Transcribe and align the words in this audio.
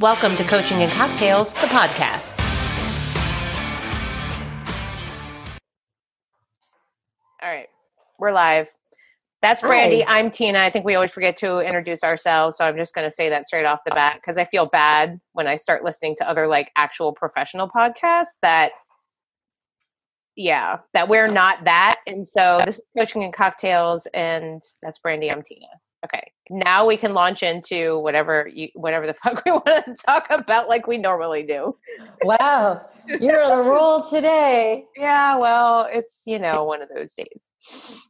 Welcome 0.00 0.34
to 0.36 0.44
Coaching 0.44 0.82
and 0.82 0.90
Cocktails, 0.92 1.52
the 1.52 1.66
podcast. 1.66 2.40
All 7.42 7.50
right, 7.50 7.66
we're 8.18 8.32
live. 8.32 8.68
That's 9.42 9.60
Brandi. 9.60 10.02
Hi. 10.02 10.18
I'm 10.18 10.30
Tina. 10.30 10.58
I 10.60 10.70
think 10.70 10.86
we 10.86 10.94
always 10.94 11.12
forget 11.12 11.36
to 11.40 11.58
introduce 11.58 12.02
ourselves, 12.02 12.56
so 12.56 12.64
I'm 12.64 12.78
just 12.78 12.94
going 12.94 13.06
to 13.06 13.10
say 13.10 13.28
that 13.28 13.46
straight 13.46 13.66
off 13.66 13.80
the 13.84 13.90
bat 13.90 14.16
because 14.22 14.38
I 14.38 14.46
feel 14.46 14.64
bad 14.64 15.20
when 15.34 15.46
I 15.46 15.56
start 15.56 15.84
listening 15.84 16.16
to 16.16 16.26
other 16.26 16.46
like 16.46 16.70
actual 16.76 17.12
professional 17.12 17.68
podcasts 17.68 18.38
that 18.40 18.72
yeah, 20.34 20.78
that 20.94 21.10
we're 21.10 21.26
not 21.26 21.64
that. 21.64 21.98
And 22.06 22.26
so 22.26 22.62
this 22.64 22.78
is 22.78 22.84
Coaching 22.96 23.22
and 23.22 23.34
Cocktails 23.34 24.06
and 24.14 24.62
that's 24.82 24.98
Brandi. 24.98 25.30
I'm 25.30 25.42
Tina. 25.42 25.66
Okay. 26.04 26.32
Now 26.48 26.86
we 26.86 26.96
can 26.96 27.12
launch 27.14 27.42
into 27.42 27.98
whatever 27.98 28.48
you 28.52 28.68
whatever 28.74 29.06
the 29.06 29.14
fuck 29.22 29.42
we 29.44 29.52
want 29.52 29.84
to 29.84 29.94
talk 29.94 30.26
about 30.30 30.68
like 30.68 30.86
we 30.86 30.98
normally 30.98 31.42
do. 31.42 31.76
Wow, 32.22 32.86
you're 33.06 33.42
on 33.42 33.58
a 33.58 33.62
roll 33.62 34.02
today. 34.02 34.86
Yeah, 34.96 35.36
well, 35.36 35.86
it's, 35.90 36.22
you 36.26 36.38
know, 36.38 36.64
one 36.64 36.82
of 36.82 36.88
those 36.94 37.14
days. 37.14 38.06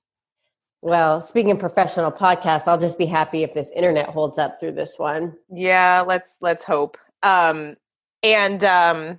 Well, 0.83 1.21
speaking 1.21 1.51
of 1.53 1.59
professional 1.59 2.11
podcasts, 2.11 2.67
I'll 2.67 2.79
just 2.79 2.99
be 2.99 3.07
happy 3.07 3.43
if 3.43 3.53
this 3.53 3.71
internet 3.75 4.09
holds 4.09 4.39
up 4.39 4.59
through 4.59 4.73
this 4.73 4.99
one. 4.99 5.35
Yeah, 5.51 6.03
let's 6.07 6.39
let's 6.41 6.65
hope. 6.65 6.97
Um 7.23 7.77
and 8.23 8.63
um 8.65 9.19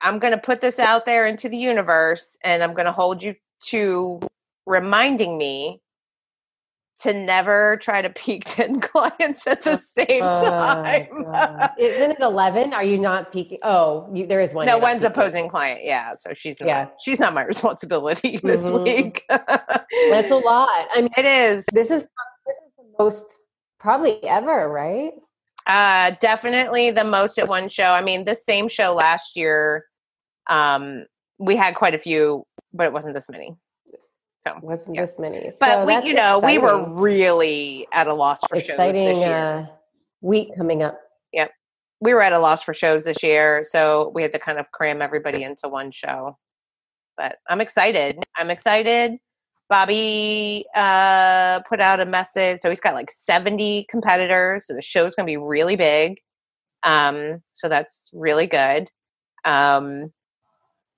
I'm 0.00 0.18
going 0.18 0.34
to 0.34 0.38
put 0.38 0.60
this 0.60 0.78
out 0.78 1.06
there 1.06 1.26
into 1.26 1.48
the 1.48 1.56
universe 1.56 2.36
and 2.44 2.62
I'm 2.62 2.74
going 2.74 2.84
to 2.84 2.92
hold 2.92 3.22
you 3.22 3.36
to 3.68 4.20
reminding 4.66 5.38
me 5.38 5.80
to 7.00 7.12
never 7.12 7.76
try 7.82 8.00
to 8.02 8.10
peak 8.10 8.44
10 8.46 8.80
clients 8.80 9.46
at 9.46 9.62
the 9.62 9.76
same 9.76 10.22
Oh, 10.22 10.44
time. 10.48 11.08
Isn't 11.78 12.12
it 12.12 12.20
11? 12.20 12.72
Are 12.72 12.84
you 12.84 12.98
not 12.98 13.32
peaking? 13.32 13.58
Oh, 13.62 14.08
you, 14.12 14.26
there 14.26 14.40
is 14.40 14.52
one. 14.54 14.66
no, 14.66 14.78
one's 14.78 15.02
peaking. 15.02 15.06
opposing 15.10 15.48
client. 15.48 15.80
Yeah, 15.84 16.14
so 16.16 16.32
she's 16.34 16.60
not, 16.60 16.66
Yeah. 16.68 16.86
she's 17.02 17.18
not 17.18 17.34
my 17.34 17.42
responsibility 17.46 18.38
this 18.42 18.66
Mhm. 18.66 18.84
week. 18.84 19.24
That's 19.28 20.30
a 20.30 20.36
lot. 20.36 20.86
I 20.92 21.02
mean, 21.02 21.10
it 21.16 21.24
is. 21.24 21.64
this 21.72 21.90
is, 21.90 22.02
this 22.02 22.56
is 22.64 22.72
the 22.78 22.84
most 22.98 23.26
probably 23.80 24.22
ever, 24.24 24.68
right? 24.68 25.12
Uh, 25.66 26.12
definitely 26.20 26.90
the 26.90 27.04
most 27.04 27.38
at 27.38 27.48
one 27.48 27.68
show. 27.68 27.90
I 27.92 28.02
mean, 28.02 28.24
this 28.24 28.44
same 28.44 28.68
show 28.68 28.94
last 28.94 29.34
year, 29.34 29.84
um, 30.48 31.06
we 31.38 31.56
had 31.56 31.74
quite 31.74 31.94
a 31.94 31.98
few, 31.98 32.44
but 32.72 32.84
it 32.86 32.92
wasn't 32.92 33.14
this 33.14 33.28
many. 33.30 33.56
So, 34.44 34.58
Wasn't 34.60 34.94
Yeah. 34.94 35.02
this 35.06 35.18
many? 35.18 35.40
but 35.58 35.66
So 35.72 35.84
we, 35.86 35.96
you 36.02 36.12
know, 36.12 36.38
we 36.38 36.58
were 36.58 36.84
really 36.90 37.86
at 37.92 38.06
a 38.08 38.12
loss 38.12 38.40
for 38.46 38.60
shows 38.60 38.68
exciting 38.70 39.06
this 39.06 39.18
year. 39.18 39.34
uh, 39.34 39.66
week 40.20 40.54
coming 40.56 40.82
up. 40.82 41.00
Yep. 41.32 41.50
we 42.02 42.12
were 42.12 42.20
at 42.20 42.34
a 42.34 42.38
loss 42.38 42.62
for 42.62 42.74
shows 42.74 43.04
this 43.04 43.22
year, 43.22 43.64
so 43.66 44.10
we 44.14 44.20
had 44.20 44.32
to 44.32 44.38
kind 44.38 44.58
of 44.58 44.70
cram 44.72 45.00
everybody 45.00 45.42
into 45.42 45.66
one 45.68 45.90
show. 45.90 46.36
But 47.16 47.36
I'm 47.48 47.62
excited. 47.62 48.22
I'm 48.36 48.50
excited. 48.50 49.12
Bobby 49.70 50.66
uh, 50.74 51.60
put 51.66 51.80
out 51.80 52.00
a 52.00 52.04
message, 52.04 52.60
so 52.60 52.68
he's 52.68 52.80
got 52.80 52.92
like 52.94 53.10
70 53.10 53.86
competitors. 53.88 54.66
So 54.66 54.74
the 54.74 54.82
show's 54.82 55.14
going 55.14 55.26
to 55.26 55.30
be 55.30 55.38
really 55.38 55.76
big. 55.76 56.18
Um, 56.82 57.42
so 57.54 57.70
that's 57.70 58.10
really 58.12 58.46
good. 58.46 58.90
Um, 59.46 60.12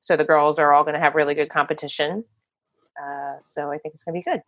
so 0.00 0.16
the 0.16 0.24
girls 0.24 0.58
are 0.58 0.72
all 0.72 0.82
going 0.82 0.94
to 0.94 1.00
have 1.00 1.14
really 1.14 1.34
good 1.34 1.48
competition. 1.50 2.24
Uh, 3.00 3.38
so 3.40 3.70
I 3.70 3.78
think 3.78 3.94
it's 3.94 4.04
going 4.04 4.14
to 4.14 4.20
be 4.20 4.30
good. 4.30 4.42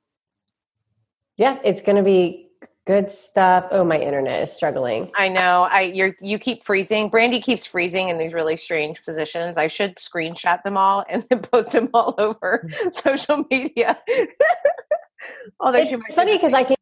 Yeah, 1.36 1.58
it's 1.64 1.82
going 1.82 1.96
to 1.96 2.02
be 2.02 2.48
good 2.88 3.12
stuff. 3.12 3.66
Oh, 3.70 3.84
my 3.84 3.98
internet 3.98 4.42
is 4.42 4.50
struggling. 4.50 5.10
I 5.14 5.28
know. 5.28 5.68
I 5.70 5.82
you 5.82 6.14
you 6.22 6.38
keep 6.38 6.64
freezing. 6.64 7.10
Brandi 7.10 7.42
keeps 7.42 7.66
freezing 7.66 8.08
in 8.08 8.16
these 8.16 8.32
really 8.32 8.56
strange 8.56 9.04
positions. 9.04 9.58
I 9.58 9.68
should 9.68 9.96
screenshot 9.96 10.62
them 10.62 10.78
all 10.78 11.04
and 11.08 11.22
then 11.28 11.40
post 11.52 11.72
them 11.72 11.90
all 11.92 12.14
over 12.16 12.68
social 12.90 13.44
media. 13.50 13.98
Although 15.60 15.84
she 15.84 15.90
It's 15.90 16.02
might 16.02 16.12
funny 16.14 16.32
because 16.38 16.54
I 16.54 16.64
can, 16.64 16.76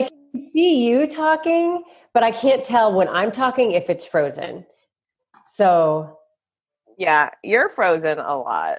I 0.00 0.04
can 0.04 0.50
see 0.54 0.88
you 0.88 1.08
talking, 1.08 1.82
but 2.14 2.22
I 2.22 2.30
can't 2.30 2.64
tell 2.64 2.92
when 2.94 3.08
I'm 3.08 3.32
talking 3.32 3.72
if 3.72 3.90
it's 3.90 4.06
frozen. 4.06 4.64
So, 5.54 6.18
yeah, 6.96 7.30
you're 7.42 7.70
frozen 7.70 8.18
a 8.20 8.38
lot. 8.38 8.78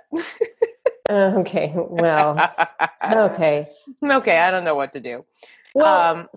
Uh, 1.10 1.34
okay, 1.38 1.74
well, 1.76 2.38
okay. 3.04 3.68
okay, 4.04 4.38
I 4.40 4.52
don't 4.52 4.64
know 4.64 4.76
what 4.76 4.94
to 4.94 5.00
do. 5.00 5.26
Well, 5.74 6.16
um, 6.18 6.28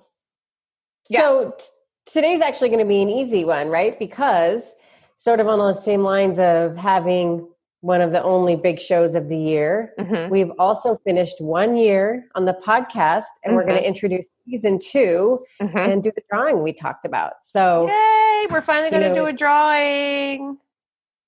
yeah. 1.08 1.20
so 1.20 1.54
t- 1.58 1.64
today's 2.06 2.40
actually 2.40 2.68
going 2.68 2.80
to 2.80 2.84
be 2.84 3.02
an 3.02 3.10
easy 3.10 3.44
one, 3.44 3.68
right? 3.68 3.98
Because 3.98 4.74
sort 5.16 5.40
of 5.40 5.46
on 5.46 5.58
the 5.58 5.74
same 5.74 6.02
lines 6.02 6.38
of 6.38 6.76
having 6.76 7.48
one 7.80 8.00
of 8.00 8.12
the 8.12 8.22
only 8.22 8.54
big 8.54 8.80
shows 8.80 9.14
of 9.16 9.28
the 9.28 9.36
year, 9.36 9.92
mhm. 9.98 10.30
We've 10.30 10.52
also 10.58 10.96
finished 11.04 11.40
one 11.40 11.76
year 11.76 12.28
on 12.36 12.44
the 12.44 12.54
podcast, 12.64 13.24
and 13.44 13.56
we're 13.56 13.64
going 13.64 13.76
to 13.76 13.86
introduce 13.86 14.28
season 14.48 14.78
two 14.78 15.44
Mhm. 15.60 15.92
and 15.92 16.02
do 16.02 16.12
the 16.14 16.22
drawing 16.30 16.62
we 16.62 16.72
talked 16.72 17.04
about. 17.04 17.32
So, 17.44 17.88
Yay! 17.88 18.46
We're 18.50 18.60
finally 18.60 18.90
going 18.90 19.02
to 19.02 19.14
do 19.14 19.26
a 19.26 19.32
drawing. 19.32 20.58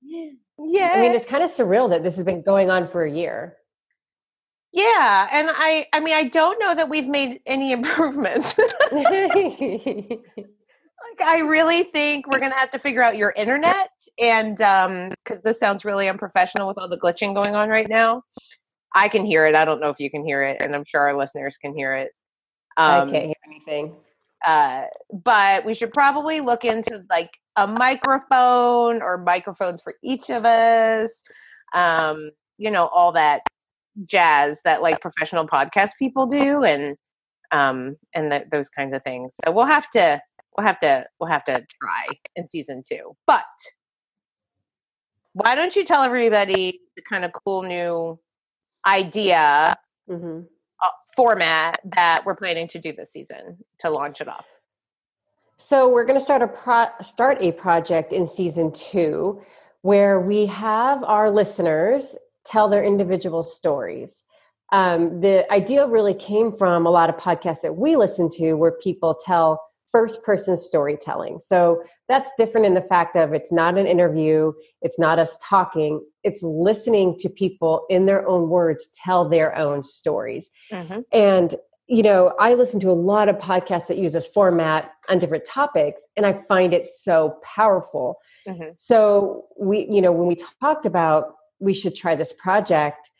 Yeah. 0.02 0.30
I 0.58 1.00
mean, 1.00 1.12
it's 1.12 1.26
kind 1.26 1.42
of 1.42 1.50
surreal 1.50 1.88
that 1.90 2.02
this 2.02 2.16
has 2.16 2.24
been 2.24 2.42
going 2.42 2.70
on 2.70 2.86
for 2.86 3.04
a 3.04 3.10
year. 3.10 3.56
yeah, 4.72 5.28
and 5.32 5.48
I 5.52 5.86
I 5.92 6.00
mean 6.00 6.14
I 6.14 6.24
don't 6.24 6.58
know 6.60 6.74
that 6.74 6.88
we've 6.88 7.06
made 7.08 7.40
any 7.46 7.72
improvements. 7.78 8.58
like 8.92 10.20
I 11.22 11.40
really 11.40 11.84
think 11.84 12.26
we're 12.28 12.40
gonna 12.40 12.54
have 12.54 12.70
to 12.72 12.78
figure 12.78 13.02
out 13.02 13.16
your 13.16 13.32
internet 13.36 13.90
and 14.18 14.60
um 14.62 15.10
because 15.24 15.42
this 15.42 15.58
sounds 15.60 15.84
really 15.84 16.08
unprofessional 16.08 16.66
with 16.68 16.78
all 16.78 16.88
the 16.88 16.98
glitching 16.98 17.34
going 17.34 17.54
on 17.54 17.68
right 17.68 17.88
now. 17.88 18.22
I 18.94 19.08
can 19.08 19.24
hear 19.24 19.46
it. 19.46 19.54
I 19.56 19.64
don't 19.64 19.80
know 19.80 19.90
if 19.90 19.98
you 19.98 20.10
can 20.10 20.24
hear 20.24 20.42
it, 20.44 20.62
and 20.62 20.74
I'm 20.74 20.84
sure 20.86 21.00
our 21.02 21.16
listeners 21.16 21.58
can 21.58 21.74
hear 21.74 21.94
it. 21.94 22.12
I 22.76 22.98
Um, 23.00 23.10
can't 23.10 23.26
hear 23.26 23.34
anything. 23.46 23.96
Uh, 24.44 24.82
but 25.12 25.64
we 25.64 25.74
should 25.74 25.92
probably 25.92 26.40
look 26.40 26.64
into 26.64 27.04
like 27.10 27.30
a 27.56 27.66
microphone 27.66 29.02
or 29.02 29.18
microphones 29.18 29.82
for 29.82 29.94
each 30.02 30.30
of 30.30 30.44
us. 30.44 31.22
Um, 31.74 32.30
you 32.58 32.70
know, 32.70 32.86
all 32.88 33.12
that 33.12 33.42
jazz 34.06 34.60
that 34.64 34.82
like 34.82 35.00
professional 35.00 35.46
podcast 35.46 35.92
people 35.98 36.26
do, 36.26 36.64
and 36.64 36.96
um, 37.52 37.96
and 38.14 38.30
th- 38.30 38.44
those 38.50 38.68
kinds 38.68 38.92
of 38.92 39.02
things. 39.02 39.34
So 39.44 39.52
we'll 39.52 39.66
have 39.66 39.90
to, 39.90 40.20
we'll 40.56 40.66
have 40.66 40.80
to, 40.80 41.06
we'll 41.20 41.30
have 41.30 41.44
to 41.44 41.64
try 41.82 42.06
in 42.36 42.48
season 42.48 42.82
two. 42.88 43.16
But 43.26 43.44
why 45.32 45.54
don't 45.54 45.74
you 45.74 45.84
tell 45.84 46.02
everybody 46.02 46.80
the 46.96 47.02
kind 47.02 47.24
of 47.24 47.32
cool 47.44 47.62
new 47.62 48.18
idea 48.86 49.74
hmm 50.08 50.40
uh, 50.40 50.53
format 51.16 51.80
that 51.96 52.24
we're 52.24 52.36
planning 52.36 52.68
to 52.68 52.78
do 52.78 52.92
this 52.92 53.12
season 53.12 53.58
to 53.78 53.90
launch 53.90 54.20
it 54.20 54.28
off? 54.28 54.46
So 55.56 55.88
we're 55.88 56.04
going 56.04 56.18
to 56.18 56.24
start 56.24 56.42
a 56.42 56.48
pro- 56.48 56.90
start 57.02 57.38
a 57.40 57.52
project 57.52 58.12
in 58.12 58.26
season 58.26 58.72
two 58.72 59.40
where 59.82 60.18
we 60.20 60.46
have 60.46 61.04
our 61.04 61.30
listeners 61.30 62.16
tell 62.44 62.68
their 62.68 62.82
individual 62.82 63.42
stories. 63.42 64.24
Um, 64.72 65.20
the 65.20 65.50
idea 65.52 65.86
really 65.86 66.14
came 66.14 66.56
from 66.56 66.86
a 66.86 66.90
lot 66.90 67.08
of 67.08 67.16
podcasts 67.16 67.60
that 67.62 67.76
we 67.76 67.96
listen 67.96 68.28
to 68.30 68.54
where 68.54 68.72
people 68.72 69.14
tell 69.14 69.60
first 69.94 70.24
person 70.24 70.56
storytelling. 70.56 71.38
So 71.38 71.80
that's 72.08 72.32
different 72.36 72.66
in 72.66 72.74
the 72.74 72.82
fact 72.82 73.14
of 73.16 73.32
it's 73.32 73.52
not 73.52 73.78
an 73.78 73.86
interview, 73.86 74.52
it's 74.82 74.98
not 74.98 75.20
us 75.20 75.38
talking, 75.40 76.04
it's 76.24 76.42
listening 76.42 77.16
to 77.20 77.28
people 77.28 77.86
in 77.88 78.06
their 78.06 78.26
own 78.26 78.48
words 78.48 78.88
tell 79.04 79.28
their 79.28 79.56
own 79.56 79.84
stories. 79.84 80.50
And 81.12 81.54
you 81.86 82.02
know, 82.02 82.34
I 82.40 82.54
listen 82.54 82.80
to 82.80 82.90
a 82.90 82.92
lot 83.12 83.28
of 83.28 83.36
podcasts 83.36 83.88
that 83.88 83.98
use 83.98 84.14
this 84.14 84.26
format 84.26 84.90
on 85.10 85.18
different 85.18 85.44
topics, 85.44 86.02
and 86.16 86.24
I 86.24 86.40
find 86.48 86.72
it 86.72 86.86
so 86.86 87.38
powerful. 87.44 88.16
Mhm. 88.48 88.72
So 88.78 89.44
we, 89.60 89.86
you 89.90 90.00
know, 90.00 90.10
when 90.10 90.26
we 90.26 90.36
talked 90.60 90.86
about 90.86 91.34
we 91.60 91.74
should 91.74 91.94
try 91.94 92.16
this 92.16 92.32
project, 92.32 93.10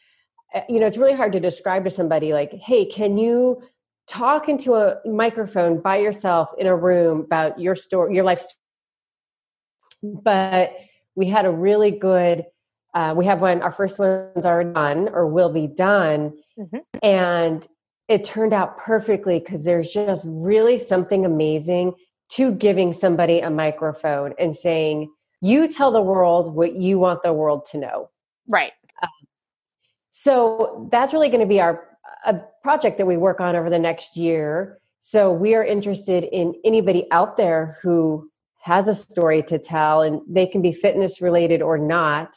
uh, 0.55 0.62
you 0.69 0.81
know, 0.81 0.87
it's 0.87 0.97
really 0.97 1.12
hard 1.12 1.32
to 1.35 1.41
describe 1.41 1.85
to 1.85 1.91
somebody 1.91 2.32
like, 2.32 2.53
"Hey, 2.55 2.85
can 2.87 3.19
you 3.19 3.62
talk 4.06 4.49
into 4.49 4.75
a 4.75 4.99
microphone 5.06 5.81
by 5.81 5.97
yourself 5.97 6.51
in 6.59 6.67
a 6.67 6.77
room 6.77 7.21
about 7.21 7.59
your 7.59 7.75
story, 7.75 8.15
your 8.15 8.25
life?" 8.25 8.41
Story? 8.41 10.15
But 10.23 10.73
we 11.15 11.27
had 11.27 11.45
a 11.47 11.51
really 11.51 11.91
good. 11.91 12.47
Uh, 12.95 13.15
we 13.17 13.25
have 13.27 13.41
one. 13.41 13.61
Our 13.62 13.73
first 13.73 13.99
one's 13.99 14.47
already 14.47 14.73
done, 14.73 15.09
or 15.12 15.27
will 15.27 15.53
be 15.53 15.67
done, 15.67 16.35
Mhm. 16.59 16.83
and 17.03 17.67
it 18.09 18.23
turned 18.25 18.53
out 18.53 18.79
perfectly 18.79 19.39
because 19.41 19.65
there's 19.65 19.91
just 19.91 20.25
really 20.29 20.79
something 20.79 21.25
amazing 21.25 21.95
to 22.29 22.53
giving 22.53 22.93
somebody 22.93 23.41
a 23.41 23.51
microphone 23.51 24.35
and 24.39 24.55
saying, 24.55 25.11
you 25.41 25.69
tell 25.69 25.91
the 25.91 26.03
world 26.03 26.55
what 26.55 26.75
you 26.75 26.99
want 26.99 27.23
the 27.23 27.33
world 27.33 27.65
to 27.67 27.79
know. 27.79 28.11
Right. 28.49 28.73
So 30.11 30.87
that's 30.91 31.12
really 31.12 31.29
going 31.29 31.41
to 31.41 31.47
be 31.47 31.61
our 31.61 31.94
a 32.25 32.41
project 32.62 32.99
that 32.99 33.06
we 33.06 33.17
work 33.17 33.41
on 33.41 33.56
over 33.56 33.71
the 33.71 33.79
next 33.79 34.17
year. 34.17 34.79
So 35.00 35.32
we 35.32 35.55
are 35.55 35.65
interested 35.65 36.25
in 36.25 36.55
anybody 36.65 37.06
out 37.11 37.37
there 37.37 37.79
who 37.82 38.31
has 38.62 38.88
a 38.88 38.94
story 38.94 39.43
to 39.43 39.59
tell, 39.59 40.00
and 40.00 40.23
they 40.26 40.47
can 40.47 40.62
be 40.62 40.73
fitness 40.73 41.21
related 41.21 41.61
or 41.61 41.76
not. 41.76 42.35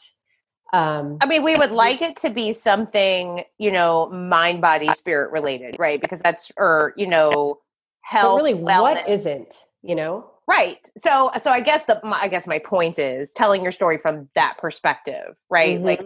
Um, 0.74 1.16
I 1.22 1.26
mean, 1.26 1.42
we 1.42 1.56
would 1.56 1.70
like 1.70 2.02
it 2.02 2.18
to 2.18 2.28
be 2.28 2.52
something, 2.52 3.42
you 3.56 3.70
know, 3.70 4.10
mind, 4.10 4.60
body, 4.60 4.88
spirit 4.94 5.32
related, 5.32 5.76
right? 5.78 5.98
Because 5.98 6.20
that's, 6.20 6.52
or, 6.58 6.92
you 6.96 7.06
know, 7.06 7.60
health. 8.02 8.36
really, 8.36 8.52
wellness. 8.52 8.82
what 8.82 9.08
isn't, 9.08 9.54
you 9.80 9.94
know? 9.94 10.30
Right. 10.46 10.90
So, 10.98 11.30
so 11.40 11.50
I 11.50 11.60
guess 11.60 11.86
the, 11.86 11.98
I 12.04 12.28
guess 12.28 12.46
my 12.46 12.58
point 12.58 12.98
is 12.98 13.32
telling 13.32 13.62
your 13.62 13.72
story 13.72 13.96
from 13.96 14.28
that 14.34 14.58
perspective, 14.58 15.36
right? 15.48 15.76
Mm-hmm. 15.78 15.86
Like, 15.86 16.02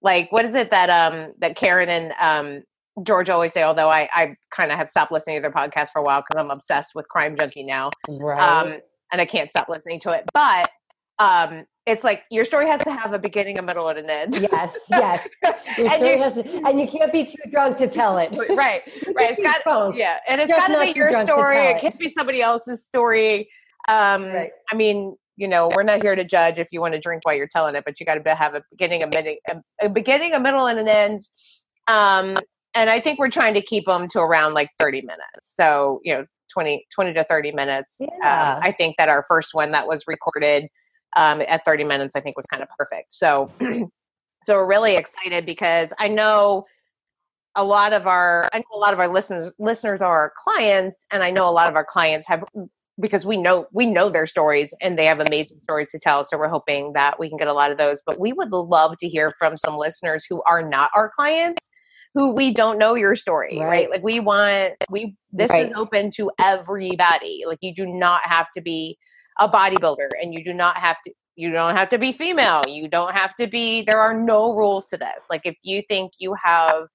like 0.00 0.32
what 0.32 0.46
is 0.46 0.54
it 0.54 0.70
that, 0.70 0.88
um, 0.88 1.34
that 1.38 1.56
Karen 1.56 1.90
and, 1.90 2.12
um, 2.18 2.62
George 3.02 3.30
always 3.30 3.52
say, 3.52 3.62
although 3.62 3.88
I, 3.88 4.08
I 4.12 4.36
kind 4.50 4.72
of 4.72 4.78
have 4.78 4.90
stopped 4.90 5.12
listening 5.12 5.36
to 5.36 5.42
their 5.42 5.50
podcast 5.50 5.90
for 5.90 6.00
a 6.00 6.02
while 6.02 6.22
because 6.22 6.40
I'm 6.40 6.50
obsessed 6.50 6.94
with 6.94 7.08
Crime 7.08 7.36
Junkie 7.38 7.62
now. 7.62 7.90
Right. 8.08 8.40
Um, 8.40 8.80
and 9.12 9.20
I 9.20 9.24
can't 9.24 9.50
stop 9.50 9.68
listening 9.68 10.00
to 10.00 10.10
it. 10.12 10.24
But 10.34 10.70
um, 11.18 11.66
it's 11.86 12.04
like 12.04 12.22
your 12.30 12.44
story 12.44 12.66
has 12.66 12.82
to 12.82 12.92
have 12.92 13.12
a 13.12 13.18
beginning, 13.18 13.58
a 13.58 13.62
middle, 13.62 13.88
and 13.88 13.98
an 13.98 14.10
end. 14.10 14.48
Yes, 14.52 14.76
yes. 14.90 15.28
Your 15.76 15.88
story 15.94 16.18
has 16.18 16.34
to, 16.34 16.66
and 16.66 16.80
you 16.80 16.86
can't 16.86 17.12
be 17.12 17.24
too 17.24 17.50
drunk 17.50 17.76
to 17.78 17.88
tell 17.88 18.18
it. 18.18 18.30
right, 18.32 18.56
right. 18.56 18.82
It's 19.30 19.42
got 19.42 19.96
yeah, 19.96 20.18
and 20.28 20.40
it's 20.40 20.52
got 20.52 20.68
to 20.68 20.80
be 20.80 20.98
your 20.98 21.12
story. 21.26 21.58
It. 21.58 21.76
it 21.76 21.80
can't 21.80 21.98
be 21.98 22.08
somebody 22.08 22.42
else's 22.42 22.86
story. 22.86 23.48
Um, 23.88 24.24
right. 24.26 24.50
I 24.70 24.74
mean, 24.74 25.16
you 25.36 25.48
know, 25.48 25.70
we're 25.74 25.82
not 25.82 26.02
here 26.02 26.14
to 26.14 26.24
judge 26.24 26.58
if 26.58 26.68
you 26.70 26.80
want 26.80 26.94
to 26.94 27.00
drink 27.00 27.24
while 27.24 27.34
you're 27.34 27.48
telling 27.48 27.74
it, 27.74 27.84
but 27.84 27.98
you 27.98 28.06
got 28.06 28.22
to 28.22 28.34
have 28.34 28.54
a 28.54 28.62
beginning, 28.70 29.02
a 29.02 29.06
middle, 29.06 29.36
a 29.80 29.88
beginning, 29.88 30.34
a 30.34 30.40
middle, 30.40 30.66
and 30.66 30.78
an 30.78 30.88
end. 30.88 31.22
Um, 31.88 32.38
and 32.74 32.88
I 32.88 33.00
think 33.00 33.18
we're 33.18 33.30
trying 33.30 33.54
to 33.54 33.60
keep 33.60 33.86
them 33.86 34.08
to 34.08 34.20
around 34.20 34.54
like 34.54 34.70
30 34.78 35.02
minutes. 35.02 35.54
So, 35.56 36.00
you 36.04 36.14
know, 36.14 36.24
20, 36.52 36.86
20 36.92 37.14
to 37.14 37.24
30 37.24 37.52
minutes. 37.52 38.00
Um, 38.00 38.08
yeah. 38.22 38.54
Um, 38.54 38.60
I 38.62 38.72
think 38.72 38.96
that 38.98 39.08
our 39.08 39.24
first 39.26 39.50
one 39.54 39.72
that 39.72 39.86
was 39.86 40.04
recorded 40.06 40.68
um, 41.16 41.42
at 41.48 41.64
30 41.64 41.84
minutes, 41.84 42.16
I 42.16 42.20
think 42.20 42.36
was 42.36 42.46
kind 42.46 42.62
of 42.62 42.68
perfect. 42.78 43.12
So, 43.12 43.50
so 44.44 44.54
we're 44.54 44.66
really 44.66 44.96
excited 44.96 45.46
because 45.46 45.92
I 45.98 46.08
know 46.08 46.66
a 47.56 47.64
lot 47.64 47.92
of 47.92 48.06
our, 48.06 48.48
I 48.52 48.58
know 48.58 48.64
a 48.74 48.78
lot 48.78 48.92
of 48.92 49.00
our 49.00 49.08
listeners, 49.08 49.52
listeners 49.58 50.00
are 50.00 50.16
our 50.16 50.32
clients. 50.44 51.06
And 51.10 51.22
I 51.22 51.30
know 51.30 51.48
a 51.48 51.50
lot 51.50 51.68
of 51.68 51.74
our 51.74 51.84
clients 51.84 52.28
have, 52.28 52.44
because 53.00 53.26
we 53.26 53.36
know, 53.36 53.66
we 53.72 53.86
know 53.86 54.08
their 54.08 54.26
stories 54.26 54.72
and 54.80 54.96
they 54.96 55.06
have 55.06 55.18
amazing 55.18 55.58
stories 55.64 55.90
to 55.90 55.98
tell. 55.98 56.22
So 56.22 56.38
we're 56.38 56.48
hoping 56.48 56.92
that 56.92 57.18
we 57.18 57.28
can 57.28 57.38
get 57.38 57.48
a 57.48 57.52
lot 57.52 57.72
of 57.72 57.78
those, 57.78 58.02
but 58.06 58.20
we 58.20 58.32
would 58.32 58.50
love 58.50 58.96
to 58.98 59.08
hear 59.08 59.32
from 59.38 59.56
some 59.56 59.76
listeners 59.76 60.24
who 60.28 60.42
are 60.42 60.62
not 60.62 60.90
our 60.94 61.10
clients 61.14 61.70
who 62.14 62.34
we 62.34 62.52
don't 62.52 62.78
know 62.78 62.94
your 62.94 63.14
story, 63.14 63.58
right? 63.58 63.66
right? 63.66 63.90
Like 63.90 64.02
we 64.02 64.20
want 64.20 64.74
we 64.90 65.16
this 65.32 65.50
right. 65.50 65.66
is 65.66 65.72
open 65.74 66.10
to 66.12 66.30
everybody. 66.40 67.44
Like 67.46 67.58
you 67.60 67.74
do 67.74 67.86
not 67.86 68.22
have 68.24 68.50
to 68.54 68.60
be 68.60 68.98
a 69.38 69.48
bodybuilder 69.48 70.08
and 70.20 70.34
you 70.34 70.44
do 70.44 70.52
not 70.52 70.76
have 70.76 70.96
to 71.06 71.12
you 71.36 71.50
don't 71.52 71.76
have 71.76 71.88
to 71.90 71.98
be 71.98 72.12
female. 72.12 72.62
You 72.68 72.88
don't 72.88 73.14
have 73.14 73.34
to 73.36 73.46
be 73.46 73.82
there 73.82 74.00
are 74.00 74.14
no 74.14 74.54
rules 74.54 74.88
to 74.88 74.96
this. 74.96 75.26
Like 75.30 75.42
if 75.44 75.56
you 75.62 75.82
think 75.82 76.12
you 76.18 76.34
have 76.42 76.86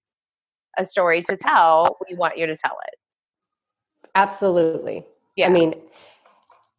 a 0.77 0.85
story 0.85 1.21
to 1.23 1.37
tell, 1.37 1.97
we 2.09 2.15
want 2.15 2.37
you 2.37 2.45
to 2.45 2.55
tell 2.55 2.77
it. 2.87 2.95
Absolutely. 4.13 5.05
Yeah. 5.35 5.47
I 5.47 5.49
mean, 5.49 5.75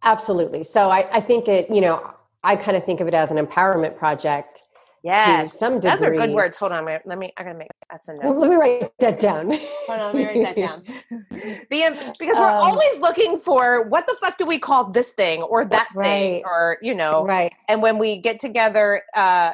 absolutely. 0.03 0.65
So 0.65 0.91
I, 0.91 1.09
I 1.17 1.21
think 1.21 1.49
it, 1.49 1.71
you 1.71 1.81
know, 1.81 2.11
I 2.45 2.57
kind 2.57 2.77
of 2.77 2.85
think 2.85 3.01
of 3.01 3.09
it 3.09 3.15
as 3.15 3.31
an 3.31 3.45
empowerment 3.45 3.97
project 3.97 4.63
Yes, 5.07 5.57
some 5.57 5.75
degree. 5.75 5.91
Those 5.91 6.03
are 6.03 6.11
good 6.11 6.31
words. 6.33 6.57
Hold 6.57 6.73
on, 6.73 6.85
let 6.85 7.07
me. 7.07 7.33
I 7.37 7.45
gotta 7.45 7.57
make 7.57 7.69
that's 7.89 8.09
a 8.09 8.15
note. 8.15 8.25
Well, 8.25 8.41
let 8.41 8.51
me 8.51 8.57
write 8.57 8.91
that 8.99 9.21
down. 9.21 9.53
Hold 9.53 10.01
on, 10.01 10.07
let 10.07 10.15
me 10.17 10.25
write 10.25 10.43
that 10.43 10.57
down. 10.57 10.83
the, 11.31 12.15
because 12.19 12.37
we're 12.37 12.45
um, 12.45 12.57
always 12.57 12.99
looking 12.99 13.39
for 13.39 13.89
what 13.89 14.09
the 14.09 14.17
fuck 14.21 14.37
do 14.37 14.45
we 14.45 14.59
call 14.59 14.91
this 14.91 15.13
thing 15.13 15.43
or 15.43 15.65
that 15.65 15.89
right. 15.95 16.05
thing 16.05 16.43
or 16.45 16.79
you 16.83 16.93
know 16.93 17.25
right. 17.25 17.53
And 17.69 17.83
when 17.83 17.99
we 17.99 18.21
get 18.21 18.41
together 18.41 19.03
uh, 19.15 19.53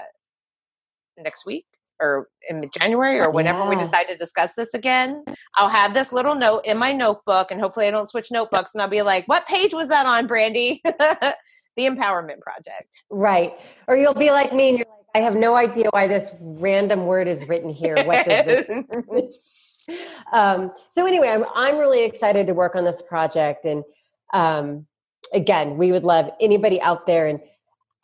next 1.18 1.44
week 1.44 1.66
or 2.00 2.28
in 2.48 2.70
January 2.78 3.20
or 3.20 3.30
whenever 3.30 3.58
yeah. 3.58 3.68
we 3.68 3.76
decide 3.76 4.04
to 4.04 4.16
discuss 4.16 4.54
this 4.54 4.72
again, 4.72 5.22
I'll 5.56 5.68
have 5.68 5.92
this 5.92 6.14
little 6.14 6.34
note 6.34 6.62
in 6.64 6.78
my 6.78 6.92
notebook, 6.92 7.50
and 7.50 7.60
hopefully 7.60 7.86
I 7.86 7.90
don't 7.90 8.08
switch 8.08 8.30
notebooks, 8.30 8.74
and 8.74 8.80
I'll 8.80 8.88
be 8.88 9.02
like, 9.02 9.28
"What 9.28 9.46
page 9.46 9.74
was 9.74 9.88
that 9.88 10.06
on, 10.06 10.26
Brandi?" 10.26 10.80
the 11.76 11.86
Empowerment 11.86 12.40
Project. 12.40 13.04
Right. 13.10 13.58
Or 13.86 13.96
you'll 13.96 14.14
be 14.14 14.30
like 14.30 14.54
me, 14.54 14.70
and 14.70 14.78
you're 14.78 14.86
like 14.86 15.01
I 15.14 15.20
have 15.20 15.36
no 15.36 15.54
idea 15.54 15.88
why 15.90 16.06
this 16.06 16.30
random 16.40 17.06
word 17.06 17.28
is 17.28 17.46
written 17.48 17.70
here. 17.70 17.96
What 18.04 18.24
does 18.24 18.44
this? 18.44 18.70
um, 20.32 20.72
so 20.92 21.06
anyway, 21.06 21.28
I'm 21.28 21.44
I'm 21.54 21.78
really 21.78 22.04
excited 22.04 22.46
to 22.46 22.54
work 22.54 22.74
on 22.74 22.84
this 22.84 23.02
project, 23.02 23.64
and 23.64 23.84
um, 24.32 24.86
again, 25.32 25.76
we 25.76 25.92
would 25.92 26.04
love 26.04 26.30
anybody 26.40 26.80
out 26.80 27.06
there. 27.06 27.26
And 27.26 27.40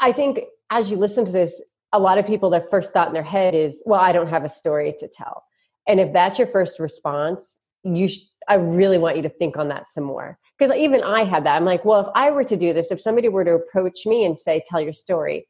I 0.00 0.12
think 0.12 0.40
as 0.70 0.90
you 0.90 0.96
listen 0.96 1.24
to 1.24 1.32
this, 1.32 1.62
a 1.92 1.98
lot 1.98 2.18
of 2.18 2.26
people 2.26 2.50
their 2.50 2.66
first 2.70 2.92
thought 2.92 3.08
in 3.08 3.14
their 3.14 3.22
head 3.22 3.54
is, 3.54 3.82
"Well, 3.86 4.00
I 4.00 4.12
don't 4.12 4.28
have 4.28 4.44
a 4.44 4.48
story 4.48 4.94
to 4.98 5.08
tell." 5.08 5.44
And 5.86 6.00
if 6.00 6.12
that's 6.12 6.38
your 6.38 6.48
first 6.48 6.78
response, 6.78 7.56
you 7.82 8.08
sh- 8.08 8.18
I 8.48 8.54
really 8.54 8.98
want 8.98 9.16
you 9.16 9.22
to 9.22 9.30
think 9.30 9.56
on 9.56 9.68
that 9.68 9.88
some 9.88 10.04
more 10.04 10.38
because 10.58 10.74
even 10.76 11.02
I 11.02 11.24
had 11.24 11.44
that. 11.44 11.56
I'm 11.56 11.64
like, 11.64 11.84
well, 11.84 12.00
if 12.00 12.08
I 12.14 12.30
were 12.30 12.44
to 12.44 12.56
do 12.56 12.72
this, 12.72 12.90
if 12.90 13.00
somebody 13.00 13.28
were 13.28 13.44
to 13.44 13.54
approach 13.54 14.04
me 14.04 14.24
and 14.24 14.38
say, 14.38 14.62
"Tell 14.66 14.80
your 14.80 14.92
story," 14.92 15.46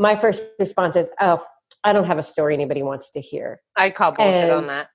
my 0.00 0.16
first 0.16 0.42
response 0.58 0.96
is, 0.96 1.08
"Oh, 1.20 1.44
I 1.84 1.92
don't 1.92 2.06
have 2.06 2.18
a 2.18 2.22
story 2.22 2.54
anybody 2.54 2.82
wants 2.82 3.10
to 3.12 3.20
hear." 3.20 3.60
I 3.76 3.90
call 3.90 4.12
bullshit 4.12 4.44
and, 4.44 4.52
on 4.52 4.66
that. 4.66 4.88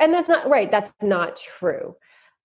And 0.00 0.12
that's 0.12 0.28
not 0.28 0.48
right. 0.48 0.70
That's 0.70 0.90
not 1.02 1.36
true. 1.36 1.94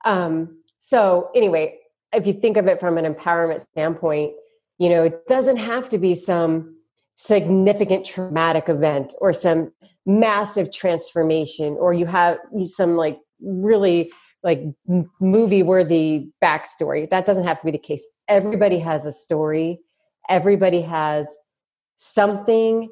Um, 0.05 0.61
so 0.79 1.29
anyway, 1.33 1.79
if 2.13 2.27
you 2.27 2.33
think 2.33 2.57
of 2.57 2.67
it 2.67 2.79
from 2.79 2.97
an 2.97 3.11
empowerment 3.11 3.61
standpoint, 3.71 4.33
you 4.77 4.89
know, 4.89 5.03
it 5.03 5.25
doesn't 5.27 5.57
have 5.57 5.87
to 5.89 5.97
be 5.97 6.13
some 6.13 6.75
significant 7.15 8.05
traumatic 8.05 8.67
event 8.67 9.13
or 9.21 9.31
some 9.31 9.71
massive 10.05 10.71
transformation 10.73 11.77
or 11.79 11.93
you 11.93 12.05
have 12.05 12.37
some 12.67 12.97
like 12.97 13.17
really 13.39 14.11
like 14.43 14.61
movie 15.21 15.63
worthy 15.63 16.27
backstory 16.43 17.09
that 17.09 17.25
doesn't 17.25 17.45
have 17.45 17.59
to 17.59 17.65
be 17.65 17.71
the 17.71 17.77
case 17.77 18.05
everybody 18.27 18.79
has 18.79 19.05
a 19.05 19.11
story 19.13 19.79
everybody 20.27 20.81
has 20.81 21.29
something 22.03 22.89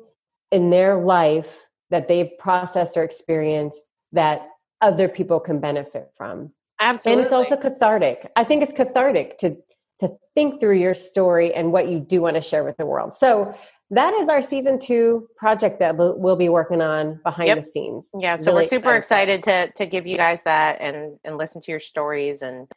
in 0.52 0.70
their 0.70 0.98
life 0.98 1.68
that 1.90 2.08
they've 2.08 2.38
processed 2.40 2.96
or 2.96 3.04
experienced 3.04 3.84
that 4.14 4.48
other 4.80 5.08
people 5.08 5.40
can 5.40 5.60
benefit 5.60 6.10
from. 6.16 6.52
Absolutely. 6.80 7.20
And 7.20 7.26
it's 7.26 7.34
also 7.34 7.58
cathartic. 7.58 8.32
I 8.36 8.44
think 8.44 8.64
it's 8.64 8.74
cathartic 8.74 9.38
to 9.40 9.58
to 10.00 10.10
think 10.34 10.60
through 10.60 10.78
your 10.78 10.96
story 10.96 11.54
and 11.54 11.72
what 11.72 11.88
you 11.88 12.00
do 12.00 12.22
want 12.22 12.36
to 12.36 12.42
share 12.42 12.64
with 12.64 12.76
the 12.78 12.88
world. 12.88 13.14
So 13.14 13.56
that 13.92 14.16
is 14.16 14.30
our 14.30 14.42
season 14.42 14.80
two 14.80 15.28
project 15.38 15.78
that 15.78 15.96
we'll, 15.96 16.36
be 16.36 16.50
working 16.50 16.82
on 16.82 17.20
behind 17.24 17.50
yep. 17.50 17.58
the 17.58 17.62
scenes. 17.62 18.10
Yeah, 18.18 18.36
so 18.36 18.52
really 18.52 18.64
we're 18.64 18.70
super 18.70 18.96
excited, 18.96 19.40
excited 19.40 19.76
to 19.76 19.84
to 19.84 19.90
give 19.90 20.08
you 20.08 20.18
guys 20.18 20.42
that 20.44 20.82
and 20.82 21.20
and 21.24 21.38
listen 21.38 21.62
to 21.62 21.72
your 21.72 21.80
stories 21.80 22.42
and 22.42 22.68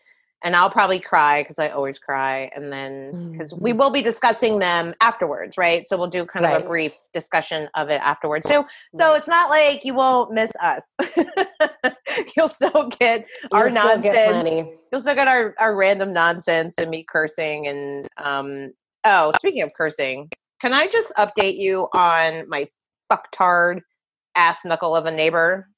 and 0.44 0.54
I'll 0.54 0.70
probably 0.70 1.00
cry 1.00 1.42
because 1.42 1.58
I 1.58 1.68
always 1.68 1.98
cry. 1.98 2.50
And 2.54 2.70
then 2.70 3.32
because 3.32 3.54
we 3.54 3.70
mm-hmm. 3.70 3.78
will 3.78 3.90
be 3.90 4.02
discussing 4.02 4.58
them 4.58 4.94
afterwards, 5.00 5.56
right? 5.56 5.88
So 5.88 5.96
we'll 5.96 6.06
do 6.06 6.26
kind 6.26 6.44
right. 6.44 6.56
of 6.56 6.64
a 6.64 6.68
brief 6.68 6.94
discussion 7.14 7.68
of 7.74 7.88
it 7.88 8.00
afterwards. 8.02 8.46
So 8.46 8.66
so 8.94 9.14
it's 9.14 9.26
not 9.26 9.48
like 9.48 9.84
you 9.86 9.94
won't 9.94 10.32
miss 10.32 10.52
us. 10.62 10.94
You'll 12.36 12.48
still 12.48 12.90
get 12.98 13.26
You'll 13.50 13.60
our 13.60 13.70
still 13.70 13.84
nonsense. 13.86 14.44
Get 14.44 14.66
You'll 14.92 15.00
still 15.00 15.14
get 15.14 15.28
our, 15.28 15.54
our 15.58 15.74
random 15.74 16.12
nonsense 16.12 16.78
and 16.78 16.90
me 16.90 17.06
cursing 17.10 17.66
and 17.66 18.06
um 18.18 18.72
oh, 19.04 19.32
speaking 19.38 19.62
of 19.62 19.72
cursing, 19.74 20.28
can 20.60 20.74
I 20.74 20.86
just 20.88 21.12
update 21.16 21.56
you 21.56 21.88
on 21.94 22.48
my 22.48 22.68
fucktard 23.10 23.80
ass 24.34 24.64
knuckle 24.66 24.94
of 24.94 25.06
a 25.06 25.10
neighbor? 25.10 25.70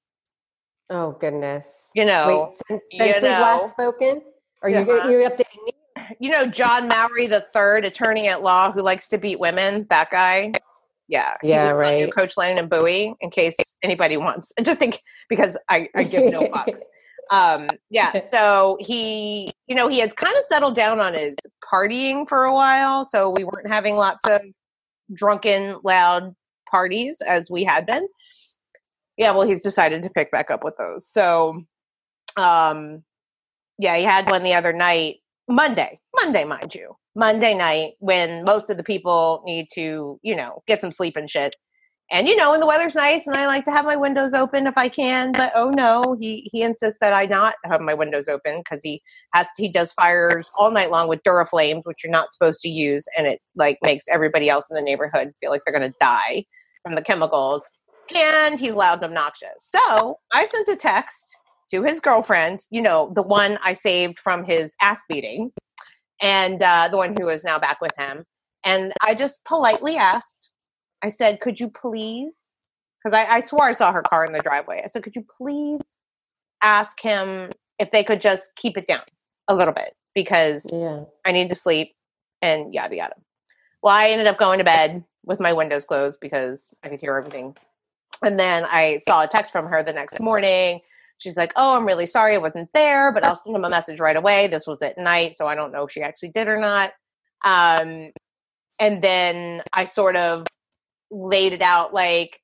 Oh 0.90 1.12
goodness. 1.12 1.90
You 1.94 2.04
know, 2.04 2.49
Wait, 2.49 2.58
since, 2.68 2.85
since 2.90 3.23
we've 3.23 3.23
last 3.23 3.70
spoken? 3.70 4.23
Are 4.62 4.68
you 4.68 4.78
uh-huh. 4.78 5.08
you 5.08 5.28
updating 5.28 5.64
me? 5.64 5.72
You 6.20 6.30
know 6.30 6.46
John 6.46 6.88
Mowry 6.88 7.26
the 7.26 7.46
third, 7.52 7.84
attorney 7.84 8.28
at 8.28 8.42
law 8.42 8.72
who 8.72 8.82
likes 8.82 9.08
to 9.08 9.18
beat 9.18 9.40
women. 9.40 9.86
That 9.90 10.10
guy. 10.10 10.52
Yeah. 11.08 11.34
Yeah. 11.42 11.70
Right. 11.70 12.12
Coach 12.12 12.36
Lennon 12.36 12.58
and 12.58 12.70
Bowie, 12.70 13.14
in 13.20 13.30
case 13.30 13.56
anybody 13.82 14.16
wants, 14.16 14.52
just 14.62 14.82
in, 14.82 14.92
because 15.28 15.56
I, 15.68 15.88
I 15.94 16.02
give 16.02 16.32
no 16.32 16.40
fucks. 16.48 16.80
um 17.32 17.68
yeah 17.90 18.12
so 18.20 18.76
he 18.80 19.52
you 19.66 19.75
know 19.75 19.88
he 19.88 19.98
had 19.98 20.14
kind 20.14 20.36
of 20.36 20.44
settled 20.44 20.76
down 20.76 21.00
on 21.00 21.12
his 21.12 21.34
partying 21.64 22.28
for 22.28 22.44
a 22.44 22.52
while 22.52 23.04
so 23.04 23.30
we 23.30 23.42
weren't 23.42 23.66
having 23.66 23.96
lots 23.96 24.25
of 24.28 24.40
drunken 25.12 25.76
loud 25.82 26.32
parties 26.70 27.20
as 27.26 27.50
we 27.50 27.64
had 27.64 27.84
been 27.84 28.06
yeah 29.16 29.32
well 29.32 29.44
he's 29.44 29.60
decided 29.60 30.04
to 30.04 30.10
pick 30.10 30.30
back 30.30 30.52
up 30.52 30.62
with 30.62 30.76
those 30.76 31.08
so 31.08 31.60
um 32.36 33.02
yeah, 33.78 33.97
he 33.97 34.04
had 34.04 34.28
one 34.30 34.42
the 34.42 34.54
other 34.54 34.73
night, 34.73 35.16
Monday, 35.49 35.99
Monday, 36.14 36.45
mind 36.45 36.75
you, 36.75 36.97
Monday 37.14 37.54
night 37.54 37.95
when 38.00 38.45
most 38.45 38.71
of 38.71 38.76
the 38.76 38.85
people 38.85 39.42
need 39.45 39.68
to, 39.75 40.18
you 40.23 40.35
know, 40.35 40.62
get 40.66 40.80
some 40.80 40.92
sleep 40.92 41.16
and 41.16 41.30
shit. 41.30 41.54
And 42.09 42.28
you 42.28 42.37
know, 42.37 42.54
and 42.54 42.62
the 42.62 42.68
weather's 42.68 42.95
nice, 42.95 43.26
and 43.26 43.35
I 43.35 43.49
like 43.49 43.64
to 43.64 43.73
have 43.73 43.85
my 43.85 43.97
windows 43.97 44.33
open 44.33 44.68
if 44.68 44.78
I 44.78 44.88
can. 44.88 45.33
But 45.33 45.50
oh 45.56 45.71
no, 45.71 46.16
he 46.21 46.49
he 46.52 46.62
insists 46.62 47.00
that 47.00 47.12
I 47.12 47.26
not 47.26 47.54
have 47.64 47.80
my 47.80 47.95
windows 47.95 48.28
open 48.28 48.59
because 48.59 48.80
he 48.80 49.02
has 49.35 49.49
he 49.59 49.68
does 49.68 49.92
fires 49.92 50.52
all 50.56 50.71
night 50.71 50.92
long 50.92 51.09
with 51.09 51.21
Duraflames, 51.25 51.83
which 51.83 52.04
you're 52.04 52.12
not 52.12 52.33
supposed 52.33 52.61
to 52.61 52.68
use, 52.68 53.06
and 53.18 53.26
it 53.26 53.40
like 53.56 53.78
makes 53.83 54.06
everybody 54.06 54.49
else 54.49 54.68
in 54.71 54.76
the 54.76 54.83
neighborhood 54.83 55.33
feel 55.40 55.50
like 55.50 55.62
they're 55.66 55.75
gonna 55.75 55.95
die 56.00 56.45
from 56.85 56.95
the 56.95 57.02
chemicals. 57.02 57.66
And 58.14 58.61
he's 58.61 58.76
loud 58.76 59.02
and 59.02 59.06
obnoxious. 59.06 59.68
So 59.68 60.18
I 60.33 60.45
sent 60.47 60.68
a 60.68 60.76
text 60.76 61.37
to 61.70 61.82
his 61.82 62.00
girlfriend, 62.00 62.61
you 62.70 62.80
know, 62.80 63.12
the 63.14 63.23
one 63.23 63.58
I 63.62 63.73
saved 63.73 64.18
from 64.18 64.44
his 64.44 64.75
ass 64.80 65.02
beating, 65.08 65.50
and 66.20 66.62
uh, 66.62 66.88
the 66.88 66.96
one 66.96 67.14
who 67.18 67.28
is 67.28 67.44
now 67.44 67.58
back 67.58 67.80
with 67.80 67.92
him. 67.99 68.25
And 68.64 68.92
I 69.02 69.14
just 69.14 69.44
politely 69.44 69.96
asked, 69.96 70.50
I 71.02 71.08
said, 71.08 71.40
Could 71.40 71.61
you 71.61 71.68
please? 71.70 72.54
Because 73.02 73.14
I, 73.14 73.37
I 73.37 73.40
swore 73.40 73.64
I 73.64 73.73
saw 73.73 73.92
her 73.92 74.02
car 74.02 74.25
in 74.25 74.32
the 74.32 74.40
driveway. 74.40 74.82
I 74.85 74.88
said, 74.88 75.02
Could 75.02 75.16
you 75.16 75.25
please 75.37 75.99
ask 76.62 77.00
him 77.00 77.50
if 77.78 77.90
they 77.90 78.02
could 78.02 78.20
just 78.20 78.54
keep 78.56 78.76
it 78.76 78.87
down 78.87 79.02
a 79.49 79.54
little 79.54 79.75
bit? 79.75 79.94
Because 80.14 80.68
Yeah. 80.73 81.04
I 81.25 81.32
need 81.32 81.49
to 81.50 81.54
sleep 81.54 81.94
and 82.42 82.73
yada 82.75 82.96
yada. 82.96 83.14
Well, 83.82 83.94
I 83.94 84.08
ended 84.08 84.26
up 84.26 84.38
going 84.38 84.58
to 84.58 84.64
bed 84.64 85.04
with 85.25 85.40
my 85.40 85.52
windows 85.52 85.85
closed 85.85 86.18
because 86.20 86.73
I 86.82 86.88
could 86.88 87.00
hear 87.00 87.16
everything. 87.16 87.56
And 88.25 88.38
then 88.38 88.64
I 88.64 89.00
saw 89.06 89.23
a 89.23 89.26
text 89.28 89.52
from 89.52 89.66
her 89.66 89.82
the 89.82 89.92
next 89.92 90.18
morning. 90.20 90.80
She's 91.18 91.37
like, 91.37 91.52
Oh, 91.56 91.76
I'm 91.76 91.87
really 91.87 92.06
sorry 92.06 92.35
I 92.35 92.38
wasn't 92.38 92.70
there, 92.75 93.12
but 93.12 93.25
I'll 93.25 93.37
send 93.37 93.56
him 93.56 93.64
a 93.64 93.70
message 93.70 94.00
right 94.00 94.16
away. 94.16 94.46
This 94.46 94.66
was 94.66 94.82
at 94.82 94.99
night, 94.99 95.37
so 95.37 95.46
I 95.46 95.54
don't 95.54 95.73
know 95.73 95.85
if 95.85 95.92
she 95.92 96.02
actually 96.02 96.30
did 96.30 96.49
or 96.49 96.58
not. 96.58 96.92
Um, 97.44 98.11
and 98.78 99.02
then 99.02 99.62
I 99.73 99.85
sort 99.85 100.16
of 100.16 100.46
laid 101.11 101.52
it 101.52 101.62
out 101.62 101.94
like, 101.94 102.40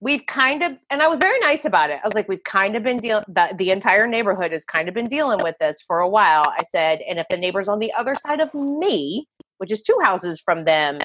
we've 0.00 0.26
kind 0.26 0.62
of 0.62 0.76
and 0.90 1.02
i 1.02 1.08
was 1.08 1.18
very 1.18 1.38
nice 1.40 1.64
about 1.64 1.90
it 1.90 1.98
i 2.02 2.06
was 2.06 2.14
like 2.14 2.28
we've 2.28 2.44
kind 2.44 2.76
of 2.76 2.82
been 2.82 2.98
dealing 2.98 3.24
the, 3.28 3.54
the 3.56 3.70
entire 3.70 4.06
neighborhood 4.06 4.52
has 4.52 4.64
kind 4.64 4.88
of 4.88 4.94
been 4.94 5.08
dealing 5.08 5.42
with 5.42 5.56
this 5.58 5.78
for 5.86 6.00
a 6.00 6.08
while 6.08 6.52
i 6.58 6.62
said 6.62 7.00
and 7.08 7.18
if 7.18 7.26
the 7.30 7.36
neighbors 7.36 7.68
on 7.68 7.78
the 7.78 7.92
other 7.94 8.14
side 8.14 8.40
of 8.40 8.52
me 8.54 9.26
which 9.58 9.72
is 9.72 9.82
two 9.82 9.98
houses 10.02 10.40
from 10.44 10.64
them 10.64 11.00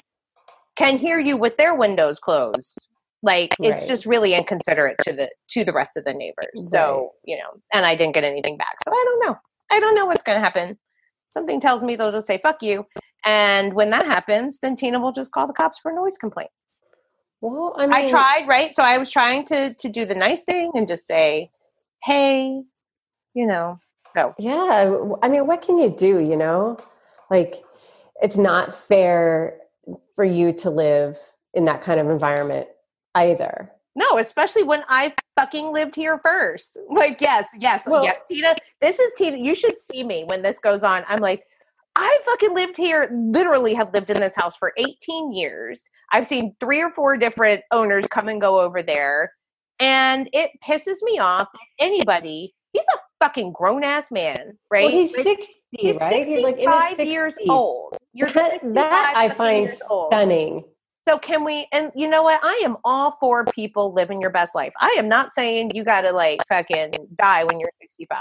can 0.76 0.98
hear 0.98 1.18
you 1.18 1.36
with 1.36 1.56
their 1.56 1.74
windows 1.74 2.18
closed 2.18 2.78
like 3.22 3.56
it's 3.62 3.82
Right. 3.82 3.88
just 3.88 4.06
really 4.06 4.34
inconsiderate 4.34 4.98
to 5.02 5.12
the 5.12 5.30
to 5.50 5.64
the 5.64 5.72
rest 5.72 5.96
of 5.96 6.04
the 6.04 6.12
neighbors 6.14 6.68
so 6.70 7.10
you 7.24 7.36
know 7.36 7.50
and 7.72 7.86
i 7.86 7.94
didn't 7.94 8.14
get 8.14 8.24
anything 8.24 8.56
back 8.56 8.76
so 8.84 8.90
i 8.92 9.04
don't 9.06 9.26
know 9.26 9.36
i 9.70 9.80
don't 9.80 9.94
know 9.94 10.06
what's 10.06 10.22
going 10.22 10.36
to 10.36 10.42
happen 10.42 10.78
something 11.28 11.60
tells 11.60 11.82
me 11.82 11.96
they'll 11.96 12.12
just 12.12 12.26
say 12.26 12.38
fuck 12.42 12.62
you 12.62 12.84
and 13.24 13.74
when 13.74 13.90
that 13.90 14.06
happens 14.06 14.58
then 14.60 14.76
tina 14.76 14.98
will 15.00 15.12
just 15.12 15.32
call 15.32 15.46
the 15.46 15.52
cops 15.52 15.78
for 15.80 15.92
a 15.92 15.94
noise 15.94 16.18
complaint 16.18 16.50
Well, 17.40 17.74
I 17.76 17.86
mean, 17.86 17.94
I 17.94 18.08
tried, 18.08 18.48
right? 18.48 18.74
So 18.74 18.82
I 18.82 18.98
was 18.98 19.10
trying 19.10 19.44
to 19.46 19.74
to 19.74 19.88
do 19.88 20.04
the 20.04 20.14
nice 20.14 20.44
thing 20.44 20.70
and 20.74 20.88
just 20.88 21.06
say, 21.06 21.50
"Hey, 22.04 22.62
you 23.34 23.46
know." 23.46 23.78
So 24.10 24.34
Yeah, 24.38 24.94
i 25.22 25.28
mean, 25.28 25.46
what 25.46 25.62
can 25.62 25.78
you 25.78 25.90
do? 25.90 26.18
You 26.20 26.36
know, 26.36 26.78
like 27.30 27.64
it's 28.20 28.36
not 28.36 28.74
fair 28.74 29.58
for 30.14 30.24
you 30.24 30.52
to 30.52 30.70
live 30.70 31.18
in 31.54 31.64
that 31.64 31.82
kind 31.82 31.98
of 32.00 32.08
environment 32.10 32.68
either. 33.14 33.70
no, 33.94 34.18
especially 34.18 34.62
when 34.62 34.84
I 34.88 35.14
fucking 35.36 35.72
lived 35.72 35.94
here 35.94 36.18
first. 36.24 36.76
Like, 36.90 37.20
yes, 37.20 37.48
yes, 37.58 37.84
Well- 37.86 38.04
yes, 38.04 38.18
Tina. 38.28 38.54
This 38.80 38.98
is 38.98 39.12
Tina. 39.16 39.36
You 39.38 39.54
should 39.54 39.80
see 39.80 40.02
me 40.02 40.24
when 40.24 40.42
this 40.42 40.58
goes 40.58 40.82
on. 40.82 41.04
I'm 41.08 41.20
like. 41.20 41.44
I 41.94 42.18
fucking 42.24 42.54
lived 42.54 42.78
here, 42.78 43.10
literally 43.12 43.74
have 43.74 43.92
lived 43.92 44.08
in 44.08 44.18
this 44.18 44.34
house 44.34 44.56
for 44.56 44.72
18 44.78 45.34
years. 45.34 45.90
I've 46.10 46.26
seen 46.26 46.56
three 46.58 46.80
or 46.80 46.88
four 46.90 47.18
different 47.18 47.60
owners 47.70 48.06
come 48.10 48.28
and 48.28 48.40
go 48.40 48.58
over 48.60 48.82
there. 48.82 49.34
And 49.78 50.26
it 50.32 50.52
pisses 50.66 51.02
me 51.02 51.18
off. 51.18 51.48
Anybody, 51.78 52.54
he's 52.72 52.86
a 52.94 52.98
fucking 53.22 53.52
grown 53.52 53.84
ass 53.84 54.10
man, 54.10 54.58
right? 54.70 54.84
Well, 54.84 54.90
he's 54.90 55.14
Like, 55.14 55.22
sixty, 55.24 55.52
He's 55.72 55.96
right? 55.98 56.26
He's 56.26 56.42
like 56.42 56.58
in 56.58 56.70
his 56.70 56.96
65 56.96 57.06
years 57.06 57.38
old. 57.46 57.98
You're 58.14 58.30
That, 58.30 58.60
that 58.72 59.12
I 59.14 59.28
find 59.28 59.70
stunning. 59.70 60.64
So 61.06 61.18
can 61.18 61.44
we? 61.44 61.66
And 61.72 61.90
you 61.96 62.08
know 62.08 62.22
what? 62.22 62.40
I 62.42 62.60
am 62.64 62.76
all 62.84 63.16
for 63.20 63.44
people 63.44 63.92
living 63.92 64.20
your 64.20 64.30
best 64.30 64.54
life. 64.54 64.72
I 64.80 64.94
am 64.98 65.08
not 65.08 65.32
saying 65.32 65.72
you 65.74 65.82
got 65.84 66.02
to 66.02 66.12
like 66.12 66.40
fucking 66.48 66.92
die 67.18 67.44
when 67.44 67.58
you're 67.58 67.70
65. 67.76 68.18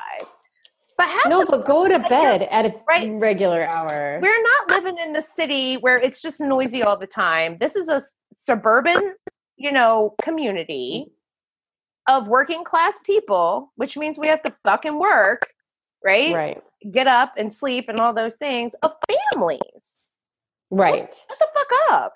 But 0.97 1.07
have 1.07 1.29
No, 1.29 1.45
but 1.45 1.65
go 1.65 1.88
to 1.88 2.00
bed 2.00 2.43
at 2.51 2.65
a 2.65 2.75
Right. 2.88 3.11
regular 3.13 3.63
hour. 3.63 4.19
we're 4.21 4.43
not 4.43 4.69
living 4.69 4.97
in 5.03 5.13
the 5.13 5.21
city 5.21 5.75
where 5.75 5.97
it's 5.97 6.21
just 6.21 6.39
noisy 6.41 6.81
all 6.83 6.97
the 6.97 7.07
time. 7.07 7.57
This 7.59 7.75
is 7.75 7.88
a 7.88 8.03
suburban, 8.38 9.13
you 9.57 9.71
know, 9.71 10.15
community 10.23 11.11
of 12.09 12.27
working 12.27 12.63
class 12.63 12.95
people, 13.05 13.71
which 13.75 13.95
means 13.95 14.17
we 14.17 14.27
have 14.27 14.41
to 14.43 14.53
fucking 14.63 14.97
work, 15.00 15.47
right? 16.03 16.33
Right, 16.33 16.63
Get 16.91 17.05
up 17.07 17.33
and 17.38 17.53
sleep 17.53 17.89
and 17.89 18.00
all 18.00 18.13
those 18.13 18.38
things 18.38 18.73
of 18.81 18.93
families. 19.33 20.00
right. 20.71 21.13
Shut 21.15 21.39
the 21.39 21.47
fuck 21.53 21.67
up. 21.91 22.13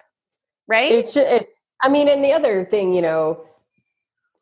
Right? 0.67 0.91
It's 0.91 1.13
just, 1.13 1.31
it's. 1.31 1.57
I 1.81 1.89
mean, 1.89 2.07
and 2.07 2.23
the 2.23 2.31
other 2.31 2.65
thing, 2.65 2.93
you 2.93 3.01
know, 3.01 3.45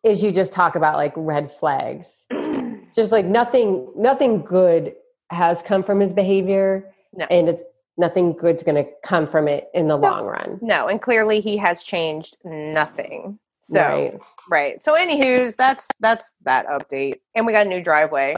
is 0.04 0.22
you 0.22 0.32
just 0.32 0.54
talk 0.54 0.76
about 0.76 0.96
like 0.96 1.14
red 1.16 1.52
flags. 1.52 2.26
Just 2.96 3.12
like 3.12 3.26
nothing, 3.26 3.92
nothing 3.96 4.44
good 4.44 4.94
has 5.32 5.64
come 5.64 5.82
from 5.84 6.00
his 6.00 6.14
behavior, 6.14 6.94
No. 7.12 7.26
and 7.32 7.50
it's 7.50 7.64
nothing 7.98 8.34
good's 8.34 8.62
going 8.62 8.76
to 8.86 8.88
come 9.04 9.28
from 9.28 9.48
it 9.48 9.70
in 9.74 9.88
the 9.88 9.98
No. 9.98 10.02
long 10.10 10.26
run. 10.28 10.60
No, 10.62 10.88
and 10.88 11.02
clearly 11.02 11.40
he 11.42 11.58
has 11.58 11.82
changed 11.84 12.38
nothing. 12.44 13.40
So 13.62 13.82
right. 13.82 14.20
right. 14.48 14.84
So 14.84 14.94
anywho's 14.94 15.56
that's 15.56 15.88
that's 16.02 16.34
that 16.44 16.68
update. 16.68 17.22
And 17.34 17.48
we 17.48 17.52
got 17.54 17.66
a 17.66 17.70
new 17.70 17.82
driveway. 17.82 18.36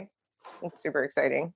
It's 0.62 0.80
super 0.82 1.04
exciting. 1.04 1.52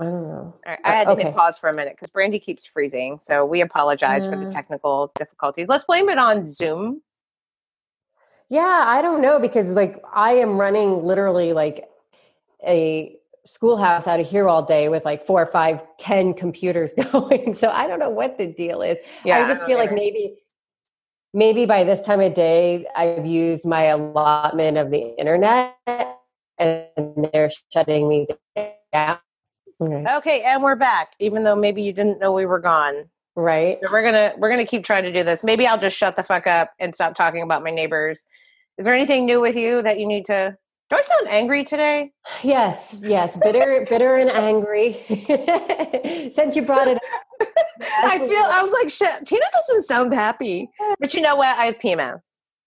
I 0.00 0.04
don't 0.04 0.28
know. 0.28 0.54
Right, 0.66 0.78
I 0.82 0.92
had 0.92 1.04
to 1.04 1.10
okay. 1.10 1.24
hit 1.24 1.34
pause 1.36 1.58
for 1.58 1.68
a 1.68 1.76
minute 1.76 1.94
because 1.94 2.10
Brandi 2.10 2.42
keeps 2.42 2.64
freezing. 2.64 3.18
So 3.20 3.44
we 3.44 3.60
apologize 3.60 4.26
for 4.26 4.36
the 4.36 4.46
Uh. 4.46 4.50
technical 4.50 5.12
difficulties. 5.16 5.68
Let's 5.68 5.84
blame 5.84 6.08
it 6.08 6.18
on 6.18 6.50
Zoom. 6.50 7.02
Yeah, 8.48 8.84
I 8.86 9.02
don't 9.02 9.20
know 9.20 9.38
because 9.38 9.70
like 9.70 10.02
I 10.12 10.32
am 10.32 10.58
running 10.58 11.04
literally 11.04 11.52
like 11.52 11.88
a 12.66 13.16
schoolhouse 13.44 14.06
out 14.06 14.20
of 14.20 14.28
here 14.28 14.48
all 14.48 14.62
day 14.62 14.88
with 14.88 15.04
like 15.04 15.24
four 15.24 15.42
or 15.42 15.46
five, 15.46 15.82
ten 15.98 16.32
computers 16.34 16.92
going. 17.12 17.54
So 17.54 17.68
I 17.68 17.86
don't 17.86 17.98
know 17.98 18.10
what 18.10 18.38
the 18.38 18.46
deal 18.46 18.82
is. 18.82 18.98
Yeah, 19.24 19.44
I 19.44 19.48
just 19.48 19.60
don't 19.60 19.68
feel 19.68 19.78
like 19.78 19.92
maybe 19.92 20.38
maybe 21.34 21.66
by 21.66 21.84
this 21.84 22.02
time 22.02 22.20
of 22.20 22.34
day 22.34 22.86
I've 22.96 23.26
used 23.26 23.64
my 23.66 23.84
allotment 23.84 24.78
of 24.78 24.90
the 24.90 25.16
internet 25.18 25.76
and 26.58 26.88
they're 27.32 27.50
shutting 27.72 28.08
me 28.08 28.26
down. 28.92 29.18
Okay. 29.80 30.04
Okay, 30.16 30.42
and 30.42 30.62
we're 30.62 30.76
back, 30.76 31.12
even 31.20 31.44
though 31.44 31.56
maybe 31.56 31.82
you 31.82 31.92
didn't 31.92 32.20
know 32.20 32.32
we 32.32 32.44
were 32.44 32.58
gone. 32.58 33.08
Right. 33.34 33.78
So 33.82 33.90
we're 33.90 34.02
gonna 34.02 34.34
we're 34.36 34.50
gonna 34.50 34.66
keep 34.66 34.84
trying 34.84 35.04
to 35.04 35.12
do 35.12 35.22
this. 35.22 35.42
Maybe 35.42 35.66
I'll 35.66 35.78
just 35.78 35.96
shut 35.96 36.16
the 36.16 36.22
fuck 36.22 36.46
up 36.46 36.72
and 36.78 36.94
stop 36.94 37.14
talking 37.14 37.42
about 37.42 37.62
my 37.62 37.70
neighbors. 37.70 38.24
Is 38.76 38.84
there 38.84 38.94
anything 38.94 39.24
new 39.24 39.40
with 39.40 39.56
you 39.56 39.82
that 39.82 39.98
you 39.98 40.06
need 40.06 40.26
to? 40.26 40.56
Do 40.90 40.96
I 40.96 41.02
sound 41.02 41.28
angry 41.28 41.62
today? 41.62 42.12
Yes, 42.42 42.96
yes. 43.00 43.36
Bitter, 43.36 43.86
bitter 43.88 44.16
and 44.16 44.28
angry. 44.30 45.00
Since 46.34 46.56
you 46.56 46.62
brought 46.62 46.88
it 46.88 46.96
up. 46.96 47.48
I 47.80 48.18
feel 48.18 48.42
I 48.50 48.60
was 48.60 48.72
like 48.72 48.90
shit. 48.90 49.26
Tina 49.26 49.44
doesn't 49.52 49.84
sound 49.84 50.12
happy, 50.12 50.68
but 50.98 51.14
you 51.14 51.22
know 51.22 51.36
what? 51.36 51.56
I 51.56 51.66
have 51.66 51.78
PMS. 51.78 52.20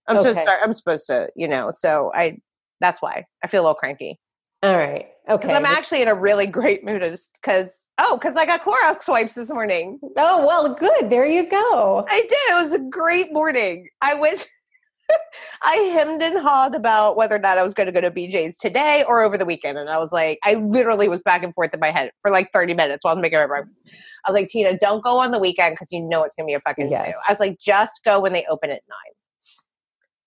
I'm 0.08 0.17
supposed 0.17 0.38
to 0.38 0.41
start, 0.41 0.60
I'm 0.63 0.74
supposed 0.74 1.08
to, 1.08 1.29
you 1.36 1.48
know. 1.48 1.70
So 1.70 2.12
I 2.15 2.38
that's 2.79 3.01
why 3.01 3.25
I 3.43 3.48
feel 3.48 3.62
a 3.62 3.63
little 3.63 3.75
cranky. 3.75 4.20
All 4.63 4.77
right. 4.77 5.10
Okay. 5.29 5.48
Because 5.48 5.55
I'm 5.55 5.65
actually 5.65 6.01
in 6.01 6.08
a 6.08 6.15
really 6.15 6.48
great 6.48 6.84
mood 6.86 7.01
because 7.41 7.88
oh, 7.98 8.17
because 8.17 8.36
I 8.38 8.46
got 8.46 8.63
Clorox 8.63 9.08
wipes 9.08 9.36
this 9.36 9.50
morning. 9.50 10.00
Oh, 10.17 10.46
well, 10.46 10.74
good. 10.74 11.10
There 11.10 11.25
you 11.25 11.50
go. 11.50 12.05
I 12.10 12.22
did. 12.22 12.32
It 12.32 12.62
was 12.62 12.74
a 12.74 12.79
great 12.79 13.32
morning. 13.34 13.89
I 14.01 14.15
went. 14.15 14.48
I 15.63 15.75
hemmed 15.75 16.22
and 16.22 16.39
hawed 16.39 16.75
about 16.75 17.17
whether 17.17 17.36
or 17.36 17.39
not 17.39 17.58
I 17.58 17.63
was 17.63 17.74
going 17.74 17.88
to 17.88 17.91
go 17.93 18.01
to 18.01 18.10
BJ's 18.10 18.58
today 18.58 19.03
or 19.08 19.22
over 19.22 19.38
the 19.38 19.46
weekend, 19.46 19.77
and 19.77 19.89
I 19.89 19.98
was 19.98 20.12
like, 20.13 20.39
I 20.43 20.55
literally 20.55 21.10
was 21.10 21.22
back 21.22 21.43
and 21.43 21.53
forth 21.53 21.74
in 21.74 21.79
my 21.79 21.91
head 21.91 22.12
for 22.22 22.32
like 22.32 22.51
30 22.53 22.74
minutes 22.74 23.03
while 23.03 23.12
I 23.12 23.15
was 23.15 23.22
making 23.22 23.39
my 23.39 23.48
breakfast. 23.48 23.84
I 24.25 24.32
was 24.32 24.34
like, 24.34 24.48
Tina, 24.48 24.77
don't 24.77 25.03
go 25.03 25.20
on 25.20 25.32
the 25.32 25.39
weekend 25.39 25.74
because 25.74 25.91
you 25.91 26.01
know 26.01 26.24
it's 26.24 26.36
going 26.36 26.48
to 26.48 26.51
be 26.51 26.53
a 26.55 26.62
fucking 26.62 26.89
Yes. 26.89 27.05
zoo. 27.05 27.13
I 27.27 27.32
was 27.32 27.39
like, 27.41 27.60
just 27.60 28.01
go 28.05 28.20
when 28.22 28.32
they 28.32 28.46
open 28.50 28.70
at 28.72 28.82
nine. 28.89 29.13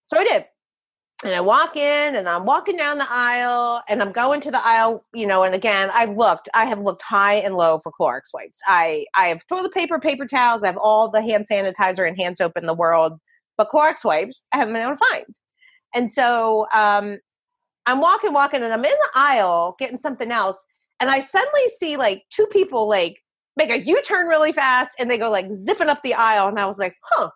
So 0.04 0.18
I 0.18 0.24
did. 0.24 0.44
And 1.24 1.34
I 1.34 1.40
walk 1.40 1.76
in 1.76 2.14
and 2.14 2.28
I'm 2.28 2.44
walking 2.44 2.76
down 2.76 2.98
the 2.98 3.06
aisle 3.08 3.82
and 3.88 4.02
I'm 4.02 4.12
going 4.12 4.40
to 4.42 4.50
the 4.50 4.64
aisle, 4.64 5.02
you 5.14 5.26
know, 5.26 5.44
and 5.44 5.54
again, 5.54 5.88
I've 5.94 6.14
looked, 6.14 6.48
I 6.52 6.66
have 6.66 6.80
looked 6.80 7.02
high 7.02 7.36
and 7.36 7.56
low 7.56 7.80
for 7.82 7.90
Clorox 7.90 8.34
wipes. 8.34 8.60
I, 8.66 9.06
I 9.14 9.28
have 9.28 9.46
toilet 9.46 9.72
paper, 9.72 9.98
paper 9.98 10.26
towels, 10.26 10.62
I 10.62 10.66
have 10.66 10.76
all 10.76 11.10
the 11.10 11.22
hand 11.22 11.46
sanitizer 11.50 12.06
and 12.06 12.18
hand 12.18 12.36
soap 12.36 12.52
in 12.56 12.66
the 12.66 12.74
world, 12.74 13.14
but 13.56 13.68
Clorox 13.70 14.04
wipes 14.04 14.44
I 14.52 14.58
haven't 14.58 14.74
been 14.74 14.82
able 14.82 14.96
to 14.96 15.04
find. 15.10 15.34
And 15.94 16.12
so 16.12 16.66
um, 16.74 17.18
I'm 17.86 18.00
walking, 18.00 18.34
walking, 18.34 18.62
and 18.62 18.72
I'm 18.72 18.84
in 18.84 18.90
the 18.90 19.10
aisle 19.14 19.74
getting 19.78 19.98
something 19.98 20.30
else. 20.30 20.58
And 21.00 21.08
I 21.08 21.20
suddenly 21.20 21.68
see 21.78 21.96
like 21.96 22.24
two 22.30 22.46
people 22.48 22.88
like 22.88 23.22
make 23.56 23.70
a 23.70 23.80
U-turn 23.80 24.26
really 24.26 24.52
fast 24.52 24.94
and 24.98 25.10
they 25.10 25.16
go 25.16 25.30
like 25.30 25.50
zipping 25.50 25.88
up 25.88 26.02
the 26.02 26.14
aisle. 26.14 26.48
And 26.48 26.58
I 26.58 26.66
was 26.66 26.78
like, 26.78 26.94
huh, 27.04 27.30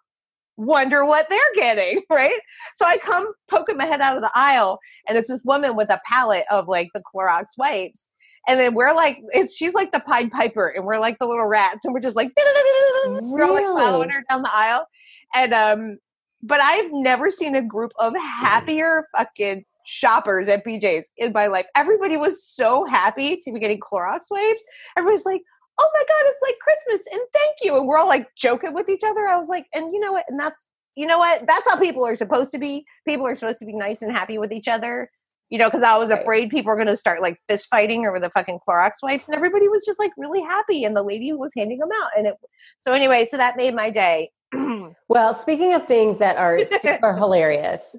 wonder 0.60 1.04
what 1.04 1.26
they're 1.28 1.40
getting, 1.54 2.02
right? 2.10 2.38
So 2.74 2.84
I 2.84 2.98
come 2.98 3.32
poking 3.48 3.76
my 3.76 3.86
head 3.86 4.00
out 4.00 4.16
of 4.16 4.22
the 4.22 4.30
aisle 4.34 4.78
and 5.08 5.16
it's 5.16 5.28
this 5.28 5.44
woman 5.44 5.74
with 5.74 5.90
a 5.90 6.00
pallet 6.06 6.44
of 6.50 6.68
like 6.68 6.88
the 6.94 7.02
Clorox 7.02 7.46
wipes. 7.56 8.10
And 8.48 8.58
then 8.58 8.74
we're 8.74 8.94
like, 8.94 9.18
it's 9.28 9.54
she's 9.54 9.74
like 9.74 9.92
the 9.92 10.00
Pied 10.00 10.30
Piper, 10.30 10.68
and 10.68 10.86
we're 10.86 10.98
like 10.98 11.18
the 11.18 11.26
little 11.26 11.44
rats, 11.44 11.84
and 11.84 11.92
we're 11.92 12.00
just 12.00 12.16
like, 12.16 12.30
we're 13.06 13.52
like 13.52 13.66
following 13.66 14.08
her 14.08 14.24
down 14.30 14.40
the 14.40 14.50
aisle. 14.50 14.86
And 15.34 15.52
um, 15.52 15.98
but 16.42 16.58
I've 16.58 16.90
never 16.90 17.30
seen 17.30 17.54
a 17.54 17.60
group 17.60 17.92
of 17.98 18.16
happier 18.16 19.06
fucking 19.14 19.66
shoppers 19.84 20.48
at 20.48 20.64
BJ's 20.64 21.10
in 21.18 21.32
my 21.32 21.48
life. 21.48 21.66
Everybody 21.76 22.16
was 22.16 22.42
so 22.42 22.86
happy 22.86 23.36
to 23.44 23.52
be 23.52 23.60
getting 23.60 23.78
Clorox 23.78 24.22
wipes. 24.30 24.62
Everybody's 24.96 25.26
like, 25.26 25.42
oh 25.80 25.90
my 25.94 26.04
God, 26.06 26.30
it's 26.30 26.42
like 26.42 26.58
Christmas 26.58 27.06
and 27.12 27.22
thank 27.32 27.56
you. 27.62 27.76
And 27.78 27.86
we're 27.86 27.98
all 27.98 28.08
like 28.08 28.28
joking 28.36 28.74
with 28.74 28.88
each 28.88 29.02
other. 29.04 29.26
I 29.26 29.36
was 29.36 29.48
like, 29.48 29.66
and 29.74 29.92
you 29.94 30.00
know 30.00 30.12
what? 30.12 30.24
And 30.28 30.38
that's, 30.38 30.68
you 30.94 31.06
know 31.06 31.18
what? 31.18 31.46
That's 31.46 31.68
how 31.68 31.78
people 31.78 32.04
are 32.06 32.16
supposed 32.16 32.50
to 32.52 32.58
be. 32.58 32.84
People 33.06 33.26
are 33.26 33.34
supposed 33.34 33.58
to 33.60 33.66
be 33.66 33.74
nice 33.74 34.02
and 34.02 34.12
happy 34.12 34.38
with 34.38 34.52
each 34.52 34.68
other. 34.68 35.10
You 35.48 35.58
know, 35.58 35.68
because 35.68 35.82
I 35.82 35.96
was 35.96 36.10
afraid 36.10 36.50
people 36.50 36.70
were 36.70 36.76
going 36.76 36.86
to 36.86 36.96
start 36.96 37.22
like 37.22 37.36
fist 37.48 37.66
fighting 37.68 38.06
over 38.06 38.20
the 38.20 38.30
fucking 38.30 38.60
Clorox 38.68 38.92
wipes, 39.02 39.26
and 39.26 39.34
everybody 39.34 39.66
was 39.66 39.82
just 39.84 39.98
like 39.98 40.12
really 40.16 40.42
happy. 40.42 40.84
And 40.84 40.96
the 40.96 41.02
lady 41.02 41.30
who 41.30 41.38
was 41.38 41.52
handing 41.56 41.78
them 41.78 41.88
out, 42.04 42.10
and 42.16 42.28
it. 42.28 42.34
So 42.78 42.92
anyway, 42.92 43.26
so 43.28 43.36
that 43.36 43.56
made 43.56 43.74
my 43.74 43.90
day. 43.90 44.30
well, 45.08 45.34
speaking 45.34 45.74
of 45.74 45.86
things 45.86 46.20
that 46.20 46.36
are 46.36 46.60
super 46.80 47.14
hilarious, 47.16 47.96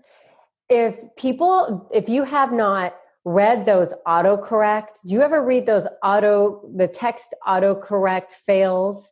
if 0.70 0.96
people, 1.18 1.90
if 1.94 2.08
you 2.08 2.24
have 2.24 2.54
not 2.54 2.96
read 3.25 3.66
those 3.66 3.94
autocorrect, 4.08 5.01
do 5.06 5.13
you 5.13 5.22
ever 5.22 5.44
read 5.44 5.66
those 5.66 5.88
auto, 6.04 6.70
the 6.75 6.88
text 6.88 7.36
autocorrect 7.48 8.34
fails? 8.46 9.12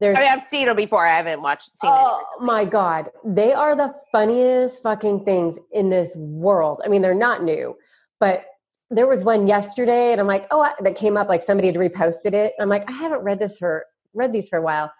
There's, 0.00 0.16
I 0.16 0.20
mean, 0.20 0.28
I've 0.28 0.42
seen 0.42 0.66
them 0.66 0.76
before. 0.76 1.04
I 1.04 1.16
haven't 1.16 1.42
watched. 1.42 1.76
Seen 1.76 1.90
oh 1.92 2.24
my 2.40 2.64
god, 2.64 3.10
they 3.24 3.52
are 3.52 3.74
the 3.74 3.92
funniest 4.12 4.82
fucking 4.82 5.24
things 5.24 5.56
in 5.72 5.90
this 5.90 6.14
world. 6.14 6.80
I 6.84 6.88
mean, 6.88 7.02
they're 7.02 7.14
not 7.14 7.42
new, 7.42 7.76
but 8.20 8.44
there 8.90 9.08
was 9.08 9.24
one 9.24 9.48
yesterday, 9.48 10.12
and 10.12 10.20
I'm 10.20 10.28
like, 10.28 10.46
oh, 10.52 10.68
that 10.80 10.94
came 10.94 11.16
up 11.16 11.28
like 11.28 11.42
somebody 11.42 11.66
had 11.66 11.76
reposted 11.76 12.32
it. 12.32 12.52
I'm 12.60 12.68
like, 12.68 12.88
I 12.88 12.92
haven't 12.92 13.22
read 13.22 13.40
this 13.40 13.58
for 13.58 13.86
read 14.14 14.32
these 14.32 14.48
for 14.48 14.58
a 14.58 14.62
while. 14.62 14.92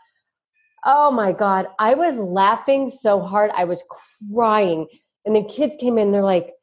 Oh 0.84 1.12
my 1.12 1.30
god, 1.30 1.68
I 1.78 1.94
was 1.94 2.16
laughing 2.16 2.90
so 2.90 3.20
hard, 3.20 3.52
I 3.54 3.64
was 3.64 3.84
crying, 4.32 4.88
and 5.24 5.36
the 5.36 5.44
kids 5.44 5.76
came 5.78 5.96
in. 5.96 6.10
They're 6.10 6.22
like, 6.22 6.54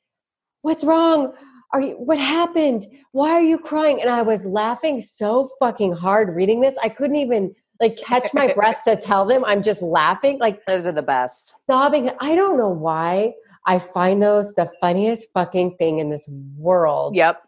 "What's 0.62 0.84
wrong? 0.84 1.34
Are 1.75 1.82
you? 1.82 1.96
What 1.96 2.17
happened? 2.17 2.88
Why 3.12 3.32
are 3.32 3.44
you 3.44 3.58
crying?" 3.58 4.00
And 4.00 4.10
I 4.10 4.22
was 4.22 4.46
laughing 4.46 5.01
so 5.01 5.50
fucking 5.60 5.91
hard 5.91 6.34
reading 6.34 6.62
this, 6.62 6.77
I 6.82 6.88
couldn't 6.88 7.17
even 7.17 7.53
like 7.82 7.98
catch 7.98 8.34
my 8.34 8.53
breath 8.55 8.84
to 8.86 8.96
tell 8.96 9.25
them 9.25 9.44
I'm 9.44 9.62
just 9.62 9.82
laughing. 9.82 10.39
Like 10.39 10.65
those 10.67 10.88
are 10.88 10.94
the 10.94 11.01
best. 11.01 11.53
Sobbing. 11.70 12.12
I 12.22 12.34
don't 12.34 12.58
know 12.58 12.70
why 12.70 13.34
I 13.65 13.79
find 13.79 14.24
those 14.24 14.53
the 14.53 14.72
funniest 14.79 15.27
fucking 15.34 15.75
thing 15.75 16.00
in 16.00 16.10
this 16.10 16.29
world. 16.55 17.13
Yep. 17.13 17.41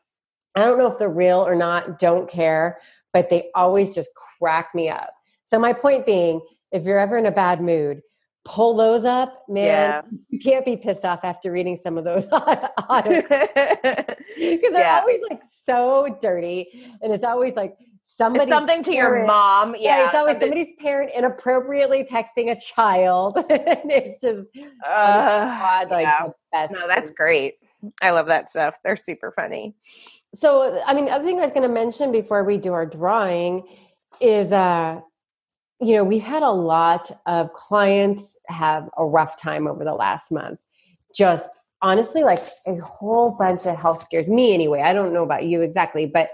I 0.57 0.65
don't 0.65 0.77
know 0.77 0.91
if 0.91 0.99
they're 0.99 1.07
real 1.07 1.39
or 1.39 1.55
not, 1.55 1.97
don't 1.97 2.29
care, 2.29 2.79
but 3.13 3.29
they 3.29 3.49
always 3.55 3.95
just 3.95 4.09
crack 4.39 4.75
me 4.75 4.89
up. 4.89 5.13
So 5.45 5.57
my 5.57 5.71
point 5.71 6.05
being, 6.05 6.41
if 6.73 6.83
you're 6.83 6.99
ever 6.99 7.17
in 7.17 7.27
a 7.27 7.31
bad 7.31 7.61
mood, 7.61 8.01
pull 8.47 8.75
those 8.75 9.03
up, 9.05 9.43
man. 9.49 9.65
Yeah. 9.65 10.01
You 10.29 10.39
can't 10.39 10.65
be 10.65 10.77
pissed 10.77 11.03
off 11.03 11.23
after 11.23 11.51
reading 11.51 11.75
some 11.75 11.97
of 11.97 12.05
those 12.05 12.25
because 12.27 13.29
they're 14.37 14.71
yeah. 14.71 14.99
always 15.01 15.19
like 15.29 15.41
so 15.65 16.17
dirty, 16.21 16.95
and 17.01 17.13
it's 17.13 17.25
always 17.25 17.55
like 17.55 17.77
somebody 18.05 18.49
something 18.49 18.83
to 18.83 18.93
your 18.93 19.25
mom. 19.25 19.75
Yeah, 19.77 19.97
yeah 19.97 20.05
it's 20.05 20.15
always 20.15 20.33
something. 20.35 20.49
somebody's 20.49 20.75
parent 20.79 21.11
inappropriately 21.15 22.05
texting 22.05 22.51
a 22.51 22.59
child. 22.59 23.37
and 23.49 23.91
it's 23.91 24.21
just 24.21 24.47
uh, 24.85 25.45
God, 25.45 25.89
like 25.91 26.07
yeah. 26.07 26.27
best. 26.51 26.73
No, 26.73 26.87
that's 26.87 27.11
great. 27.11 27.55
I 28.01 28.11
love 28.11 28.27
that 28.27 28.49
stuff. 28.49 28.77
They're 28.83 28.97
super 28.97 29.31
funny. 29.31 29.75
So, 30.33 30.81
I 30.85 30.93
mean, 30.93 31.05
the 31.05 31.11
other 31.11 31.25
thing 31.25 31.39
I 31.39 31.43
was 31.43 31.51
going 31.51 31.67
to 31.67 31.73
mention 31.73 32.11
before 32.11 32.43
we 32.43 32.57
do 32.57 32.73
our 32.73 32.85
drawing 32.85 33.63
is, 34.19 34.51
uh, 34.51 35.01
you 35.79 35.93
know, 35.95 36.03
we've 36.03 36.23
had 36.23 36.43
a 36.43 36.51
lot 36.51 37.11
of 37.25 37.53
clients 37.53 38.37
have 38.47 38.89
a 38.97 39.05
rough 39.05 39.39
time 39.39 39.67
over 39.67 39.83
the 39.83 39.93
last 39.93 40.31
month. 40.31 40.59
Just 41.15 41.49
honestly, 41.81 42.23
like 42.23 42.39
a 42.65 42.75
whole 42.77 43.31
bunch 43.31 43.65
of 43.65 43.77
health 43.77 44.03
scares. 44.03 44.27
Me, 44.27 44.53
anyway. 44.53 44.81
I 44.81 44.93
don't 44.93 45.13
know 45.13 45.23
about 45.23 45.45
you 45.45 45.61
exactly, 45.61 46.05
but 46.05 46.29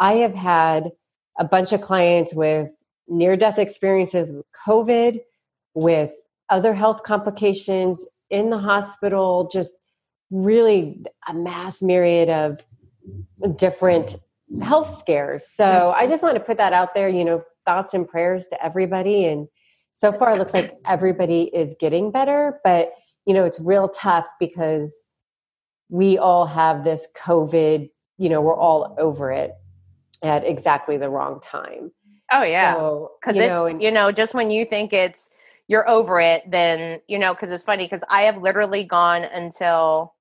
I 0.00 0.14
have 0.14 0.34
had 0.34 0.92
a 1.38 1.44
bunch 1.44 1.72
of 1.72 1.80
clients 1.80 2.34
with 2.34 2.70
near 3.08 3.36
death 3.36 3.58
experiences 3.58 4.30
with 4.30 4.46
COVID, 4.66 5.20
with 5.74 6.12
other 6.50 6.74
health 6.74 7.02
complications 7.02 8.06
in 8.30 8.50
the 8.50 8.58
hospital, 8.58 9.48
just 9.52 9.72
really 10.30 11.02
a 11.28 11.34
mass 11.34 11.82
myriad 11.82 12.30
of 12.30 12.64
different 13.56 14.16
health 14.60 14.90
scares. 14.90 15.46
So 15.46 15.92
I 15.96 16.06
just 16.06 16.22
want 16.22 16.34
to 16.34 16.40
put 16.40 16.58
that 16.58 16.72
out 16.72 16.94
there, 16.94 17.08
you 17.08 17.24
know, 17.24 17.42
thoughts 17.64 17.94
and 17.94 18.08
prayers 18.08 18.46
to 18.48 18.64
everybody. 18.64 19.26
And 19.26 19.48
so 19.96 20.12
far, 20.12 20.34
it 20.34 20.38
looks 20.38 20.54
like 20.54 20.76
everybody 20.86 21.50
is 21.54 21.76
getting 21.78 22.10
better, 22.10 22.60
but, 22.64 22.92
you 23.26 23.34
know, 23.34 23.44
it's 23.44 23.60
real 23.60 23.88
tough 23.88 24.26
because 24.40 25.06
we 25.88 26.18
all 26.18 26.46
have 26.46 26.84
this 26.84 27.08
COVID, 27.16 27.90
you 28.18 28.28
know, 28.28 28.40
we're 28.40 28.56
all 28.56 28.96
over 28.98 29.30
it 29.30 29.52
at 30.22 30.44
exactly 30.46 30.96
the 30.96 31.10
wrong 31.10 31.40
time. 31.40 31.92
Oh 32.32 32.42
yeah, 32.42 32.74
because 32.74 33.36
so, 33.36 33.42
it's 33.42 33.48
know, 33.48 33.66
and, 33.66 33.82
you 33.82 33.90
know 33.90 34.10
just 34.10 34.32
when 34.32 34.50
you 34.50 34.64
think 34.64 34.94
it's 34.94 35.28
you're 35.68 35.86
over 35.88 36.18
it, 36.18 36.42
then 36.50 37.00
you 37.06 37.18
know 37.18 37.34
because 37.34 37.52
it's 37.52 37.64
funny 37.64 37.84
because 37.84 38.02
I 38.08 38.22
have 38.22 38.38
literally 38.38 38.84
gone 38.84 39.24
until 39.24 40.14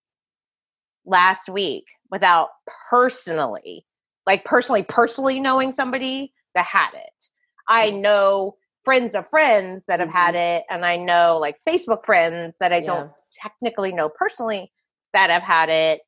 last 1.05 1.47
week 1.47 1.85
without 2.09 2.49
personally, 2.89 3.85
like 4.27 4.43
personally, 4.43 4.83
personally 4.83 5.39
knowing 5.39 5.71
somebody 5.71 6.33
that 6.55 6.65
had 6.65 6.91
it. 6.93 7.29
I 7.67 7.91
know 7.91 8.55
friends 8.83 9.15
of 9.15 9.27
friends 9.27 9.85
that 9.85 9.99
have 9.99 10.09
mm-hmm. 10.09 10.17
had 10.17 10.35
it, 10.35 10.63
and 10.69 10.85
I 10.85 10.97
know 10.97 11.37
like 11.39 11.57
Facebook 11.67 12.03
friends 12.05 12.57
that 12.59 12.73
I 12.73 12.77
yeah. 12.77 12.87
don't 12.87 13.11
technically 13.41 13.93
know 13.93 14.09
personally 14.09 14.71
that 15.13 15.29
have 15.29 15.43
had 15.43 15.69
it 15.69 16.01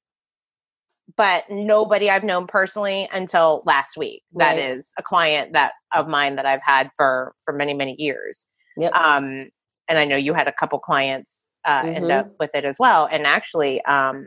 but 1.17 1.43
nobody 1.49 2.09
I've 2.09 2.23
known 2.23 2.47
personally 2.47 3.09
until 3.11 3.63
last 3.65 3.97
week. 3.97 4.23
Right. 4.33 4.55
That 4.55 4.59
is 4.59 4.93
a 4.97 5.03
client 5.03 5.53
that 5.53 5.73
of 5.93 6.07
mine 6.07 6.35
that 6.37 6.45
I've 6.45 6.61
had 6.63 6.89
for 6.97 7.33
for 7.43 7.53
many 7.53 7.73
many 7.73 7.95
years. 7.97 8.47
Yep. 8.77 8.93
Um, 8.93 9.49
and 9.89 9.99
I 9.99 10.05
know 10.05 10.15
you 10.15 10.33
had 10.33 10.47
a 10.47 10.53
couple 10.53 10.79
clients 10.79 11.47
uh, 11.65 11.81
mm-hmm. 11.81 11.95
end 11.95 12.11
up 12.11 12.31
with 12.39 12.51
it 12.53 12.65
as 12.65 12.77
well. 12.79 13.07
And 13.11 13.27
actually, 13.27 13.83
um, 13.85 14.25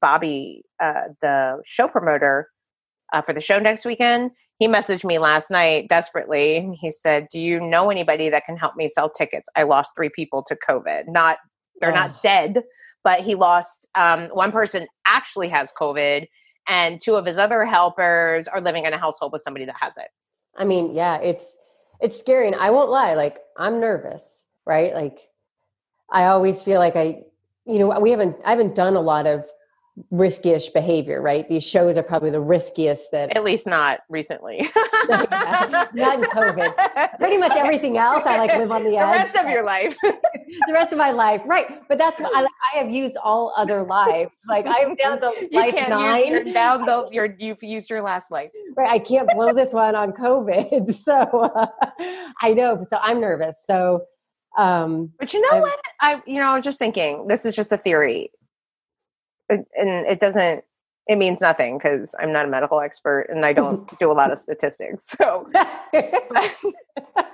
Bobby, 0.00 0.64
uh, 0.82 1.08
the 1.22 1.62
show 1.64 1.88
promoter 1.88 2.48
uh, 3.12 3.22
for 3.22 3.32
the 3.32 3.40
show 3.40 3.58
next 3.58 3.84
weekend, 3.84 4.32
he 4.58 4.68
messaged 4.68 5.04
me 5.04 5.18
last 5.18 5.50
night 5.50 5.88
desperately. 5.88 6.76
He 6.80 6.90
said, 6.90 7.28
"Do 7.32 7.38
you 7.38 7.60
know 7.60 7.90
anybody 7.90 8.28
that 8.30 8.44
can 8.44 8.56
help 8.56 8.76
me 8.76 8.88
sell 8.88 9.08
tickets? 9.10 9.48
I 9.56 9.62
lost 9.64 9.94
three 9.96 10.10
people 10.10 10.42
to 10.44 10.56
COVID. 10.56 11.08
Not 11.08 11.38
they're 11.80 11.92
oh. 11.92 11.94
not 11.94 12.22
dead." 12.22 12.62
but 13.04 13.20
he 13.20 13.34
lost 13.34 13.88
um, 13.94 14.28
one 14.28 14.52
person 14.52 14.86
actually 15.06 15.48
has 15.48 15.72
COVID, 15.80 16.26
and 16.68 17.00
two 17.00 17.14
of 17.14 17.24
his 17.24 17.38
other 17.38 17.64
helpers 17.64 18.46
are 18.48 18.60
living 18.60 18.84
in 18.84 18.92
a 18.92 18.98
household 18.98 19.32
with 19.32 19.42
somebody 19.42 19.64
that 19.64 19.76
has 19.80 19.96
it. 19.96 20.08
I 20.56 20.64
mean, 20.64 20.94
yeah, 20.94 21.18
it's 21.18 21.56
it's 22.00 22.18
scary, 22.18 22.46
and 22.46 22.56
I 22.56 22.70
won't 22.70 22.90
lie. 22.90 23.14
Like 23.14 23.38
I'm 23.56 23.80
nervous, 23.80 24.44
right? 24.66 24.92
Like 24.94 25.20
I 26.10 26.24
always 26.26 26.62
feel 26.62 26.78
like 26.80 26.96
I, 26.96 27.22
you 27.64 27.78
know, 27.78 27.98
we 28.00 28.10
haven't 28.10 28.36
I 28.44 28.50
haven't 28.50 28.74
done 28.74 28.96
a 28.96 29.00
lot 29.00 29.26
of 29.26 29.44
riskish 30.12 30.72
behavior, 30.72 31.20
right? 31.20 31.48
These 31.48 31.64
shows 31.64 31.96
are 31.96 32.02
probably 32.02 32.30
the 32.30 32.40
riskiest 32.40 33.10
that 33.12 33.36
at 33.36 33.44
least 33.44 33.66
not 33.66 34.00
recently. 34.08 34.58
not 35.08 35.92
in 35.94 36.22
COVID. 36.22 37.18
Pretty 37.18 37.36
much 37.36 37.52
everything 37.52 37.98
else 37.98 38.24
I 38.26 38.38
like 38.38 38.56
live 38.56 38.70
on 38.70 38.84
the, 38.84 38.90
the 38.90 38.96
edge. 38.98 39.12
The 39.12 39.18
rest 39.18 39.36
of 39.36 39.50
your 39.50 39.62
life. 39.62 39.96
the 40.02 40.72
rest 40.72 40.92
of 40.92 40.98
my 40.98 41.10
life. 41.10 41.42
Right. 41.46 41.82
But 41.88 41.98
that's 41.98 42.20
I, 42.20 42.46
I 42.74 42.78
have 42.78 42.90
used 42.90 43.16
all 43.16 43.52
other 43.56 43.82
lives. 43.82 44.32
Like 44.48 44.66
I'm 44.68 44.94
down 44.96 45.20
to 45.20 45.48
life 45.52 45.88
nine. 45.88 46.28
You're 46.28 46.44
down 46.44 46.84
the 46.84 47.08
you're 47.12 47.34
you've 47.38 47.62
used 47.62 47.90
your 47.90 48.02
last 48.02 48.30
life. 48.30 48.50
Right. 48.76 48.90
I 48.90 48.98
can't 48.98 49.28
blow 49.34 49.52
this 49.52 49.72
one 49.72 49.94
on 49.94 50.12
COVID. 50.12 50.92
So 50.92 51.14
uh, 51.14 51.66
I 52.40 52.52
know. 52.54 52.84
So 52.88 52.98
I'm 53.00 53.20
nervous. 53.20 53.62
So 53.64 54.04
um 54.56 55.12
but 55.18 55.32
you 55.32 55.40
know 55.40 55.56
I'm, 55.56 55.60
what? 55.62 55.80
I 56.00 56.22
you 56.26 56.36
know, 56.36 56.50
I'm 56.50 56.62
just 56.62 56.78
thinking, 56.78 57.26
this 57.28 57.44
is 57.44 57.54
just 57.54 57.72
a 57.72 57.76
theory 57.76 58.30
and 59.48 59.66
it 60.06 60.20
doesn't 60.20 60.64
it 61.08 61.16
means 61.16 61.40
nothing 61.40 61.78
because 61.78 62.14
I'm 62.20 62.32
not 62.32 62.44
a 62.44 62.48
medical 62.48 62.80
expert 62.80 63.28
and 63.30 63.44
I 63.44 63.54
don't 63.54 63.98
do 63.98 64.12
a 64.12 64.14
lot 64.14 64.30
of 64.30 64.38
statistics. 64.38 65.08
So, 65.08 65.48
so, 65.54 66.02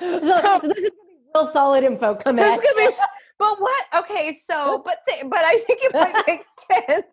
so 0.01 0.61
this 0.63 0.79
is 0.79 0.91
real 1.35 1.49
solid 1.53 1.83
info 1.83 2.15
coming. 2.15 2.45
This 2.45 2.61
be, 2.61 2.89
but 3.39 3.61
what? 3.61 3.85
Okay, 3.97 4.39
so 4.47 4.81
but 4.85 4.99
th- 5.09 5.25
but 5.29 5.41
I 5.41 5.59
think 5.67 5.81
it 5.83 5.93
might 5.93 6.25
make 6.27 6.45
sense 6.71 7.07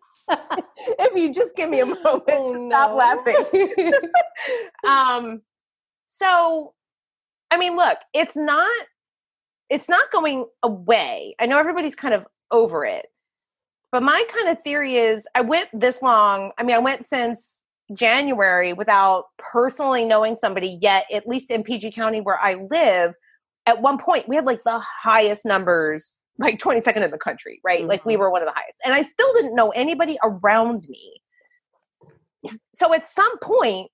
if 1.00 1.16
you 1.16 1.34
just 1.34 1.56
give 1.56 1.68
me 1.68 1.80
a 1.80 1.86
moment 1.86 2.22
oh, 2.28 2.52
to 2.52 2.58
no. 2.60 2.68
stop 2.70 2.94
laughing. 2.94 3.92
um, 4.86 5.42
so 6.06 6.74
I 7.50 7.58
mean, 7.58 7.76
look, 7.76 7.98
it's 8.14 8.36
not 8.36 8.70
it's 9.68 9.88
not 9.88 10.12
going 10.12 10.46
away. 10.62 11.34
I 11.40 11.46
know 11.46 11.58
everybody's 11.58 11.96
kind 11.96 12.14
of 12.14 12.24
over 12.52 12.84
it. 12.84 13.06
But 13.92 14.02
my 14.02 14.24
kind 14.34 14.48
of 14.48 14.64
theory 14.64 14.96
is 14.96 15.28
I 15.34 15.42
went 15.42 15.68
this 15.72 16.02
long. 16.02 16.50
I 16.56 16.62
mean, 16.62 16.74
I 16.74 16.78
went 16.78 17.04
since 17.06 17.60
January 17.92 18.72
without 18.72 19.26
personally 19.38 20.06
knowing 20.06 20.36
somebody 20.40 20.78
yet, 20.80 21.04
at 21.12 21.28
least 21.28 21.50
in 21.50 21.62
PG 21.62 21.92
County 21.92 22.22
where 22.22 22.40
I 22.40 22.54
live. 22.70 23.12
At 23.66 23.82
one 23.82 23.98
point, 23.98 24.28
we 24.28 24.34
had 24.34 24.46
like 24.46 24.64
the 24.64 24.78
highest 24.80 25.44
numbers, 25.44 26.18
like 26.38 26.58
22nd 26.58 27.04
in 27.04 27.10
the 27.10 27.18
country, 27.18 27.60
right? 27.62 27.80
Mm-hmm. 27.80 27.88
Like 27.88 28.04
we 28.06 28.14
mm-hmm. 28.14 28.22
were 28.22 28.30
one 28.30 28.42
of 28.42 28.46
the 28.46 28.54
highest. 28.54 28.78
And 28.82 28.94
I 28.94 29.02
still 29.02 29.32
didn't 29.34 29.54
know 29.54 29.70
anybody 29.70 30.16
around 30.24 30.86
me. 30.88 31.20
So 32.74 32.92
at 32.92 33.06
some 33.06 33.38
point, 33.38 33.90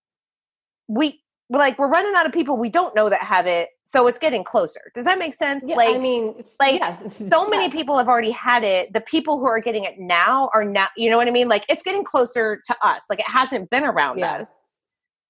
we 0.87 1.20
like 1.50 1.78
we're 1.78 1.88
running 1.88 2.12
out 2.14 2.26
of 2.26 2.32
people 2.32 2.56
we 2.56 2.68
don't 2.68 2.94
know 2.94 3.08
that 3.08 3.20
have 3.20 3.46
it 3.46 3.70
so 3.88 4.06
it's 4.06 4.18
getting 4.18 4.44
closer. 4.44 4.92
Does 4.94 5.06
that 5.06 5.18
make 5.18 5.32
sense? 5.32 5.64
Yeah, 5.66 5.76
like 5.76 5.96
i 5.96 5.98
mean 5.98 6.34
it's 6.38 6.56
like 6.61 6.74
yeah, 6.74 7.08
so 7.08 7.44
yeah. 7.44 7.48
many 7.48 7.70
people 7.70 7.96
have 7.96 8.06
already 8.06 8.30
had 8.30 8.62
it. 8.62 8.92
The 8.92 9.00
people 9.00 9.38
who 9.38 9.46
are 9.46 9.61
getting 9.61 9.84
it 9.84 9.94
now 9.98 10.50
are 10.52 10.62
now 10.62 10.88
you 10.96 11.08
know 11.08 11.16
what 11.16 11.26
i 11.26 11.30
mean? 11.30 11.48
Like 11.48 11.64
it's 11.70 11.82
getting 11.82 12.04
closer 12.04 12.61
to 12.66 12.76
us. 12.82 13.04
Like 13.08 13.20
it 13.20 13.28
hasn't 13.28 13.70
been 13.70 13.84
around 13.84 14.18
yes. 14.18 14.42
us. 14.42 14.66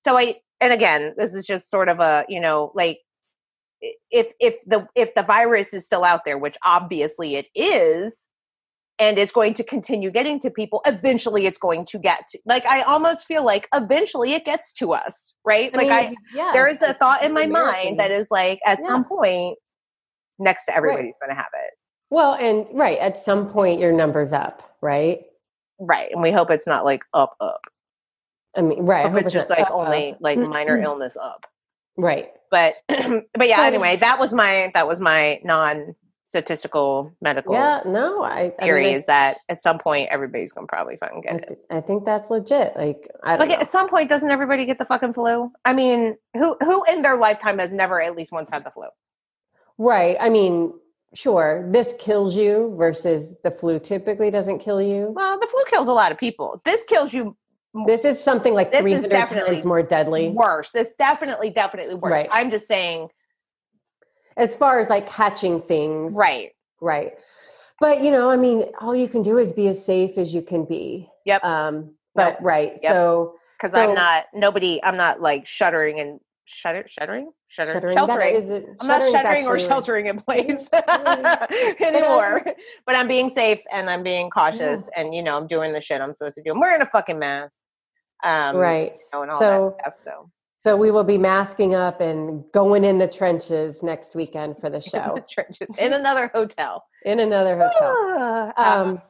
So 0.04 0.18
i 0.18 0.34
and 0.60 0.72
again 0.72 1.14
this 1.16 1.34
is 1.34 1.46
just 1.46 1.70
sort 1.70 1.88
of 1.88 2.00
a 2.00 2.24
you 2.28 2.40
know 2.40 2.72
like 2.74 2.98
if 4.10 4.32
if 4.40 4.60
the 4.66 4.88
if 4.96 5.14
the 5.14 5.22
virus 5.22 5.72
is 5.72 5.84
still 5.84 6.02
out 6.02 6.24
there 6.24 6.36
which 6.36 6.56
obviously 6.64 7.36
it 7.36 7.46
is 7.54 8.28
and 8.98 9.18
it's 9.18 9.32
going 9.32 9.54
to 9.54 9.64
continue 9.64 10.10
getting 10.10 10.40
to 10.40 10.50
people 10.50 10.80
eventually 10.86 11.46
it's 11.46 11.58
going 11.58 11.84
to 11.86 11.98
get 11.98 12.28
to 12.28 12.38
like 12.46 12.64
i 12.66 12.82
almost 12.82 13.26
feel 13.26 13.44
like 13.44 13.68
eventually 13.74 14.32
it 14.32 14.44
gets 14.44 14.72
to 14.72 14.92
us 14.92 15.34
right? 15.44 15.70
I 15.74 15.76
like 15.76 15.88
mean, 15.88 15.92
i 15.92 16.14
yeah, 16.34 16.50
there 16.52 16.68
is 16.68 16.82
a 16.82 16.94
thought 16.94 17.22
in 17.22 17.32
my 17.32 17.46
mind 17.46 17.98
that 17.98 18.10
is 18.10 18.30
like 18.30 18.60
at 18.66 18.78
yeah. 18.80 18.86
some 18.86 19.04
point 19.04 19.58
next 20.38 20.66
to 20.66 20.76
everybody's 20.76 21.14
right. 21.20 21.28
going 21.28 21.36
to 21.36 21.42
have 21.42 21.50
it. 21.64 21.74
Well 22.10 22.34
and 22.34 22.66
right 22.72 22.98
at 22.98 23.18
some 23.18 23.48
point 23.48 23.80
your 23.80 23.92
numbers 23.92 24.32
up 24.32 24.62
right? 24.80 25.20
Right 25.80 26.10
and 26.12 26.22
we 26.22 26.30
hope 26.30 26.50
it's 26.50 26.66
not 26.66 26.84
like 26.84 27.02
up 27.14 27.34
up. 27.40 27.60
I 28.56 28.62
mean 28.62 28.84
right 28.84 29.06
I 29.06 29.10
hope 29.10 29.22
it's 29.22 29.32
just 29.32 29.50
like 29.50 29.60
up, 29.60 29.70
only 29.72 30.12
up. 30.12 30.18
like 30.20 30.38
minor 30.38 30.78
illness 30.78 31.16
up. 31.16 31.46
Right. 31.96 32.28
But 32.50 32.76
but 32.88 33.48
yeah 33.48 33.62
anyway 33.62 33.96
that 33.96 34.18
was 34.18 34.32
my 34.32 34.70
that 34.74 34.86
was 34.86 35.00
my 35.00 35.40
non 35.44 35.94
statistical 36.28 37.10
medical 37.22 37.54
yeah 37.54 37.80
no 37.86 38.22
i 38.22 38.52
theory 38.60 38.84
I 38.84 38.88
mean, 38.88 38.96
is 38.96 39.06
that 39.06 39.38
at 39.48 39.62
some 39.62 39.78
point 39.78 40.10
everybody's 40.10 40.52
gonna 40.52 40.66
probably 40.66 40.98
fucking 40.98 41.22
get 41.22 41.36
it. 41.36 41.58
I 41.70 41.80
think 41.80 42.04
that's 42.04 42.28
legit 42.28 42.76
like 42.76 43.08
i 43.24 43.34
don't 43.34 43.48
like 43.48 43.56
know. 43.56 43.62
at 43.62 43.70
some 43.70 43.88
point 43.88 44.10
doesn't 44.10 44.30
everybody 44.30 44.66
get 44.66 44.78
the 44.78 44.84
fucking 44.84 45.14
flu? 45.14 45.50
I 45.64 45.72
mean 45.72 46.18
who 46.34 46.54
who 46.60 46.84
in 46.92 47.00
their 47.00 47.16
lifetime 47.16 47.58
has 47.60 47.72
never 47.72 48.02
at 48.02 48.14
least 48.14 48.30
once 48.30 48.50
had 48.50 48.62
the 48.62 48.70
flu? 48.70 48.88
Right 49.78 50.18
i 50.20 50.28
mean 50.28 50.74
sure 51.14 51.66
this 51.72 51.94
kills 51.98 52.36
you 52.36 52.74
versus 52.76 53.34
the 53.42 53.50
flu 53.50 53.78
typically 53.78 54.30
doesn't 54.30 54.58
kill 54.58 54.82
you. 54.82 55.10
Well 55.16 55.40
the 55.40 55.46
flu 55.46 55.64
kills 55.70 55.88
a 55.88 55.94
lot 55.94 56.12
of 56.12 56.18
people. 56.18 56.60
This 56.62 56.84
kills 56.84 57.14
you 57.14 57.38
this 57.86 58.04
is 58.04 58.22
something 58.22 58.52
like 58.52 58.70
300 58.70 59.10
times 59.10 59.64
more 59.64 59.82
deadly. 59.82 60.28
worse. 60.28 60.74
It's 60.74 60.92
definitely 60.98 61.48
definitely 61.48 61.94
worse. 61.94 62.12
Right. 62.12 62.28
i'm 62.30 62.50
just 62.50 62.68
saying 62.68 63.08
as 64.38 64.54
far 64.56 64.78
as 64.78 64.88
like 64.88 65.08
catching 65.08 65.60
things. 65.60 66.14
Right. 66.14 66.52
Right. 66.80 67.12
But 67.80 68.02
you 68.02 68.10
know, 68.10 68.30
I 68.30 68.36
mean, 68.36 68.64
all 68.80 68.94
you 68.94 69.08
can 69.08 69.22
do 69.22 69.38
is 69.38 69.52
be 69.52 69.68
as 69.68 69.84
safe 69.84 70.16
as 70.16 70.32
you 70.32 70.42
can 70.42 70.64
be. 70.64 71.08
Yep. 71.26 71.44
Um, 71.44 71.94
but 72.14 72.34
nope. 72.34 72.38
right. 72.40 72.72
Yep. 72.82 72.92
So 72.92 73.34
because 73.60 73.74
so, 73.74 73.80
I'm 73.80 73.94
not 73.94 74.26
nobody, 74.32 74.82
I'm 74.82 74.96
not 74.96 75.20
like 75.20 75.46
shuddering 75.46 76.00
and 76.00 76.20
shutter 76.44 76.86
shuddering. 76.88 77.30
Shutter, 77.50 77.72
shuttering, 77.72 77.96
sheltering. 77.96 78.34
It, 78.34 78.66
I'm 78.80 78.86
not 78.86 79.10
shuttering 79.10 79.46
or 79.46 79.58
sheltering 79.58 80.06
in 80.06 80.20
place 80.20 80.68
anymore. 81.80 82.44
but 82.84 82.94
I'm 82.94 83.08
being 83.08 83.30
safe 83.30 83.60
and 83.72 83.88
I'm 83.88 84.02
being 84.02 84.28
cautious, 84.28 84.90
yeah. 84.92 85.00
and 85.00 85.14
you 85.14 85.22
know 85.22 85.36
I'm 85.36 85.46
doing 85.46 85.72
the 85.72 85.80
shit 85.80 86.00
I'm 86.00 86.12
supposed 86.12 86.34
to 86.36 86.42
do. 86.42 86.52
I'm 86.52 86.60
wearing 86.60 86.82
a 86.82 86.86
fucking 86.86 87.18
mask, 87.18 87.62
um, 88.22 88.56
right? 88.56 88.92
You 89.12 89.18
know, 89.18 89.22
and 89.22 89.30
all 89.30 89.38
so, 89.38 89.76
that 89.78 89.80
stuff. 89.80 89.94
So 90.04 90.30
so 90.58 90.76
we 90.76 90.90
will 90.90 91.04
be 91.04 91.18
masking 91.18 91.74
up 91.74 92.00
and 92.00 92.42
going 92.52 92.84
in 92.84 92.98
the 92.98 93.06
trenches 93.06 93.82
next 93.82 94.16
weekend 94.16 94.58
for 94.60 94.68
the 94.68 94.80
show. 94.80 95.12
the 95.14 95.24
trenches 95.30 95.68
in 95.78 95.92
another 95.92 96.30
hotel. 96.34 96.84
In 97.04 97.20
another 97.20 97.56
hotel. 97.56 97.72
Ah, 97.80 98.80
um, 98.80 98.88
um, 98.88 99.02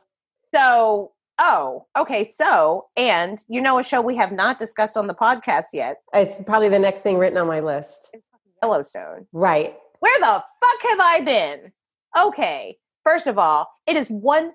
so, 0.55 1.13
oh, 1.39 1.87
okay. 1.97 2.25
So, 2.25 2.89
and 2.97 3.39
you 3.49 3.63
know, 3.63 3.79
a 3.79 3.83
show 3.83 4.01
we 4.03 4.15
have 4.17 4.31
not 4.31 4.59
discussed 4.59 4.97
on 4.97 5.07
the 5.07 5.15
podcast 5.15 5.67
yet. 5.73 5.97
It's 6.13 6.37
probably 6.45 6.69
the 6.69 6.79
next 6.79 7.01
thing 7.01 7.17
written 7.17 7.39
on 7.39 7.47
my 7.47 7.61
list. 7.61 8.15
Yellowstone. 8.63 9.27
Right. 9.33 9.75
Where 10.01 10.19
the 10.21 10.27
fuck 10.61 10.91
have 10.91 11.01
I 11.01 11.21
been? 11.25 11.73
Okay. 12.17 12.77
First 13.05 13.27
of 13.27 13.39
all, 13.39 13.69
it 13.87 13.97
is 13.97 14.09
one 14.09 14.53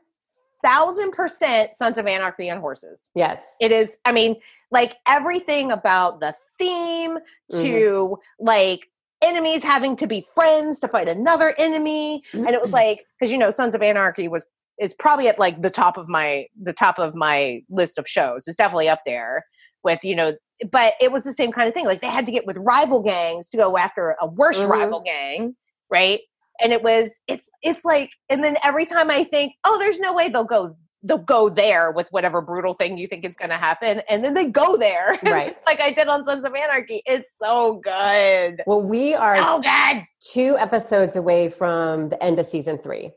thousand 0.63 1.11
percent 1.11 1.71
Sons 1.75 1.97
of 1.97 2.07
Anarchy 2.07 2.49
on 2.49 2.59
horses. 2.59 3.09
Yes. 3.15 3.41
It 3.59 3.71
is. 3.71 3.97
I 4.05 4.11
mean, 4.11 4.35
like 4.73 4.97
everything 5.07 5.71
about 5.71 6.19
the 6.19 6.33
theme 6.57 7.19
to 7.51 7.57
mm-hmm. 7.57 8.45
like 8.45 8.87
enemies 9.21 9.63
having 9.63 9.95
to 9.95 10.07
be 10.07 10.25
friends 10.33 10.79
to 10.79 10.87
fight 10.87 11.07
another 11.07 11.55
enemy. 11.57 12.23
Mm-hmm. 12.33 12.47
And 12.47 12.55
it 12.55 12.61
was 12.61 12.71
like, 12.73 13.05
because 13.17 13.31
you 13.31 13.37
know, 13.37 13.51
Sons 13.51 13.75
of 13.75 13.81
Anarchy 13.81 14.27
was 14.27 14.43
is 14.79 14.93
probably 14.95 15.27
at 15.27 15.37
like 15.37 15.61
the 15.61 15.69
top 15.69 15.95
of 15.97 16.09
my 16.09 16.47
the 16.59 16.73
top 16.73 16.97
of 16.97 17.15
my 17.15 17.61
list 17.69 17.99
of 17.99 18.07
shows. 18.07 18.47
It's 18.47 18.57
definitely 18.57 18.89
up 18.89 19.01
there 19.05 19.45
with, 19.83 20.03
you 20.03 20.15
know, 20.15 20.33
but 20.71 20.93
it 20.99 21.11
was 21.11 21.23
the 21.23 21.33
same 21.33 21.51
kind 21.51 21.67
of 21.67 21.75
thing. 21.75 21.85
Like 21.85 22.01
they 22.01 22.07
had 22.07 22.25
to 22.25 22.31
get 22.31 22.47
with 22.47 22.57
rival 22.57 23.01
gangs 23.01 23.49
to 23.49 23.57
go 23.57 23.77
after 23.77 24.17
a 24.19 24.27
worse 24.27 24.57
mm-hmm. 24.57 24.71
rival 24.71 25.01
gang, 25.01 25.55
right? 25.89 26.19
and 26.61 26.71
it 26.71 26.83
was 26.83 27.21
it's 27.27 27.49
it's 27.63 27.83
like 27.83 28.11
and 28.29 28.43
then 28.43 28.55
every 28.63 28.85
time 28.85 29.09
i 29.09 29.23
think 29.23 29.53
oh 29.63 29.79
there's 29.79 29.99
no 29.99 30.13
way 30.13 30.29
they'll 30.29 30.43
go 30.43 30.75
they'll 31.03 31.17
go 31.17 31.49
there 31.49 31.91
with 31.91 32.07
whatever 32.11 32.41
brutal 32.41 32.73
thing 32.73 32.97
you 32.97 33.07
think 33.07 33.25
is 33.25 33.35
going 33.35 33.49
to 33.49 33.57
happen 33.57 34.01
and 34.09 34.23
then 34.23 34.33
they 34.33 34.49
go 34.49 34.77
there. 34.77 35.19
Right. 35.33 35.57
like 35.65 35.81
i 35.81 35.89
did 35.89 36.07
on 36.07 36.25
sons 36.25 36.43
of 36.45 36.53
anarchy. 36.53 37.01
It's 37.05 37.27
so 37.41 37.81
good. 37.83 38.61
Well 38.67 38.81
we 38.81 39.15
are 39.15 39.35
oh 39.39 39.61
god 39.61 40.03
two 40.21 40.57
episodes 40.57 41.15
away 41.15 41.49
from 41.49 42.09
the 42.09 42.21
end 42.21 42.39
of 42.39 42.45
season 42.45 42.77
three. 42.77 43.11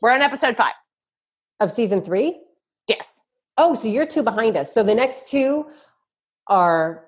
We're 0.00 0.10
on 0.10 0.22
episode 0.22 0.56
five. 0.56 0.72
Of 1.60 1.70
season 1.70 2.00
three? 2.00 2.40
Yes. 2.86 3.20
Oh 3.58 3.74
so 3.74 3.88
you're 3.88 4.06
two 4.06 4.22
behind 4.22 4.56
us. 4.56 4.72
So 4.72 4.82
the 4.82 4.94
next 4.94 5.28
two 5.28 5.66
are 6.46 7.07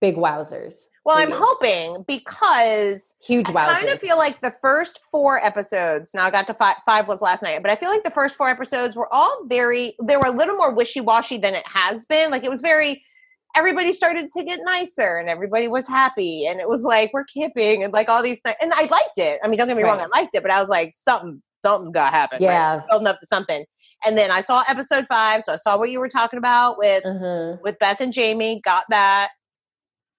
big 0.00 0.16
wowzers 0.16 0.86
well, 1.04 1.16
I'm 1.16 1.30
hoping 1.32 2.04
because 2.06 3.16
huge 3.24 3.46
wowzers. 3.46 3.68
I 3.68 3.80
kind 3.80 3.88
of 3.88 4.00
feel 4.00 4.18
like 4.18 4.40
the 4.42 4.54
first 4.60 5.00
four 5.10 5.42
episodes. 5.42 6.12
Now 6.14 6.26
I 6.26 6.30
got 6.30 6.46
to 6.48 6.54
five. 6.54 6.76
Five 6.84 7.08
was 7.08 7.22
last 7.22 7.42
night, 7.42 7.62
but 7.62 7.70
I 7.70 7.76
feel 7.76 7.88
like 7.88 8.04
the 8.04 8.10
first 8.10 8.36
four 8.36 8.50
episodes 8.50 8.96
were 8.96 9.12
all 9.12 9.44
very. 9.46 9.96
They 10.02 10.16
were 10.18 10.26
a 10.26 10.30
little 10.30 10.56
more 10.56 10.74
wishy 10.74 11.00
washy 11.00 11.38
than 11.38 11.54
it 11.54 11.64
has 11.66 12.04
been. 12.04 12.30
Like 12.30 12.44
it 12.44 12.50
was 12.50 12.60
very. 12.60 13.02
Everybody 13.56 13.92
started 13.92 14.28
to 14.36 14.44
get 14.44 14.60
nicer, 14.62 15.16
and 15.16 15.28
everybody 15.28 15.68
was 15.68 15.88
happy, 15.88 16.46
and 16.46 16.60
it 16.60 16.68
was 16.68 16.84
like 16.84 17.12
we're 17.14 17.24
camping, 17.24 17.82
and 17.82 17.92
like 17.92 18.08
all 18.08 18.22
these 18.22 18.40
things. 18.40 18.56
And 18.60 18.72
I 18.74 18.82
liked 18.84 19.16
it. 19.18 19.40
I 19.42 19.48
mean, 19.48 19.56
don't 19.58 19.66
get 19.66 19.76
me 19.76 19.82
right. 19.82 19.98
wrong, 19.98 20.00
I 20.00 20.18
liked 20.20 20.34
it, 20.34 20.42
but 20.42 20.52
I 20.52 20.60
was 20.60 20.68
like, 20.68 20.92
something, 20.94 21.42
something's 21.62 21.90
got 21.92 22.10
to 22.10 22.16
happen. 22.16 22.38
Yeah, 22.40 22.76
right? 22.76 22.88
building 22.88 23.08
up 23.08 23.18
to 23.18 23.26
something. 23.26 23.64
And 24.04 24.16
then 24.16 24.30
I 24.30 24.40
saw 24.42 24.62
episode 24.68 25.06
five, 25.08 25.44
so 25.44 25.54
I 25.54 25.56
saw 25.56 25.76
what 25.76 25.90
you 25.90 25.98
were 25.98 26.08
talking 26.08 26.38
about 26.38 26.78
with 26.78 27.02
mm-hmm. 27.02 27.60
with 27.62 27.78
Beth 27.80 28.00
and 28.00 28.12
Jamie. 28.12 28.60
Got 28.64 28.84
that 28.90 29.30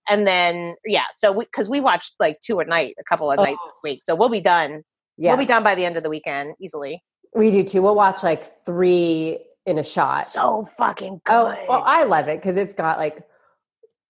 and 0.09 0.27
then 0.27 0.75
yeah 0.85 1.05
so 1.11 1.31
we 1.31 1.45
because 1.45 1.69
we 1.69 1.79
watched 1.79 2.15
like 2.19 2.39
two 2.41 2.59
at 2.59 2.67
night 2.67 2.95
a 2.99 3.03
couple 3.03 3.31
of 3.31 3.39
oh. 3.39 3.43
nights 3.43 3.63
this 3.65 3.75
week 3.83 4.01
so 4.03 4.15
we'll 4.15 4.29
be 4.29 4.41
done 4.41 4.83
yeah. 5.17 5.29
we'll 5.29 5.37
be 5.37 5.45
done 5.45 5.63
by 5.63 5.75
the 5.75 5.85
end 5.85 5.97
of 5.97 6.03
the 6.03 6.09
weekend 6.09 6.55
easily. 6.59 7.03
We 7.33 7.51
do 7.51 7.63
too 7.63 7.81
we'll 7.81 7.95
watch 7.95 8.23
like 8.23 8.65
three 8.65 9.39
in 9.65 9.77
a 9.77 9.83
shot. 9.83 10.33
So 10.33 10.65
fucking 10.77 11.21
good 11.23 11.33
oh 11.33 11.55
well 11.69 11.83
i 11.85 12.03
love 12.03 12.27
it 12.27 12.41
because 12.41 12.57
it's 12.57 12.73
got 12.73 12.97
like 12.97 13.23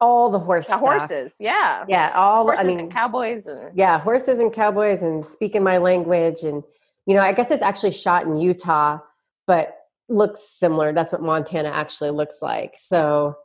all 0.02 0.32
the 0.32 0.40
horse 0.40 0.68
the 0.68 0.78
horses 0.78 1.36
yeah. 1.40 1.86
Yeah 1.88 2.12
all 2.16 2.44
horses 2.44 2.66
i 2.66 2.68
mean 2.68 2.80
and 2.80 2.92
cowboys 2.92 3.46
and 3.46 3.78
yeah 3.78 4.00
horses 4.00 4.40
and 4.40 4.52
cowboys 4.52 5.04
and 5.04 5.24
speaking 5.24 5.64
my 5.64 5.78
language 5.78 6.42
and 6.42 6.64
you 7.06 7.14
know 7.14 7.22
i 7.22 7.32
guess 7.32 7.52
it's 7.52 7.62
actually 7.62 7.92
shot 7.92 8.26
in 8.26 8.38
utah 8.38 8.98
but 9.46 9.78
looks 10.10 10.42
similar 10.42 10.92
that's 10.92 11.12
what 11.12 11.22
montana 11.22 11.70
actually 11.70 12.10
looks 12.10 12.42
like 12.42 12.74
so 12.78 13.36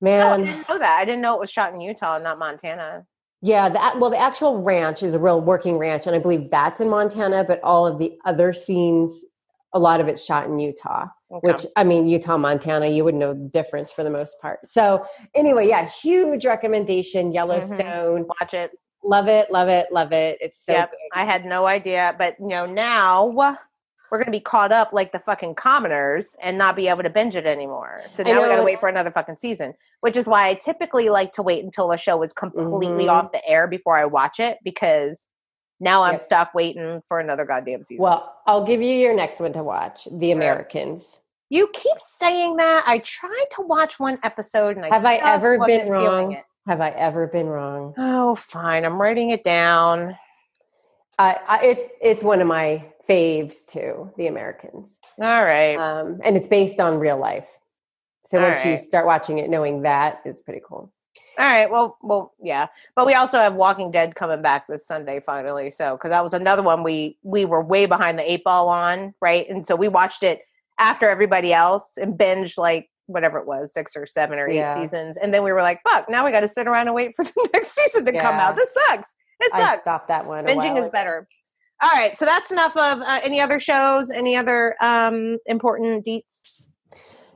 Man, 0.00 0.22
oh, 0.22 0.32
I 0.32 0.36
didn't 0.36 0.68
know 0.68 0.78
that. 0.78 0.98
I 0.98 1.04
didn't 1.04 1.20
know 1.22 1.34
it 1.34 1.40
was 1.40 1.50
shot 1.50 1.74
in 1.74 1.80
Utah, 1.80 2.14
and 2.14 2.24
not 2.24 2.38
Montana. 2.38 3.04
Yeah, 3.40 3.68
that 3.68 3.98
well, 3.98 4.10
the 4.10 4.18
actual 4.18 4.62
ranch 4.62 5.02
is 5.02 5.14
a 5.14 5.18
real 5.18 5.40
working 5.40 5.78
ranch, 5.78 6.06
and 6.06 6.14
I 6.14 6.18
believe 6.18 6.50
that's 6.50 6.80
in 6.80 6.88
Montana. 6.88 7.44
But 7.44 7.60
all 7.62 7.86
of 7.86 7.98
the 7.98 8.16
other 8.24 8.52
scenes, 8.52 9.24
a 9.72 9.78
lot 9.78 10.00
of 10.00 10.08
it's 10.08 10.24
shot 10.24 10.46
in 10.46 10.58
Utah. 10.58 11.06
Okay. 11.30 11.52
Which 11.52 11.66
I 11.76 11.84
mean, 11.84 12.06
Utah, 12.08 12.38
Montana, 12.38 12.88
you 12.88 13.04
would 13.04 13.14
know 13.14 13.34
the 13.34 13.48
difference 13.52 13.92
for 13.92 14.02
the 14.02 14.10
most 14.10 14.40
part. 14.40 14.60
So 14.64 15.04
anyway, 15.34 15.68
yeah, 15.68 15.86
huge 15.86 16.46
recommendation. 16.46 17.26
Mm-hmm. 17.26 17.34
Yellowstone, 17.34 18.22
mm-hmm. 18.22 18.30
watch 18.40 18.54
it. 18.54 18.72
Love 19.04 19.28
it, 19.28 19.50
love 19.50 19.68
it, 19.68 19.86
love 19.92 20.12
it. 20.12 20.38
It's 20.40 20.64
so. 20.64 20.72
Yep. 20.72 20.92
I 21.12 21.24
had 21.24 21.44
no 21.44 21.66
idea, 21.66 22.14
but 22.18 22.36
you 22.40 22.48
know 22.48 22.66
now 22.66 23.26
we're 24.10 24.18
going 24.18 24.26
to 24.26 24.32
be 24.32 24.40
caught 24.40 24.72
up 24.72 24.92
like 24.92 25.12
the 25.12 25.18
fucking 25.18 25.54
commoners 25.54 26.36
and 26.42 26.56
not 26.58 26.76
be 26.76 26.88
able 26.88 27.02
to 27.02 27.10
binge 27.10 27.36
it 27.36 27.46
anymore. 27.46 28.02
So 28.08 28.22
now 28.22 28.42
we 28.42 28.48
got 28.48 28.56
to 28.56 28.62
wait 28.64 28.80
for 28.80 28.88
another 28.88 29.10
fucking 29.10 29.36
season, 29.38 29.74
which 30.00 30.16
is 30.16 30.26
why 30.26 30.48
I 30.48 30.54
typically 30.54 31.08
like 31.08 31.32
to 31.34 31.42
wait 31.42 31.64
until 31.64 31.92
a 31.92 31.98
show 31.98 32.22
is 32.22 32.32
completely 32.32 33.06
Mhm. 33.06 33.12
off 33.12 33.32
the 33.32 33.46
air 33.46 33.66
before 33.66 33.96
I 33.96 34.04
watch 34.06 34.40
it 34.40 34.58
because 34.64 35.26
now 35.80 36.02
I'm 36.02 36.14
Yep. 36.14 36.20
stuck 36.20 36.54
waiting 36.54 37.02
for 37.08 37.20
another 37.20 37.44
goddamn 37.44 37.84
season. 37.84 38.02
Well, 38.02 38.34
I'll 38.46 38.64
give 38.64 38.80
you 38.82 38.94
your 38.94 39.14
next 39.14 39.40
one 39.40 39.52
to 39.52 39.62
watch 39.62 40.08
The 40.10 40.32
Americans. 40.32 41.20
you 41.50 41.68
keep 41.72 41.98
saying 42.00 42.56
that. 42.56 42.84
I 42.86 42.98
tried 42.98 43.46
to 43.52 43.62
watch 43.62 43.98
one 44.00 44.18
episode 44.22 44.76
and 44.76 44.84
I 44.84 44.88
Have 44.88 45.04
I 45.06 45.16
ever 45.16 45.58
been 45.64 45.88
wrong? 45.88 46.36
Have 46.66 46.80
I 46.82 46.90
ever 46.90 47.26
been 47.26 47.46
wrong? 47.48 47.94
Oh, 47.96 48.34
fine. 48.34 48.84
I'm 48.84 49.00
writing 49.00 49.30
it 49.30 49.42
down. 49.44 50.18
Uh, 51.18 51.34
I, 51.48 51.64
it's 51.64 51.84
it's 52.00 52.22
one 52.22 52.40
of 52.40 52.46
my 52.46 52.84
faves 53.08 53.66
too, 53.66 54.12
The 54.16 54.26
Americans, 54.28 54.98
All 55.20 55.44
right. 55.44 55.76
um, 55.76 56.20
and 56.22 56.36
it's 56.36 56.46
based 56.46 56.78
on 56.78 56.98
real 56.98 57.18
life. 57.18 57.48
So 58.26 58.38
All 58.38 58.48
once 58.48 58.64
you 58.64 58.76
start 58.76 59.06
watching 59.06 59.38
it, 59.38 59.48
knowing 59.50 59.82
that 59.82 60.20
is 60.24 60.40
pretty 60.42 60.60
cool. 60.66 60.92
All 61.38 61.44
right. 61.44 61.70
Well, 61.70 61.96
well, 62.02 62.34
yeah. 62.42 62.66
But 62.96 63.06
we 63.06 63.14
also 63.14 63.38
have 63.38 63.54
Walking 63.54 63.90
Dead 63.90 64.14
coming 64.16 64.42
back 64.42 64.66
this 64.66 64.86
Sunday 64.86 65.20
finally. 65.20 65.70
So, 65.70 65.96
because 65.96 66.10
that 66.10 66.22
was 66.22 66.34
another 66.34 66.62
one 66.62 66.82
we 66.82 67.16
we 67.22 67.44
were 67.44 67.62
way 67.62 67.86
behind 67.86 68.18
the 68.18 68.30
eight 68.30 68.44
ball 68.44 68.68
on, 68.68 69.14
right? 69.20 69.48
And 69.48 69.66
so 69.66 69.74
we 69.76 69.88
watched 69.88 70.22
it 70.22 70.42
after 70.78 71.08
everybody 71.08 71.52
else 71.52 71.96
and 71.96 72.18
binged 72.18 72.58
like 72.58 72.90
whatever 73.06 73.38
it 73.38 73.46
was, 73.46 73.72
six 73.72 73.96
or 73.96 74.06
seven 74.06 74.38
or 74.38 74.48
eight 74.48 74.56
Yeah. 74.56 74.74
seasons. 74.74 75.16
And 75.16 75.32
then 75.32 75.42
we 75.42 75.52
were 75.52 75.62
like, 75.62 75.80
"Fuck! 75.82 76.10
Now 76.10 76.24
we 76.24 76.30
got 76.32 76.40
to 76.40 76.48
sit 76.48 76.66
around 76.66 76.88
and 76.88 76.94
wait 76.94 77.16
for 77.16 77.24
the 77.24 77.48
next 77.54 77.72
season 77.74 78.04
to 78.04 78.12
come 78.18 78.34
out. 78.34 78.54
This 78.56 78.70
sucks. 78.88 79.14
It 79.40 79.52
I 79.54 79.76
stopped 79.78 80.08
that 80.08 80.26
one. 80.26 80.44
Binging 80.44 80.80
is 80.82 80.88
better." 80.88 81.26
All 81.82 81.90
right. 81.94 82.16
So 82.16 82.24
that's 82.24 82.50
enough 82.50 82.76
of 82.76 83.00
uh, 83.02 83.20
any 83.22 83.40
other 83.40 83.60
shows. 83.60 84.10
Any 84.10 84.36
other 84.36 84.74
um 84.80 85.38
important 85.46 86.04
deets? 86.04 86.60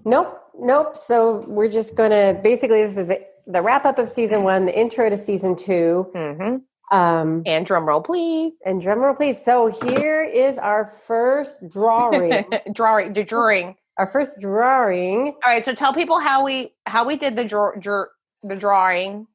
Nope, 0.05 0.37
nope. 0.59 0.97
So 0.97 1.45
we're 1.47 1.71
just 1.71 1.95
gonna 1.95 2.38
basically 2.43 2.83
this 2.83 2.97
is 2.97 3.11
it, 3.11 3.29
the 3.47 3.62
wrap 3.62 3.85
up 3.85 3.99
of 3.99 4.07
season 4.09 4.43
one, 4.43 4.67
the 4.67 4.77
intro 4.79 5.09
to 5.09 5.17
season 5.17 5.55
two. 5.55 6.11
Mm-hmm. 6.15 6.97
Um, 6.97 7.43
And 7.47 7.65
drum 7.65 7.87
roll, 7.87 8.03
please. 8.03 8.53
and 8.67 8.83
drum 8.83 8.99
roll, 8.99 9.15
please. 9.15 9.43
So 9.43 9.69
here 9.87 10.23
is 10.25 10.59
our 10.59 10.85
first 10.87 11.57
drawing. 11.71 12.45
drawing, 12.75 13.12
the 13.15 13.25
drawing. 13.25 13.77
our 13.97 14.07
first 14.09 14.38
drawing. 14.41 15.29
All 15.29 15.53
right, 15.53 15.65
so 15.65 15.73
tell 15.75 15.95
people 15.95 16.19
how 16.19 16.45
we 16.45 16.75
how 16.87 17.07
we 17.07 17.17
did 17.17 17.37
the 17.37 17.45
draw, 17.45 17.71
draw 17.79 18.07
the 18.43 18.57
drawing. 18.57 19.27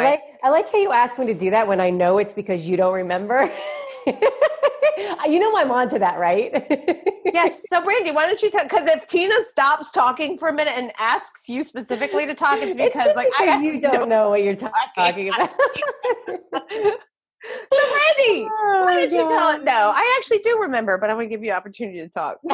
I 0.00 0.04
like 0.04 0.22
I 0.42 0.50
like 0.50 0.70
how 0.70 0.78
you 0.78 0.92
asked 0.92 1.18
me 1.18 1.26
to 1.26 1.34
do 1.34 1.50
that 1.50 1.66
when 1.66 1.80
I 1.80 1.90
know 1.90 2.18
it's 2.18 2.32
because 2.32 2.66
you 2.66 2.76
don't 2.76 2.94
remember. 2.94 3.50
you 4.06 5.38
know 5.38 5.56
I'm 5.56 5.70
on 5.70 5.88
to 5.90 5.98
that, 5.98 6.18
right? 6.18 6.52
yes. 7.24 7.64
So 7.68 7.82
Brandi, 7.82 8.14
why 8.14 8.26
don't 8.26 8.40
you 8.42 8.50
tell? 8.50 8.62
Because 8.62 8.86
if 8.86 9.06
Tina 9.08 9.34
stops 9.44 9.90
talking 9.90 10.38
for 10.38 10.48
a 10.48 10.52
minute 10.52 10.74
and 10.76 10.92
asks 10.98 11.48
you 11.48 11.62
specifically 11.62 12.26
to 12.26 12.34
talk, 12.34 12.58
it's 12.62 12.76
It's 12.76 12.94
because 12.94 13.06
just 13.06 13.16
like 13.16 13.28
I 13.38 13.44
because 13.44 13.54
have 13.54 13.62
you 13.64 13.80
don't 13.80 14.08
know 14.08 14.30
what 14.30 14.42
you're 14.42 14.54
ta- 14.54 14.72
talking 14.94 15.28
about. 15.28 15.50
So 17.72 17.78
why 17.78 18.12
Oh, 18.18 18.96
did 18.96 19.12
you 19.12 19.18
tell 19.28 19.50
it? 19.56 19.64
No, 19.64 19.92
I 19.94 20.14
actually 20.18 20.38
do 20.38 20.58
remember, 20.60 20.98
but 20.98 21.10
I'm 21.10 21.16
going 21.16 21.28
to 21.28 21.34
give 21.34 21.44
you 21.44 21.52
opportunity 21.52 22.00
to 22.00 22.08
talk. 22.08 22.38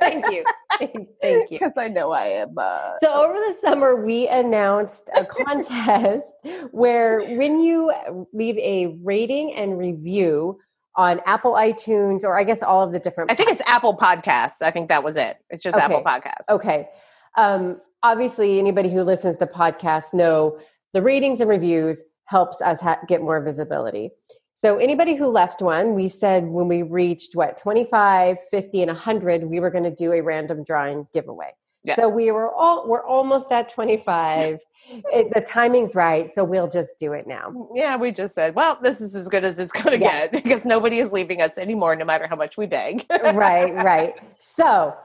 Thank 0.00 0.30
you. 0.30 0.44
Thank 0.78 1.50
you. 1.50 1.58
Because 1.58 1.76
I 1.78 1.88
know 1.88 2.12
I 2.12 2.24
am. 2.26 2.54
Uh, 2.56 2.92
So 3.02 3.12
over 3.12 3.34
the 3.34 3.54
summer, 3.60 3.96
we 4.04 4.28
announced 4.28 5.08
a 5.16 5.24
contest 5.24 6.32
where 6.70 7.20
when 7.36 7.60
you 7.60 7.92
leave 8.32 8.56
a 8.58 8.96
rating 9.02 9.54
and 9.54 9.78
review 9.78 10.58
on 10.96 11.20
Apple 11.26 11.52
iTunes, 11.52 12.24
or 12.24 12.38
I 12.38 12.44
guess 12.44 12.62
all 12.62 12.82
of 12.82 12.92
the 12.92 12.98
different. 12.98 13.30
I 13.30 13.34
think 13.34 13.50
it's 13.50 13.62
Apple 13.66 13.96
Podcasts. 13.96 14.62
I 14.62 14.70
think 14.70 14.88
that 14.88 15.04
was 15.04 15.16
it. 15.18 15.36
It's 15.50 15.62
just 15.62 15.76
Okay. 15.76 15.84
Apple 15.84 16.02
Podcasts. 16.02 16.48
Okay. 16.48 16.88
Um, 17.36 17.80
obviously, 18.02 18.58
anybody 18.58 18.90
who 18.90 19.02
listens 19.02 19.36
to 19.38 19.46
podcasts 19.46 20.14
know 20.14 20.58
the 20.94 21.02
ratings 21.02 21.40
and 21.42 21.50
reviews 21.50 22.02
helps 22.26 22.60
us 22.60 22.80
ha- 22.80 23.00
get 23.08 23.22
more 23.22 23.42
visibility. 23.42 24.10
So 24.54 24.78
anybody 24.78 25.14
who 25.14 25.26
left 25.28 25.60
one, 25.60 25.94
we 25.94 26.08
said 26.08 26.46
when 26.46 26.68
we 26.68 26.82
reached 26.82 27.34
what 27.34 27.56
25, 27.56 28.38
50 28.50 28.82
and 28.82 28.88
100, 28.90 29.44
we 29.44 29.60
were 29.60 29.70
going 29.70 29.84
to 29.84 29.90
do 29.94 30.12
a 30.12 30.22
random 30.22 30.64
drawing 30.64 31.06
giveaway. 31.12 31.52
Yeah. 31.84 31.94
So 31.94 32.08
we 32.08 32.32
were 32.32 32.52
all 32.52 32.88
we're 32.88 33.06
almost 33.06 33.52
at 33.52 33.68
25. 33.68 34.60
it, 34.88 35.32
the 35.34 35.40
timing's 35.40 35.94
right, 35.94 36.30
so 36.30 36.42
we'll 36.42 36.68
just 36.68 36.98
do 36.98 37.12
it 37.12 37.26
now. 37.26 37.50
Mm, 37.50 37.68
yeah, 37.74 37.96
we 37.96 38.12
just 38.12 38.34
said, 38.34 38.54
well, 38.54 38.78
this 38.80 39.00
is 39.00 39.14
as 39.14 39.28
good 39.28 39.44
as 39.44 39.58
it's 39.58 39.72
going 39.72 39.98
to 39.98 40.04
Yes. 40.04 40.30
get 40.30 40.42
because 40.42 40.64
nobody 40.64 40.98
is 40.98 41.12
leaving 41.12 41.42
us 41.42 41.58
anymore, 41.58 41.94
no 41.96 42.04
matter 42.04 42.26
how 42.26 42.36
much 42.36 42.56
we 42.56 42.66
beg. 42.66 43.04
right, 43.34 43.74
right. 43.74 44.18
So 44.38 44.96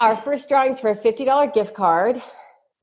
our 0.00 0.16
first 0.16 0.48
drawings 0.48 0.80
for 0.80 0.90
a 0.90 0.96
$50 0.96 1.52
gift 1.54 1.74
card 1.74 2.22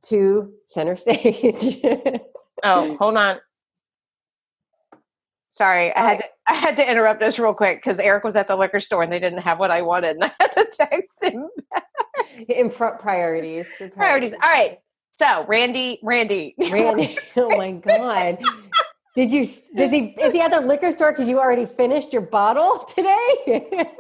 to 0.06 0.54
Center 0.68 0.96
Stage. 0.96 1.80
oh, 2.64 2.96
hold 2.98 3.18
on. 3.18 3.40
Sorry, 5.56 5.96
I 5.96 6.10
had 6.10 6.20
to, 6.20 6.26
I 6.48 6.54
had 6.54 6.76
to 6.76 6.92
interrupt 6.92 7.24
us 7.24 7.40
real 7.40 7.54
quick 7.54 7.78
because 7.78 7.98
Eric 7.98 8.26
was 8.26 8.36
at 8.36 8.50
the 8.50 8.58
liquor 8.58 8.82
store 8.82 9.04
and 9.04 9.12
they 9.12 9.22
didn't 9.22 9.40
have 9.40 9.58
what 9.58 9.72
I 9.72 9.84
wanted, 9.84 10.18
and 10.18 10.26
I 10.26 10.32
had 10.38 10.52
to 10.52 10.66
text 10.70 11.24
him 11.24 11.48
in 12.50 12.70
pro- 12.70 12.98
priorities. 12.98 13.82
priorities. 13.96 14.34
All 14.34 14.40
right, 14.42 14.80
so 15.14 15.46
Randy, 15.48 16.00
Randy, 16.04 16.56
Randy. 16.60 17.18
oh 17.38 17.56
my 17.56 17.72
god. 17.72 18.38
Did 19.16 19.32
you? 19.32 19.46
Does 19.78 19.92
he? 19.92 20.14
Is 20.20 20.34
he 20.34 20.42
at 20.42 20.52
the 20.52 20.60
liquor 20.60 20.92
store 20.92 21.14
because 21.14 21.30
you 21.30 21.40
already 21.40 21.66
finished 21.66 22.12
your 22.12 22.24
bottle 22.24 22.80
today? 22.94 23.88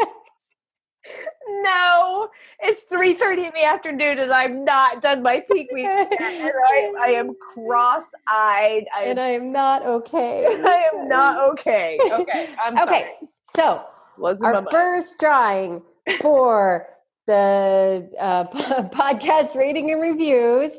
no, 1.48 2.30
it's 2.62 2.84
three 2.84 3.14
thirty 3.14 3.46
in 3.46 3.52
the 3.54 3.64
afternoon, 3.64 4.20
and 4.20 4.32
I'm 4.32 4.64
not 4.66 5.02
done 5.02 5.22
my 5.24 5.40
peak 5.52 5.70
weeks 5.72 5.90
yet, 5.94 6.12
and 6.22 6.52
I, 6.68 6.94
I 7.00 7.08
am 7.12 7.36
cross-eyed. 7.54 8.86
I, 8.96 9.04
and 9.04 9.20
I 9.20 9.30
am 9.30 9.52
not 9.52 9.86
okay. 9.86 10.46
I 10.48 10.90
am 10.94 11.08
not 11.08 11.52
okay. 11.52 12.00
Okay, 12.12 12.50
I'm 12.64 12.78
Okay, 12.80 13.12
sorry. 13.56 13.84
so 14.24 14.42
our 14.44 14.66
first 14.72 15.20
drawing 15.20 15.82
for 16.22 16.88
the 17.28 18.10
uh, 18.20 18.44
po- 18.46 18.90
podcast 18.90 19.56
rating 19.56 19.92
and 19.92 20.02
reviews, 20.02 20.72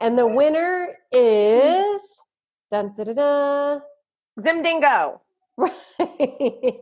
and 0.00 0.18
the 0.18 0.26
winner 0.26 0.88
is 1.12 2.00
dun 2.70 2.94
da 2.96 3.04
da 3.04 3.12
da. 3.12 3.80
Zimdingo. 4.40 5.20
Right. 5.56 6.74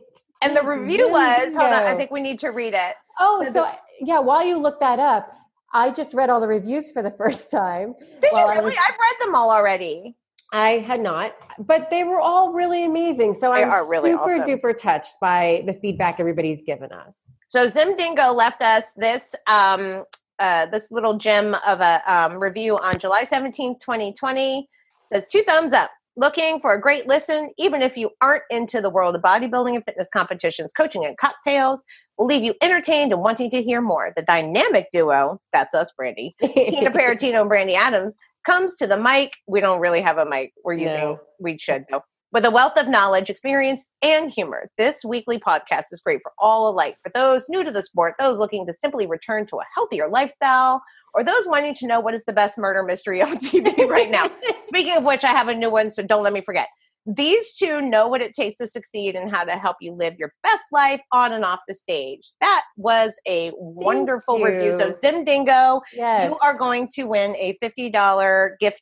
And 0.45 0.55
the 0.55 0.63
review 0.63 1.09
was, 1.09 1.55
hold 1.55 1.71
on, 1.71 1.73
I 1.73 1.95
think 1.95 2.11
we 2.11 2.21
need 2.21 2.39
to 2.39 2.49
read 2.49 2.73
it. 2.73 2.95
Oh, 3.19 3.43
So 3.45 3.51
so 3.51 3.71
yeah, 4.01 4.19
while 4.19 4.45
you 4.45 4.59
look 4.59 4.79
that 4.79 4.99
up, 4.99 5.31
I 5.73 5.91
just 5.91 6.13
read 6.13 6.29
all 6.29 6.39
the 6.39 6.47
reviews 6.47 6.91
for 6.91 7.01
the 7.01 7.11
first 7.17 7.51
time. 7.51 7.95
Did 8.21 8.31
you 8.31 8.37
really? 8.37 8.63
was- 8.65 8.73
I've 8.73 8.95
read 8.95 9.25
them 9.27 9.35
all 9.35 9.51
already. 9.51 10.15
I 10.53 10.77
had 10.77 10.99
not, 11.01 11.33
but 11.59 11.89
they 11.89 12.03
were 12.03 12.19
all 12.21 12.53
really 12.53 12.85
amazing. 12.85 13.33
So 13.33 13.51
They 13.51 13.63
I'm 13.63 13.89
really 13.89 14.11
super 14.11 14.35
awesome. 14.41 14.47
duper 14.47 14.77
touched 14.77 15.15
by 15.19 15.63
the 15.65 15.73
feedback 15.73 16.19
everybody's 16.19 16.61
given 16.61 16.91
us. 16.93 17.39
So 17.49 17.67
Zim 17.67 17.97
Dingo 17.97 18.31
left 18.31 18.61
us 18.61 18.85
this 18.95 19.33
um, 19.47 20.03
uh, 20.39 20.67
this 20.67 20.87
little 20.91 21.17
gem 21.17 21.55
of 21.65 21.81
a 21.81 22.01
um, 22.05 22.39
review 22.39 22.77
on 22.77 22.99
July 22.99 23.23
seventeenth, 23.25 23.79
2020. 23.79 24.69
Says 25.11 25.27
two 25.27 25.41
thumbs 25.43 25.73
up. 25.73 25.89
Looking 26.17 26.61
for 26.61 26.73
a 26.73 26.79
great 26.79 27.07
listen, 27.07 27.51
even 27.57 27.81
if 27.81 27.97
you 27.97 28.09
aren't 28.21 28.43
into 28.49 28.79
the 28.79 28.89
world 28.89 29.15
of 29.15 29.21
bodybuilding 29.21 29.75
and 29.75 29.83
fitness 29.83 30.07
competitions, 30.09 30.71
coaching 30.71 31.03
and 31.05 31.17
cocktails, 31.17 31.83
will 32.17 32.25
leave 32.25 32.41
you 32.43 32.53
entertained 32.61 33.11
and 33.11 33.21
wanting 33.21 33.49
to 33.51 33.61
hear 33.61 33.81
more. 33.81 34.13
The 34.15 34.21
dynamic 34.21 34.87
duo, 34.93 35.41
that's 35.51 35.75
us, 35.75 35.91
Brandi, 35.99 36.31
Tina 36.41 36.91
Paratino 36.91 37.41
and 37.41 37.51
Brandi 37.51 37.75
Adams, 37.75 38.15
comes 38.45 38.77
to 38.77 38.87
the 38.87 38.95
mic. 38.97 39.31
We 39.47 39.59
don't 39.59 39.81
really 39.81 40.01
have 40.01 40.17
a 40.17 40.25
mic. 40.25 40.53
We're 40.63 40.75
using, 40.75 40.99
No. 41.01 41.19
we 41.39 41.57
should 41.57 41.85
though. 41.91 42.03
With 42.31 42.45
a 42.45 42.51
wealth 42.51 42.77
of 42.77 42.87
knowledge, 42.87 43.29
experience, 43.29 43.85
and 44.01 44.29
humor, 44.29 44.69
this 44.77 45.05
weekly 45.05 45.37
podcast 45.39 45.85
is 45.91 46.01
great 46.03 46.19
for 46.21 46.31
all 46.39 46.69
alike. 46.69 46.97
For 47.03 47.09
those 47.13 47.45
new 47.49 47.63
to 47.63 47.71
the 47.71 47.81
sport, 47.81 48.15
those 48.19 48.39
looking 48.39 48.65
to 48.67 48.73
simply 48.73 49.05
return 49.07 49.45
to 49.47 49.57
a 49.57 49.63
healthier 49.73 50.09
lifestyle, 50.09 50.81
or 51.15 51.23
those 51.23 51.47
wanting 51.47 51.73
to 51.73 51.87
know 51.87 51.99
what 51.99 52.13
is 52.13 52.25
the 52.25 52.33
best 52.33 52.57
murder 52.57 52.83
mystery 52.83 53.21
on 53.21 53.37
TV 53.37 53.87
right 53.89 54.11
now. 54.11 54.29
Speaking 54.63 54.97
of 54.97 55.03
which, 55.03 55.23
I 55.23 55.29
have 55.29 55.47
a 55.47 55.55
new 55.55 55.71
one, 55.71 55.89
so 55.89 56.03
don't 56.03 56.23
let 56.23 56.33
me 56.33 56.41
forget. 56.41 56.67
These 57.07 57.53
two 57.55 57.81
know 57.81 58.07
what 58.07 58.21
it 58.21 58.33
takes 58.33 58.57
to 58.57 58.67
succeed 58.67 59.15
and 59.15 59.33
how 59.33 59.43
to 59.43 59.53
help 59.53 59.77
you 59.79 59.93
live 59.93 60.15
your 60.17 60.33
best 60.43 60.63
life 60.71 61.01
on 61.11 61.31
and 61.31 61.45
off 61.45 61.59
the 61.67 61.73
stage. 61.73 62.33
That 62.41 62.63
was 62.77 63.19
a 63.27 63.51
wonderful 63.55 64.39
review. 64.39 64.77
So, 64.77 64.87
you. 64.87 64.93
Zimdingo, 64.93 65.81
yes. 65.93 66.31
you 66.31 66.37
are 66.43 66.57
going 66.57 66.89
to 66.95 67.03
win 67.03 67.35
a 67.37 67.57
$50 67.63 68.49
gift 68.59 68.81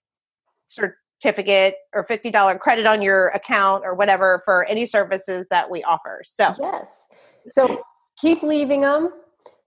certificate 0.65 1.75
or 1.93 2.05
$50 2.05 2.59
credit 2.59 2.85
on 2.85 3.01
your 3.01 3.27
account 3.29 3.83
or 3.85 3.93
whatever 3.93 4.41
for 4.45 4.65
any 4.65 4.85
services 4.85 5.45
that 5.51 5.69
we 5.69 5.83
offer. 5.83 6.21
So, 6.25 6.53
Yes. 6.57 7.05
So 7.49 7.83
keep 8.19 8.41
leaving 8.41 8.81
them. 8.81 9.11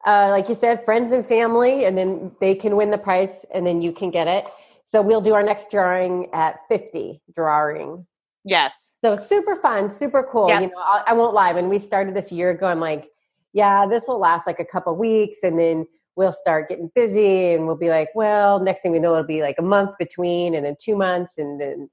Uh, 0.07 0.29
like 0.31 0.49
you 0.49 0.55
said, 0.55 0.85
friends 0.85 1.12
and 1.12 1.27
family, 1.27 1.85
and 1.85 1.99
then 1.99 2.31
they 2.40 2.55
can 2.55 2.77
win 2.77 2.90
the 2.90 2.99
prize, 2.99 3.45
and 3.53 3.66
then 3.66 3.83
you 3.83 3.92
can 3.92 4.11
get 4.11 4.29
it. 4.29 4.47
So 4.87 5.03
we'll 5.03 5.21
do 5.21 5.35
our 5.35 5.42
next 5.42 5.71
drawing 5.71 6.29
at 6.33 6.61
50 6.69 7.21
drawing. 7.35 8.07
yes. 8.45 8.95
So 9.05 9.16
super 9.16 9.57
fun, 9.57 9.90
super 9.90 10.23
cool. 10.31 10.49
Yeah. 10.49 10.61
You 10.61 10.66
know, 10.69 10.79
I, 10.79 11.03
I 11.09 11.12
won't 11.12 11.35
lie. 11.35 11.53
When 11.53 11.69
we 11.69 11.81
started 11.81 12.14
this 12.14 12.31
year 12.31 12.51
ago, 12.51 12.66
I'm 12.66 12.79
like, 12.79 13.09
yeah, 13.53 13.87
this 13.87 14.05
will 14.07 14.21
last 14.21 14.47
like 14.47 14.61
a 14.61 14.64
couple 14.64 14.95
weeks 14.97 15.38
and 15.42 15.59
then 15.59 15.87
we'll 16.14 16.31
start 16.31 16.69
getting 16.69 16.90
busy 16.95 17.53
and 17.53 17.66
we'll 17.66 17.77
be 17.77 17.88
like, 17.88 18.11
well, 18.14 18.61
next 18.61 18.83
thing 18.83 18.92
we 18.92 19.01
know, 19.01 19.12
it'll 19.12 19.27
be 19.27 19.42
like 19.42 19.57
a 19.59 19.62
month 19.62 19.99
between 19.99 20.55
and 20.55 20.64
then 20.64 20.77
two 20.81 20.97
months 20.97 21.37
and 21.37 21.61
then 21.61 21.90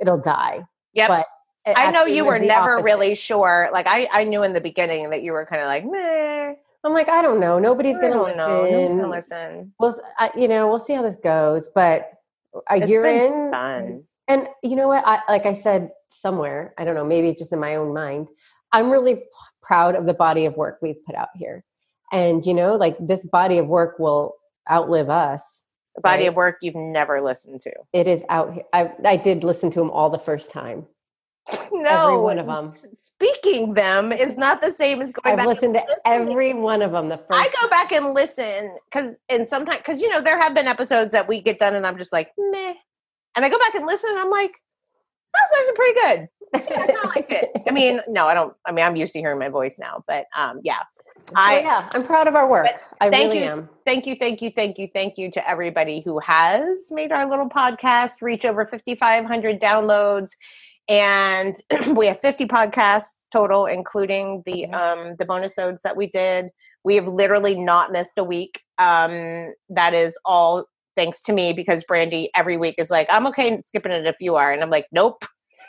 it'll 0.00 0.20
die. 0.20 0.60
Yep. 0.92 1.08
But 1.08 1.26
I 1.76 1.90
know 1.90 2.04
you 2.04 2.26
were 2.26 2.38
never 2.38 2.74
opposite. 2.74 2.84
really 2.84 3.14
sure. 3.14 3.70
Like 3.72 3.86
I, 3.86 4.06
I 4.12 4.24
knew 4.24 4.42
in 4.42 4.52
the 4.52 4.60
beginning 4.60 5.08
that 5.10 5.22
you 5.22 5.32
were 5.32 5.46
kind 5.46 5.62
of 5.62 5.66
like, 5.66 5.84
meh. 5.84 6.54
I'm 6.84 6.92
like, 6.92 7.08
I 7.08 7.22
don't 7.22 7.40
know. 7.40 7.58
Nobody's 7.58 7.98
going 7.98 8.12
to 8.12 8.22
listen. 8.22 8.36
know. 8.38 8.64
Nobody's 8.70 8.96
gonna 8.96 9.10
listen. 9.10 9.72
We'll, 9.80 9.90
s- 9.90 10.00
I, 10.18 10.30
you 10.36 10.48
know, 10.48 10.68
we'll 10.68 10.78
see 10.80 10.94
how 10.94 11.02
this 11.02 11.16
goes. 11.16 11.68
But 11.74 12.12
a 12.70 12.76
It's 12.76 12.88
year 12.88 13.04
in, 13.06 13.50
fun. 13.50 14.04
And 14.28 14.48
you 14.62 14.76
know 14.76 14.88
what? 14.88 15.04
I 15.06 15.20
like 15.28 15.46
I 15.46 15.54
said 15.54 15.90
somewhere, 16.10 16.74
I 16.78 16.84
don't 16.84 16.94
know, 16.94 17.04
maybe 17.04 17.34
just 17.34 17.52
in 17.52 17.58
my 17.60 17.76
own 17.76 17.94
mind. 17.94 18.28
I'm 18.72 18.90
really 18.90 19.16
p- 19.16 19.22
proud 19.62 19.94
of 19.96 20.04
the 20.06 20.14
body 20.14 20.44
of 20.44 20.56
work 20.56 20.78
we've 20.82 21.02
put 21.06 21.14
out 21.14 21.30
here. 21.34 21.64
And 22.12 22.44
you 22.44 22.54
know, 22.54 22.76
like 22.76 22.96
this 23.00 23.24
body 23.26 23.58
of 23.58 23.66
work 23.66 23.98
will 23.98 24.34
outlive 24.70 25.08
us. 25.08 25.64
The 25.96 26.02
body 26.02 26.22
right? 26.24 26.28
of 26.28 26.34
work 26.34 26.58
you've 26.60 26.74
never 26.74 27.20
listened 27.22 27.60
to. 27.62 27.72
It 27.92 28.06
is 28.06 28.22
out 28.28 28.52
here. 28.52 28.64
I 28.72 28.92
I 29.04 29.16
did 29.16 29.44
listen 29.44 29.70
to 29.70 29.78
them 29.80 29.90
all 29.90 30.10
the 30.10 30.18
first 30.18 30.50
time. 30.50 30.86
No, 31.72 32.08
every 32.08 32.22
one 32.22 32.38
of 32.38 32.46
them. 32.46 32.74
Speaking 32.96 33.74
them 33.74 34.12
is 34.12 34.36
not 34.36 34.60
the 34.60 34.72
same 34.72 35.00
as 35.00 35.12
going 35.12 35.32
I've 35.32 35.36
back. 35.38 35.46
listened 35.46 35.74
to 35.74 35.80
listening. 35.80 35.98
every 36.04 36.52
one 36.54 36.82
of 36.82 36.92
them 36.92 37.08
the 37.08 37.18
first 37.18 37.30
I 37.30 37.48
go 37.62 37.68
back 37.68 37.92
and 37.92 38.14
listen 38.14 38.76
because, 38.84 39.14
and 39.28 39.48
sometimes, 39.48 39.78
because 39.78 40.00
you 40.00 40.10
know, 40.10 40.20
there 40.20 40.38
have 40.38 40.54
been 40.54 40.66
episodes 40.66 41.12
that 41.12 41.28
we 41.28 41.40
get 41.40 41.58
done, 41.58 41.74
and 41.74 41.86
I'm 41.86 41.96
just 41.96 42.12
like, 42.12 42.32
meh, 42.36 42.74
and 43.36 43.44
I 43.44 43.48
go 43.48 43.58
back 43.58 43.74
and 43.74 43.86
listen, 43.86 44.10
and 44.10 44.18
I'm 44.18 44.30
like, 44.30 44.52
that 45.34 45.42
was 45.50 45.58
actually 45.58 45.76
pretty 45.76 46.00
good. 46.00 46.28
Yeah, 46.70 46.96
I 47.02 47.06
liked 47.06 47.30
it. 47.30 47.50
I 47.68 47.70
mean, 47.70 48.00
no, 48.08 48.26
I 48.26 48.34
don't. 48.34 48.54
I 48.66 48.72
mean, 48.72 48.84
I'm 48.84 48.96
used 48.96 49.12
to 49.12 49.20
hearing 49.20 49.38
my 49.38 49.48
voice 49.48 49.78
now, 49.78 50.04
but 50.06 50.26
um, 50.36 50.60
yeah. 50.62 50.80
I 51.34 51.60
yeah, 51.60 51.88
I'm 51.92 52.02
proud 52.02 52.26
of 52.26 52.34
our 52.34 52.48
work. 52.48 52.68
I 53.02 53.10
thank 53.10 53.32
really 53.32 53.44
you. 53.44 53.50
am. 53.50 53.68
thank 53.84 54.06
you, 54.06 54.16
thank 54.16 54.40
you, 54.40 54.50
thank 54.50 54.78
you, 54.78 54.88
thank 54.94 55.18
you 55.18 55.30
to 55.32 55.46
everybody 55.48 56.00
who 56.00 56.18
has 56.20 56.90
made 56.90 57.12
our 57.12 57.28
little 57.28 57.50
podcast 57.50 58.22
reach 58.22 58.46
over 58.46 58.64
5,500 58.64 59.60
downloads, 59.60 60.36
and 60.88 61.56
we 61.96 62.06
have 62.06 62.20
50 62.20 62.46
podcasts 62.46 63.26
total, 63.32 63.66
including 63.66 64.42
the 64.46 64.66
Mhm. 64.68 64.74
um 64.74 65.16
the 65.18 65.24
bonusodes 65.24 65.82
that 65.82 65.96
we 65.96 66.08
did. 66.08 66.48
We 66.84 66.96
have 66.96 67.06
literally 67.06 67.56
not 67.56 67.92
missed 67.92 68.18
a 68.18 68.24
week. 68.24 68.62
Um, 68.78 69.52
that 69.70 69.94
is 69.94 70.18
all 70.24 70.66
thanks 70.96 71.22
to 71.22 71.32
me 71.32 71.52
because 71.52 71.84
Brandi 71.84 72.28
every 72.34 72.56
week 72.56 72.76
is 72.78 72.90
like, 72.90 73.08
I'm 73.10 73.26
okay 73.28 73.62
skipping 73.66 73.92
it 73.92 74.06
if 74.06 74.16
you 74.20 74.36
are, 74.36 74.52
and 74.52 74.62
I'm 74.62 74.70
like, 74.70 74.86
nope. 74.92 75.24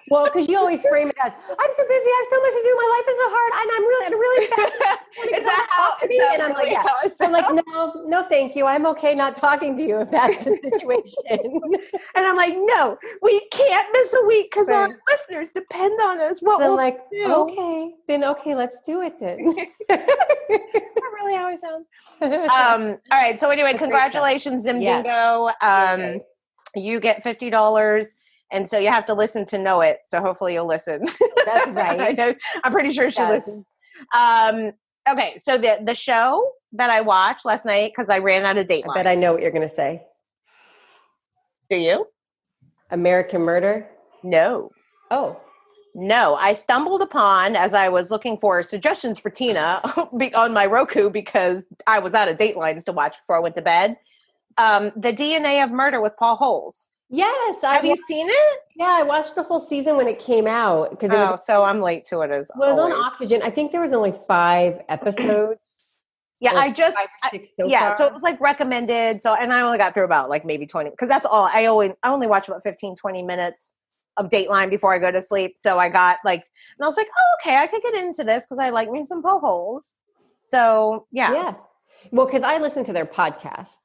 Well, 0.09 0.25
because 0.25 0.47
you 0.47 0.57
always 0.57 0.81
frame 0.81 1.09
it 1.09 1.15
as 1.23 1.31
I'm 1.47 1.71
so 1.75 1.83
busy, 1.87 2.09
I 2.09 2.17
have 2.17 2.29
so 2.29 2.41
much 2.41 2.53
to 2.53 2.61
do, 2.63 2.73
my 2.75 2.89
life 2.95 3.07
is 3.09 3.17
so 3.17 3.27
hard, 3.29 3.51
and 3.59 3.69
I'm 3.75 3.83
really, 3.83 4.05
I'm 4.05 4.19
really 4.19 4.47
fast. 4.47 5.39
is 5.39 5.45
that 5.45 5.67
talk 5.75 5.99
how? 5.99 6.07
to 6.07 6.07
me? 6.07 6.21
And 6.33 6.41
I'm 6.41 6.53
like, 6.53 6.71
yeah. 6.71 7.07
So 7.07 7.25
I'm 7.25 7.31
like, 7.31 7.45
no, 7.67 8.03
no, 8.07 8.23
thank 8.23 8.55
you. 8.55 8.65
I'm 8.65 8.85
okay 8.87 9.13
not 9.15 9.35
talking 9.35 9.75
to 9.77 9.83
you 9.83 9.99
if 10.01 10.11
that's 10.11 10.43
the 10.43 10.57
situation. 10.57 11.61
and 12.15 12.25
I'm 12.25 12.35
like, 12.35 12.55
no, 12.55 12.97
we 13.21 13.47
can't 13.49 13.87
miss 13.93 14.13
a 14.13 14.25
week 14.25 14.51
because 14.51 14.69
our 14.69 14.89
listeners 15.09 15.49
depend 15.53 15.99
on 16.01 16.19
us. 16.19 16.39
What 16.39 16.59
so 16.59 16.63
I'm 16.63 16.69
will 16.71 16.77
like, 16.77 16.99
do. 17.11 17.25
okay, 17.25 17.91
then 18.07 18.23
okay, 18.23 18.55
let's 18.55 18.81
do 18.81 19.01
it 19.01 19.19
then. 19.19 19.37
that 19.89 21.09
really 21.19 21.35
how 21.35 21.45
I 21.45 21.55
sound? 21.55 21.85
Um, 22.21 22.97
all 23.11 23.21
right. 23.21 23.39
So 23.39 23.49
anyway, 23.49 23.71
That's 23.71 23.81
congratulations, 23.81 24.63
Zim 24.63 24.81
Yes. 24.81 25.05
Um, 25.61 25.99
Okay. 25.99 26.21
you 26.75 26.99
get 26.99 27.23
fifty 27.23 27.49
dollars, 27.49 28.15
and 28.51 28.67
so 28.69 28.77
you 28.77 28.89
have 28.89 29.05
to 29.07 29.13
listen 29.13 29.45
to 29.47 29.57
know 29.57 29.81
it. 29.81 29.99
So 30.05 30.21
hopefully 30.21 30.53
you'll 30.53 30.67
listen. 30.67 31.05
That's 31.45 31.67
right. 31.71 31.99
I 32.01 32.11
know. 32.11 32.33
I'm 32.63 32.71
pretty 32.71 32.91
sure 32.91 33.09
she 33.11 33.19
Yes. 33.19 33.31
listens. 33.47 33.65
Um, 34.13 34.71
okay. 35.09 35.37
So 35.37 35.57
the 35.57 35.79
the 35.83 35.95
show 35.95 36.51
that 36.73 36.89
I 36.89 37.01
watched 37.01 37.45
last 37.45 37.65
night 37.65 37.91
because 37.95 38.09
I 38.09 38.19
ran 38.19 38.45
out 38.45 38.57
of 38.57 38.67
date. 38.67 38.85
I 38.89 38.93
bet 38.93 39.07
I 39.07 39.15
know 39.15 39.33
what 39.33 39.41
you're 39.41 39.51
going 39.51 39.67
to 39.67 39.73
say. 39.73 40.03
Do 41.69 41.77
you? 41.77 42.05
American 42.91 43.41
Murder. 43.41 43.87
No. 44.23 44.71
Oh, 45.11 45.39
No, 45.95 46.35
I 46.35 46.53
stumbled 46.53 47.01
upon 47.01 47.55
as 47.55 47.73
I 47.73 47.89
was 47.89 48.11
looking 48.11 48.37
for 48.37 48.61
suggestions 48.63 49.17
for 49.19 49.29
Tina 49.29 49.81
on 50.35 50.53
my 50.53 50.65
Roku 50.65 51.09
because 51.09 51.63
I 51.87 51.99
was 51.99 52.13
out 52.13 52.27
of 52.27 52.37
Datelines 52.37 52.85
to 52.85 52.91
watch 52.91 53.15
before 53.21 53.37
I 53.37 53.39
went 53.39 53.55
to 53.55 53.61
bed. 53.61 53.97
Um, 54.57 54.91
the 54.95 55.13
DNA 55.13 55.63
of 55.63 55.71
Murder 55.71 56.01
with 56.01 56.15
Paul 56.17 56.35
Holes. 56.35 56.89
Yes. 57.09 57.63
I 57.63 57.75
Have 57.75 57.85
you 57.85 57.95
seen 58.07 58.27
it? 58.29 58.59
yeah, 58.75 58.97
I 58.99 59.03
watched 59.03 59.35
the 59.35 59.43
whole 59.43 59.59
season 59.59 59.97
when 59.97 60.07
it 60.07 60.19
came 60.19 60.47
out 60.47 60.91
because 60.91 61.11
it 61.11 61.17
was 61.17 61.39
Oh, 61.39 61.43
so 61.43 61.63
I'm 61.63 61.81
late 61.81 62.05
to 62.07 62.21
it 62.21 62.31
as 62.31 62.49
well, 62.55 62.67
it 62.69 62.71
was 62.71 62.79
on. 62.79 62.91
Oxygen. 62.91 63.41
I 63.41 63.49
think 63.49 63.71
there 63.71 63.81
was 63.81 63.93
only 63.93 64.13
five 64.27 64.81
episodes. 64.89 65.75
Yeah, 66.41 66.53
I 66.53 66.71
just 66.71 66.95
five 66.95 67.05
or 67.07 67.27
I- 67.27 67.29
six 67.31 67.49
so 67.59 67.67
yeah, 67.67 67.89
far. 67.89 67.97
so 67.97 68.05
it 68.07 68.13
was 68.13 68.21
like 68.23 68.39
recommended. 68.39 69.21
So 69.21 69.35
and 69.35 69.51
I 69.51 69.59
only 69.59 69.77
got 69.77 69.93
through 69.93 70.05
about 70.05 70.29
like 70.29 70.45
maybe 70.45 70.65
20 70.65 70.89
because 70.91 71.09
that's 71.09 71.25
all 71.25 71.49
I 71.53 71.65
only 71.65 71.91
I 72.01 72.11
only 72.11 72.27
watch 72.27 72.47
about 72.47 72.63
15 72.63 72.95
20 72.95 73.23
minutes 73.23 73.75
of 74.15 74.29
Dateline 74.29 74.69
before 74.69 74.93
I 74.95 74.99
go 74.99 75.11
to 75.11 75.21
sleep. 75.21 75.57
So 75.57 75.79
I 75.79 75.89
got 75.89 76.19
like 76.23 76.45
and 76.77 76.85
I 76.85 76.87
was 76.87 76.95
like, 76.95 77.07
"Oh, 77.09 77.35
okay, 77.41 77.57
I 77.57 77.67
could 77.67 77.81
get 77.81 77.93
into 77.93 78.23
this 78.23 78.45
because 78.45 78.57
I 78.57 78.69
like 78.69 78.89
me 78.89 79.03
some 79.03 79.21
Paul 79.21 79.41
Holes." 79.41 79.93
So, 80.45 81.07
yeah. 81.11 81.33
Yeah. 81.33 81.53
Well, 82.13 82.25
because 82.25 82.43
I 82.43 82.57
listen 82.59 82.85
to 82.85 82.93
their 82.93 83.05
podcast. 83.05 83.75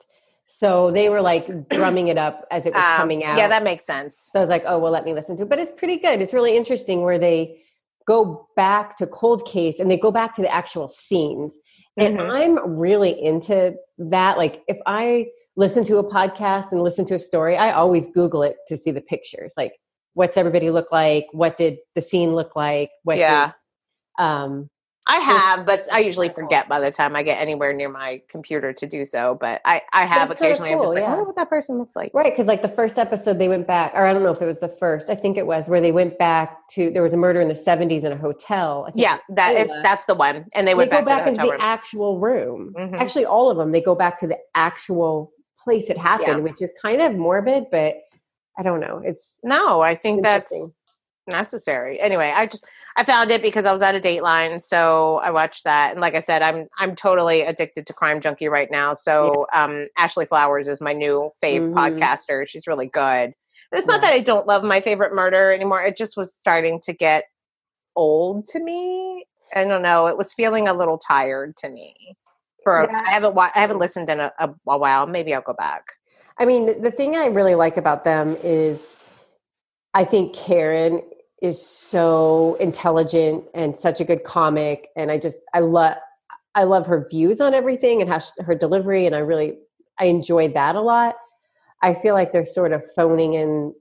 So 0.46 0.90
they 0.90 1.09
were 1.09 1.20
like 1.20 1.68
drumming 1.70 2.09
it 2.09 2.18
up 2.18 2.46
as 2.50 2.66
it 2.66 2.74
was 2.74 2.85
Um, 2.85 2.96
coming 2.96 3.24
out. 3.24 3.37
Yeah, 3.38 3.48
that 3.48 3.62
makes 3.64 3.85
sense. 3.85 4.30
so 4.33 4.38
I 4.38 4.40
was 4.40 4.48
like, 4.48 4.62
oh, 4.66 4.78
well, 4.78 4.92
let 4.92 5.04
me 5.04 5.12
listen 5.12 5.37
to 5.38 5.42
it. 5.44 5.48
But 5.48 5.59
it's 5.59 5.72
pretty 5.72 5.96
good. 5.96 6.20
It's 6.20 6.33
really 6.35 6.57
interesting 6.57 7.02
where 7.02 7.18
they 7.18 7.62
go 8.07 8.48
back 8.54 8.96
to 8.98 9.07
cold 9.07 9.46
case 9.46 9.80
and 9.80 9.90
they 9.90 9.96
go 9.96 10.11
back 10.12 10.35
to 10.37 10.42
the 10.42 10.52
actual 10.54 10.88
scenes. 10.88 11.59
And 11.96 12.18
Mhm. 12.18 12.30
I'm 12.30 12.76
really 12.78 13.20
into 13.22 13.74
that. 13.98 14.37
Like 14.37 14.62
if 14.68 14.78
I 14.87 15.28
listen 15.57 15.85
to 15.85 15.98
a 15.98 16.04
podcast 16.04 16.72
and 16.72 16.83
listen 16.83 17.04
to 17.07 17.14
a 17.14 17.18
story, 17.18 17.57
I 17.57 17.72
always 17.72 18.07
Google 18.09 18.42
it 18.42 18.57
to 18.68 18.76
see 18.76 18.90
the 18.90 19.00
pictures. 19.00 19.54
Like 19.57 19.72
what's 20.12 20.37
everybody 20.37 20.70
look 20.70 20.92
like? 20.92 21.26
What 21.33 21.57
did 21.57 21.78
the 21.94 22.00
scene 22.00 22.35
look 22.35 22.54
like? 22.54 22.90
What 23.02 23.16
Yeah. 23.18 23.46
did, 24.18 24.24
um 24.24 24.70
I 25.06 25.16
have, 25.16 25.66
but 25.66 25.80
I 25.92 25.98
usually 25.98 26.30
forget 26.30 26.66
by 26.66 26.80
the 26.80 26.90
time 26.90 27.14
I 27.14 27.22
get 27.22 27.38
anywhere 27.38 27.74
near 27.74 27.90
my 27.90 28.22
computer 28.28 28.72
to 28.72 28.86
do 28.86 29.04
so. 29.04 29.36
But 29.38 29.60
I, 29.66 29.82
I 29.92 30.06
have 30.06 30.30
occasionally. 30.30 30.72
I'm 30.72 30.78
just 30.78 30.86
cool, 30.86 30.94
like, 30.94 31.02
I 31.02 31.06
yeah. 31.06 31.10
wonder 31.10 31.24
what 31.24 31.36
that 31.36 31.50
person 31.50 31.76
looks 31.78 31.94
like. 31.94 32.10
Right, 32.14 32.32
because 32.32 32.46
like 32.46 32.62
the 32.62 32.68
first 32.70 32.98
episode, 32.98 33.38
they 33.38 33.48
went 33.48 33.66
back, 33.66 33.92
or 33.94 34.06
I 34.06 34.14
don't 34.14 34.22
know 34.22 34.30
if 34.32 34.40
it 34.40 34.46
was 34.46 34.60
the 34.60 34.68
first. 34.68 35.10
I 35.10 35.14
think 35.14 35.36
it 35.36 35.46
was 35.46 35.68
where 35.68 35.80
they 35.82 35.92
went 35.92 36.16
back 36.18 36.66
to 36.70 36.90
there 36.90 37.02
was 37.02 37.12
a 37.12 37.18
murder 37.18 37.42
in 37.42 37.48
the 37.48 37.54
seventies 37.54 38.04
in 38.04 38.12
a 38.12 38.16
hotel. 38.16 38.84
I 38.88 38.92
think 38.92 39.02
Yeah, 39.02 39.18
that 39.30 39.52
Cool. 39.54 39.62
it's 39.74 39.82
that's 39.82 40.06
the 40.06 40.14
one, 40.14 40.46
and 40.54 40.66
they 40.66 40.72
they 40.72 40.74
went 40.74 40.90
go 40.90 40.98
back, 40.98 41.06
back 41.06 41.22
to 41.24 41.28
into 41.30 41.40
the 41.42 41.46
the 41.48 41.52
hotel 41.52 41.58
room. 41.58 41.60
actual 41.60 42.18
room. 42.18 42.74
Mhm. 42.78 42.98
Actually, 43.00 43.26
all 43.26 43.50
of 43.50 43.58
them 43.58 43.72
they 43.72 43.82
go 43.82 43.94
back 43.94 44.18
to 44.20 44.26
the 44.26 44.38
actual 44.54 45.32
place 45.62 45.90
it 45.90 45.98
happened, 45.98 46.28
Yeah. 46.38 46.44
which 46.44 46.62
is 46.62 46.70
kind 46.80 47.02
of 47.02 47.14
morbid, 47.14 47.64
but 47.70 47.96
I 48.58 48.62
don't 48.62 48.80
know. 48.80 49.02
It's 49.04 49.38
No, 49.42 49.82
I 49.82 49.96
think 49.96 50.22
that's. 50.22 50.50
Necessary. 51.26 52.00
Anyway, 52.00 52.32
I 52.34 52.46
just 52.46 52.64
I 52.96 53.04
found 53.04 53.30
it 53.30 53.42
because 53.42 53.64
I 53.64 53.72
was 53.72 53.82
at 53.82 53.94
a 53.94 54.00
Dateline, 54.00 54.60
so 54.60 55.16
I 55.22 55.30
watched 55.30 55.64
that. 55.64 55.92
And 55.92 56.00
like 56.00 56.14
I 56.14 56.20
said, 56.20 56.42
I'm 56.42 56.66
I'm 56.78 56.94
totally 56.96 57.42
addicted 57.42 57.87
to 57.87 57.92
Crime 57.92 58.20
Junkie 58.20 58.48
right 58.48 58.70
now. 58.70 58.94
So 58.94 59.46
um, 59.54 59.88
Ashley 59.96 60.26
Flowers 60.26 60.68
is 60.68 60.80
my 60.80 60.92
new 60.92 61.30
fave 61.42 61.72
Mhm. 61.72 61.74
podcaster. 61.74 62.46
She's 62.46 62.66
really 62.66 62.87
good. 62.88 63.32
And 63.72 63.78
it's 63.78 63.87
not 63.88 64.02
that 64.02 64.12
I 64.12 64.20
don't 64.20 64.46
love 64.46 64.62
my 64.62 64.80
favorite 64.80 65.12
murder 65.14 65.52
anymore. 65.52 65.82
It 65.82 65.96
just 65.96 66.16
was 66.16 66.32
starting 66.34 66.80
to 66.82 66.92
get 66.92 67.24
old 67.96 68.46
to 68.46 68.60
me. 68.60 69.26
I 69.54 69.64
don't 69.64 69.82
know. 69.82 70.06
It 70.06 70.16
was 70.16 70.32
feeling 70.32 70.68
a 70.68 70.74
little 70.74 70.98
tired 70.98 71.56
to 71.58 71.68
me. 71.68 72.16
For 72.62 72.87
Yeah. 72.90 73.02
I 73.06 73.12
haven't 73.12 73.34
wa- 73.34 73.50
I 73.54 73.60
haven't 73.60 73.78
listened 73.78 74.08
in 74.08 74.20
a, 74.20 74.32
a, 74.38 74.48
a 74.68 74.78
while. 74.78 75.06
Maybe 75.06 75.34
I'll 75.34 75.42
go 75.42 75.54
back. 75.54 75.84
I 76.38 76.44
mean, 76.44 76.82
the 76.82 76.90
thing 76.90 77.14
I 77.16 77.26
really 77.26 77.54
like 77.54 77.76
about 77.76 78.02
them 78.04 78.37
is 78.42 79.00
I 79.92 80.04
think 80.04 80.34
Karen 80.34 81.00
is 81.44 81.64
so 81.64 82.57
intelligent 82.59 83.44
and 83.54 83.76
such 83.76 84.00
a 84.00 84.04
good 84.04 84.24
comic 84.24 84.88
and 84.96 85.11
I 85.11 85.18
just 85.18 85.40
I 85.52 85.61
love 85.61 85.96
I 86.54 86.64
love 86.64 86.87
her 86.87 87.07
views 87.11 87.40
on 87.40 87.52
everything 87.52 88.00
and 88.00 88.11
how 88.11 88.20
she, 88.20 88.30
her 88.42 88.54
delivery 88.54 89.07
and 89.07 89.14
I 89.14 89.18
really 89.18 89.59
I 89.98 90.07
enjoyed 90.07 90.54
that 90.54 90.74
a 90.74 90.80
lot. 90.80 91.16
I 91.83 91.94
feel 91.94 92.14
like 92.14 92.33
they're 92.33 92.46
sort 92.46 92.72
of 92.72 92.83
phoning 92.96 93.35
in 93.35 93.74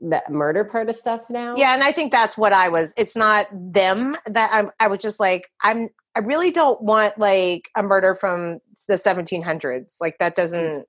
the 0.00 0.22
murder 0.28 0.64
part 0.64 0.88
of 0.88 0.94
stuff 0.94 1.22
now. 1.28 1.54
Yeah, 1.56 1.74
and 1.74 1.82
I 1.82 1.92
think 1.92 2.12
that's 2.12 2.38
what 2.38 2.52
I 2.52 2.68
was. 2.68 2.94
It's 2.96 3.16
not 3.16 3.46
them 3.52 4.16
that 4.26 4.50
I'm. 4.52 4.70
I 4.80 4.88
was 4.88 5.00
just 5.00 5.20
like, 5.20 5.50
I'm. 5.62 5.88
I 6.14 6.20
really 6.20 6.50
don't 6.50 6.80
want 6.82 7.18
like 7.18 7.68
a 7.76 7.82
murder 7.82 8.14
from 8.14 8.60
the 8.88 8.94
1700s. 8.94 9.96
Like 10.00 10.16
that 10.18 10.32
mm. 10.32 10.36
doesn't. 10.36 10.86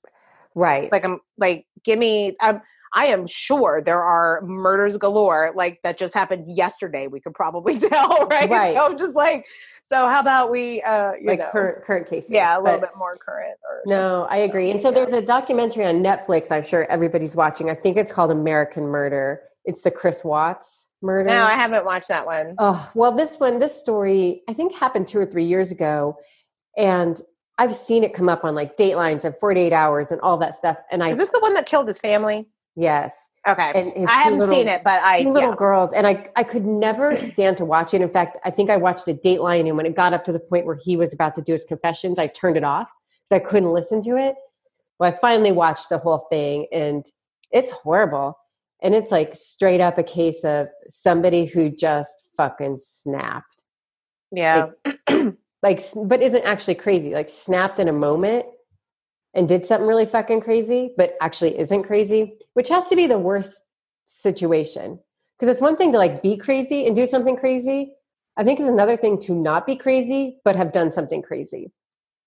Right. 0.55 0.91
Like 0.91 1.03
I'm. 1.03 1.19
Like 1.37 1.65
give 1.83 1.99
me. 1.99 2.35
I'm. 2.39 2.61
I 2.93 3.07
am 3.07 3.27
sure 3.27 3.81
there 3.81 4.01
are 4.01 4.41
murders 4.43 4.97
galore 4.97 5.51
like 5.55 5.79
that 5.83 5.97
just 5.97 6.13
happened 6.13 6.45
yesterday. 6.47 7.07
We 7.07 7.19
could 7.19 7.33
probably 7.33 7.77
tell, 7.79 8.25
right? 8.27 8.49
Right. 8.49 8.75
So 8.75 8.85
I'm 8.85 8.97
just 8.97 9.15
like, 9.15 9.45
so 9.83 10.07
how 10.07 10.19
about 10.19 10.51
we, 10.51 10.81
uh, 10.83 11.13
you 11.13 11.27
like 11.27 11.39
know, 11.39 11.49
current 11.51 11.83
current 11.83 12.07
cases. 12.07 12.31
yeah, 12.31 12.57
a 12.57 12.61
little 12.61 12.79
bit 12.79 12.91
more 12.97 13.15
current. 13.17 13.57
Or 13.69 13.81
No, 13.85 14.27
I 14.29 14.37
agree. 14.37 14.71
And 14.71 14.81
so 14.81 14.89
Yeah. 14.89 14.95
there's 14.95 15.13
a 15.13 15.21
documentary 15.21 15.85
on 15.85 16.03
Netflix. 16.03 16.51
I'm 16.51 16.63
sure 16.63 16.85
everybody's 16.89 17.35
watching. 17.35 17.69
I 17.69 17.75
think 17.75 17.97
it's 17.97 18.11
called 18.11 18.31
American 18.31 18.83
Murder. 18.87 19.41
It's 19.65 19.81
the 19.81 19.91
Chris 19.91 20.23
Watts. 20.23 20.87
murder? 21.01 21.29
No, 21.29 21.43
I 21.45 21.53
haven't 21.53 21.85
watched 21.85 22.07
that 22.09 22.25
one. 22.25 22.55
Oh, 22.57 22.91
well, 22.95 23.11
this 23.11 23.39
one, 23.39 23.59
this 23.59 23.73
story, 23.79 24.41
I 24.49 24.53
think 24.53 24.73
happened 24.73 25.07
two 25.07 25.19
or 25.19 25.25
three 25.25 25.45
years 25.45 25.71
ago. 25.71 26.17
And 26.77 27.21
I've 27.57 27.75
seen 27.75 28.03
it 28.03 28.13
come 28.13 28.29
up 28.29 28.43
on 28.43 28.55
like 28.55 28.77
Datelines 28.77 29.25
and 29.25 29.35
48 29.39 29.71
Hours 29.73 30.11
and 30.11 30.19
all 30.21 30.37
that 30.37 30.55
stuff. 30.55 30.77
And 30.91 31.03
I, 31.03 31.09
Is 31.09 31.17
this 31.17 31.29
the 31.29 31.39
one 31.39 31.53
that 31.55 31.65
killed 31.65 31.87
his 31.87 31.99
family? 31.99 32.47
Yes. 32.79 33.29
Okay. 33.47 33.71
And 33.73 34.07
I 34.07 34.21
haven't 34.23 34.39
little- 34.39 34.53
seen 34.53 34.67
it, 34.67 34.83
but 34.83 35.01
I 35.01 35.23
Two 35.23 35.29
little 35.31 35.49
yeah. 35.51 35.55
girls. 35.55 35.93
And 35.93 36.05
I, 36.05 36.29
I 36.35 36.43
could 36.43 36.65
never 36.65 37.17
stand 37.31 37.57
to 37.57 37.65
watch 37.65 37.93
it. 37.93 38.01
In 38.01 38.09
fact, 38.09 38.37
I 38.45 38.51
think 38.51 38.69
I 38.69 38.77
watched 38.77 39.07
a 39.07 39.13
Dateline. 39.13 39.67
And 39.67 39.77
when 39.77 39.85
it 39.85 39.95
got 39.95 40.13
up 40.13 40.25
to 40.25 40.31
the 40.31 40.39
point 40.39 40.65
where 40.65 40.75
he 40.81 40.97
was 40.97 41.13
about 41.13 41.35
to 41.35 41.41
do 41.41 41.53
his 41.53 41.63
confessions, 41.65 42.19
I 42.19 42.27
turned 42.27 42.57
it 42.57 42.63
off 42.63 42.89
because 43.23 43.41
I 43.41 43.47
couldn't 43.47 43.71
listen 43.71 44.01
to 44.03 44.17
it. 44.17 44.35
Well, 44.99 45.11
I 45.13 45.17
finally 45.19 45.51
watched 45.53 45.89
the 45.89 45.97
whole 45.97 46.27
thing 46.29 46.67
and 46.73 47.05
it's 47.51 47.71
horrible. 47.71 48.37
And 48.81 48.93
it's 48.93 49.11
like 49.11 49.35
straight 49.35 49.81
up 49.81 49.97
a 49.97 50.03
case 50.03 50.43
of 50.43 50.67
somebody 50.89 51.45
who 51.45 51.69
just 51.69 52.11
fucking 52.37 52.77
snapped. 52.77 53.63
yeah. 54.31 54.67
like 55.63 55.77
s- 55.79 55.97
but 56.05 56.21
isn't 56.21 56.43
actually 56.43 56.75
crazy 56.75 57.13
like 57.13 57.29
snapped 57.29 57.79
in 57.79 57.87
a 57.89 57.93
moment 57.93 58.45
and 59.33 59.47
did 59.47 59.65
something 59.65 59.87
really 59.87 60.05
fucking 60.05 60.41
crazy 60.41 60.93
but 60.97 61.15
actually 61.21 61.57
isn't 61.57 61.83
crazy 61.83 62.37
which 62.53 62.69
has 62.69 62.87
to 62.87 62.95
be 62.95 63.07
the 63.07 63.19
worst 63.19 63.65
situation 64.05 64.99
because 65.37 65.53
it's 65.53 65.61
one 65.61 65.75
thing 65.75 65.91
to 65.91 65.97
like 65.97 66.21
be 66.21 66.35
crazy 66.35 66.85
and 66.85 66.95
do 66.95 67.05
something 67.05 67.35
crazy 67.35 67.93
i 68.37 68.43
think 68.43 68.59
it's 68.59 68.69
another 68.69 68.97
thing 68.97 69.19
to 69.19 69.33
not 69.33 69.65
be 69.65 69.75
crazy 69.75 70.39
but 70.43 70.55
have 70.55 70.71
done 70.71 70.91
something 70.91 71.21
crazy 71.21 71.71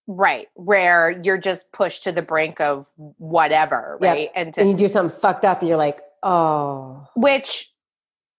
Right. 0.08 0.48
Where 0.54 1.20
you're 1.22 1.38
just 1.38 1.70
pushed 1.72 2.04
to 2.04 2.12
the 2.12 2.22
brink 2.22 2.60
of 2.60 2.90
whatever, 3.18 3.98
right? 4.00 4.30
And 4.34 4.52
to 4.54 4.60
and 4.60 4.70
you 4.70 4.76
do 4.76 4.88
something 4.88 5.16
fucked 5.16 5.44
up 5.44 5.60
and 5.60 5.68
you're 5.68 5.78
like 5.78 6.00
oh 6.22 7.06
which 7.14 7.72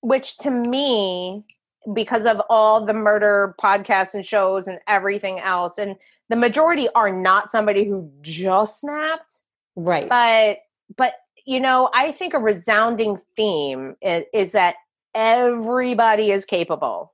which 0.02 0.38
to 0.40 0.52
me 0.52 1.46
because 1.94 2.26
of 2.26 2.42
all 2.50 2.86
the 2.86 2.94
murder 2.94 3.56
podcasts 3.62 4.14
and 4.14 4.26
shows 4.26 4.68
and 4.68 4.80
everything 4.88 5.40
else. 5.40 5.78
And 5.78 5.96
the 6.30 6.36
majority 6.36 6.88
are 6.96 7.12
not 7.12 7.52
somebody 7.52 7.84
who 7.84 8.10
just 8.22 8.80
snapped 8.82 9.42
right. 9.76 10.08
but 10.10 10.60
but 10.96 11.16
you 11.46 11.60
know 11.60 11.90
i 11.94 12.12
think 12.12 12.34
a 12.34 12.40
resounding 12.40 13.20
theme 13.36 13.96
is, 14.02 14.24
is 14.34 14.52
that 14.54 14.76
everybody 15.16 16.32
is 16.32 16.46
capable. 16.46 17.14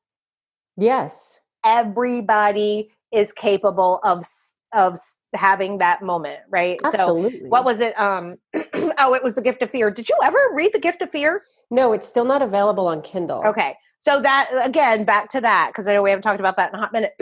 Yes. 0.77 1.39
Everybody 1.65 2.91
is 3.11 3.33
capable 3.33 3.99
of 4.03 4.25
of 4.71 4.99
having 5.33 5.79
that 5.79 6.03
moment 6.03 6.39
right? 6.51 6.79
So 6.91 6.99
absolutely. 6.99 7.49
what 7.49 7.65
was 7.65 7.79
it 7.79 7.99
um 7.99 8.37
oh 8.53 9.13
it 9.13 9.23
was 9.23 9.35
the 9.35 9.41
gift 9.41 9.61
of 9.61 9.71
fear. 9.71 9.89
Did 9.91 10.07
you 10.07 10.15
ever 10.23 10.37
read 10.53 10.73
the 10.73 10.79
gift 10.79 11.01
of 11.01 11.09
fear? 11.09 11.43
No 11.71 11.91
it's 11.91 12.07
still 12.07 12.25
not 12.25 12.41
available 12.41 12.87
on 12.87 13.01
kindle. 13.01 13.41
Okay. 13.45 13.75
So 14.01 14.21
that 14.21 14.49
again, 14.63 15.03
back 15.03 15.29
to 15.31 15.41
that, 15.41 15.69
because 15.71 15.87
I 15.87 15.93
know 15.93 16.01
we 16.03 16.09
haven't 16.09 16.23
talked 16.23 16.39
about 16.39 16.55
that 16.57 16.69
in 16.73 16.75
a 16.75 16.79
hot 16.79 16.93
minute, 16.93 17.13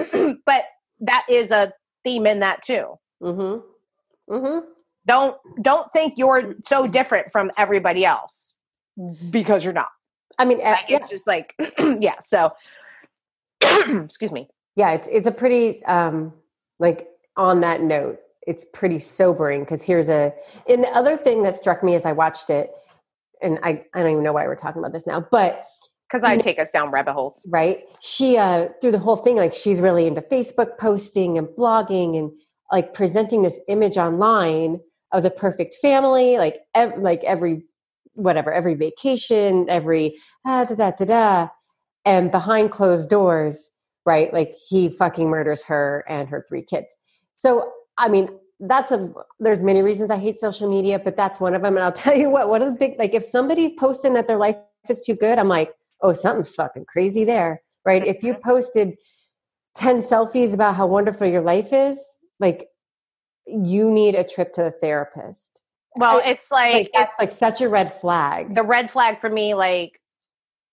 but 0.46 0.64
that 1.02 1.26
is 1.30 1.52
a 1.52 1.74
theme 2.04 2.26
in 2.28 2.40
that 2.40 2.62
too. 2.64 2.98
mm-hmm 3.22 4.34
mm-hmm 4.34 4.66
Don't 5.06 5.38
don't 5.62 5.92
think 5.92 6.14
you're 6.18 6.56
so 6.64 6.88
different 6.88 7.32
from 7.32 7.52
everybody 7.58 8.06
else 8.06 8.56
because 9.30 9.64
you're 9.64 9.74
not. 9.74 9.90
i 10.40 10.46
mean 10.46 10.60
uh, 10.62 10.72
Like, 10.72 10.86
yeah. 10.90 10.98
It's 10.98 11.10
just 11.10 11.28
like 11.28 11.54
yeah. 12.00 12.20
So 12.22 12.52
excuse 13.62 14.32
me. 14.32 14.48
yeah 14.76 14.92
it's 14.92 15.08
it's 15.12 15.28
a 15.28 15.32
pretty 15.32 15.84
um 15.86 16.34
like 16.80 17.08
on 17.36 17.62
that 17.62 17.82
note 17.82 18.20
it's 18.46 18.66
pretty 18.74 19.00
sobering 19.00 19.62
because 19.62 19.82
here's 19.84 20.10
a 20.10 20.34
and 20.70 20.84
the 20.84 20.90
other 20.90 21.18
thing 21.18 21.44
that 21.44 21.56
struck 21.56 21.84
me 21.84 21.96
as 21.96 22.06
i 22.06 22.12
watched 22.12 22.50
it 22.50 22.72
and 23.42 23.58
i 23.64 23.84
i 23.94 24.02
don't 24.02 24.12
even 24.12 24.24
know 24.24 24.34
why 24.34 24.46
we're 24.46 24.56
talking 24.56 24.80
about 24.80 24.94
this 24.94 25.08
now 25.08 25.26
but 25.32 25.66
Because 26.10 26.24
I 26.24 26.38
take 26.38 26.60
us 26.60 26.72
down 26.72 26.90
rabbit 26.92 27.14
holes. 27.14 27.46
right 27.48 27.84
she 28.00 28.38
uh 28.38 28.70
through 28.82 28.92
the 28.92 29.00
whole 29.00 29.18
thing 29.18 29.36
like 29.36 29.54
she's 29.54 29.82
really 29.82 30.08
into 30.08 30.22
facebook 30.22 30.78
posting 30.78 31.38
and 31.38 31.48
blogging 31.48 32.18
and 32.18 32.32
like 32.72 32.94
presenting 32.94 33.42
this 33.42 33.60
image 33.68 33.98
online 33.98 34.80
of 35.12 35.24
the 35.24 35.30
perfect 35.30 35.76
family 35.76 36.38
like 36.38 36.62
ev- 36.76 36.98
like 36.98 37.24
every 37.24 37.64
whatever 38.14 38.52
every 38.52 38.74
vacation 38.74 39.66
every 39.70 40.16
ah, 40.46 40.66
da 40.66 40.76
da 40.76 40.92
da 40.92 41.06
da 41.06 41.48
and 42.06 42.32
behind 42.32 42.72
closed 42.72 43.10
doors 43.10 43.72
right 44.06 44.34
like 44.34 44.56
he 44.70 44.90
fucking 44.90 45.30
murders 45.30 45.64
her 45.64 46.04
and 46.08 46.30
her 46.30 46.46
three 46.48 46.64
kids 46.64 46.96
so 47.38 47.72
i 47.98 48.10
mean 48.10 48.28
that's 48.62 48.92
a 48.92 49.14
there's 49.40 49.62
many 49.62 49.82
reasons 49.82 50.10
i 50.10 50.18
hate 50.18 50.40
social 50.40 50.70
media 50.70 51.00
but 51.00 51.16
that's 51.16 51.40
one 51.40 51.54
of 51.54 51.62
them 51.62 51.76
and 51.76 51.84
i'll 51.84 51.92
tell 52.04 52.16
you 52.16 52.30
what 52.30 52.50
one 52.50 52.62
of 52.62 52.68
the 52.68 52.76
big 52.76 52.98
like 52.98 53.14
if 53.14 53.24
somebody 53.24 53.76
posting 53.78 54.14
that 54.14 54.28
their 54.28 54.38
life 54.38 54.58
is 54.90 55.02
too 55.06 55.16
good 55.16 55.38
i'm 55.38 55.48
like 55.48 55.74
oh 56.02 56.14
something's 56.14 56.50
fucking 56.50 56.86
crazy 56.86 57.24
there 57.24 57.62
right 57.86 58.06
if 58.06 58.24
you 58.24 58.34
mm-hmm. 58.34 58.50
posted 58.50 58.96
10 59.76 60.02
selfies 60.02 60.54
about 60.54 60.76
how 60.76 60.88
wonderful 60.88 61.28
your 61.28 61.42
life 61.42 61.72
is 61.72 62.00
like 62.40 62.68
you 63.46 63.90
need 63.90 64.16
a 64.16 64.24
trip 64.24 64.54
to 64.54 64.64
the 64.64 64.72
therapist 64.72 65.62
Well, 65.96 66.22
it's 66.26 66.52
like, 66.52 66.74
like 66.74 66.90
it's 66.94 67.16
like 67.20 67.32
such 67.32 67.62
a 67.62 67.70
red 67.70 67.94
flag 67.94 68.54
the 68.56 68.64
red 68.64 68.92
flag 68.92 69.18
for 69.20 69.30
me, 69.30 69.54
like 69.54 70.00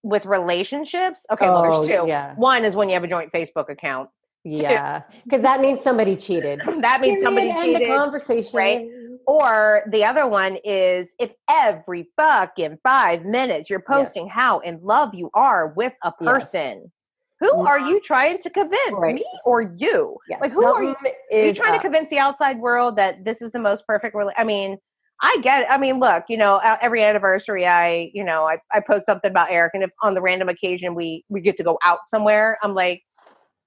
with 0.03 0.27
relationships. 0.27 1.25
Okay, 1.31 1.49
well, 1.49 1.65
Oh, 1.65 1.85
there's 1.87 2.03
two. 2.03 2.07
yeah. 2.09 2.35
One 2.35 2.65
is 2.65 2.77
when 2.77 2.89
you 2.89 2.95
have 2.95 3.05
a 3.05 3.09
joint 3.09 3.33
Facebook 3.33 3.71
account. 3.71 4.11
yeah 4.45 5.03
because 5.25 5.41
that 5.41 5.61
means 5.63 5.81
somebody 5.83 6.15
cheated 6.27 6.61
That 6.81 7.01
means 7.01 7.23
somebody 7.23 7.53
Period. 7.53 7.77
The 7.77 7.79
cheated. 7.79 7.97
conversation 7.97 8.57
right? 8.59 8.87
Or 9.27 9.83
the 9.91 10.05
other 10.05 10.27
one 10.27 10.59
is 10.65 11.15
if 11.19 11.33
every 11.51 12.11
fucking 12.17 12.79
five 12.83 13.25
minutes 13.25 13.71
you're 13.71 13.83
Yes. 13.89 14.09
posting 14.09 14.29
how 14.29 14.61
in 14.61 14.81
love 14.83 15.15
you 15.15 15.31
are 15.35 15.69
with 15.69 15.95
a 16.03 16.13
Yes. 16.21 16.51
person. 16.53 16.93
Who 17.41 17.51
are 17.67 17.79
you 17.79 18.01
trying 18.01 18.39
to 18.39 18.51
convince? 18.51 18.93
Right. 18.93 19.17
Me 19.17 19.25
or 19.45 19.63
you? 19.63 20.17
Yes, 20.29 20.41
Like 20.43 20.53
who 20.53 20.65
are 20.65 20.83
you? 20.83 20.95
something 20.95 21.13
Are 21.33 21.47
you 21.47 21.55
trying 21.55 21.75
to 21.75 21.81
convince 21.81 22.11
the 22.11 22.19
outside 22.19 22.59
world 22.59 22.97
that 22.97 23.25
this 23.25 23.43
is 23.43 23.53
the 23.53 23.59
most 23.59 23.87
perfect 23.87 24.15
rela- 24.15 24.33
I 24.37 24.45
mean, 24.45 24.79
I 25.21 25.39
get 25.43 25.63
it. 25.63 25.69
I 25.71 25.79
mean, 25.79 26.01
look, 26.01 26.25
you 26.29 26.37
know, 26.37 26.57
uh, 26.57 26.77
every 26.81 27.03
anniversary 27.03 27.67
I, 27.67 28.11
you 28.15 28.25
know, 28.25 28.45
I, 28.45 28.59
I 28.73 28.81
post 28.81 29.07
something 29.07 29.31
about 29.31 29.51
Eric 29.51 29.73
and 29.75 29.83
if 29.83 29.91
on 30.03 30.15
the 30.15 30.23
random 30.23 30.49
occasion 30.49 30.95
we 30.95 31.25
we 31.29 31.41
get 31.41 31.57
to 31.59 31.63
go 31.65 31.79
out 31.85 32.01
somewhere, 32.05 32.57
I'm 32.63 32.75
like, 32.75 33.03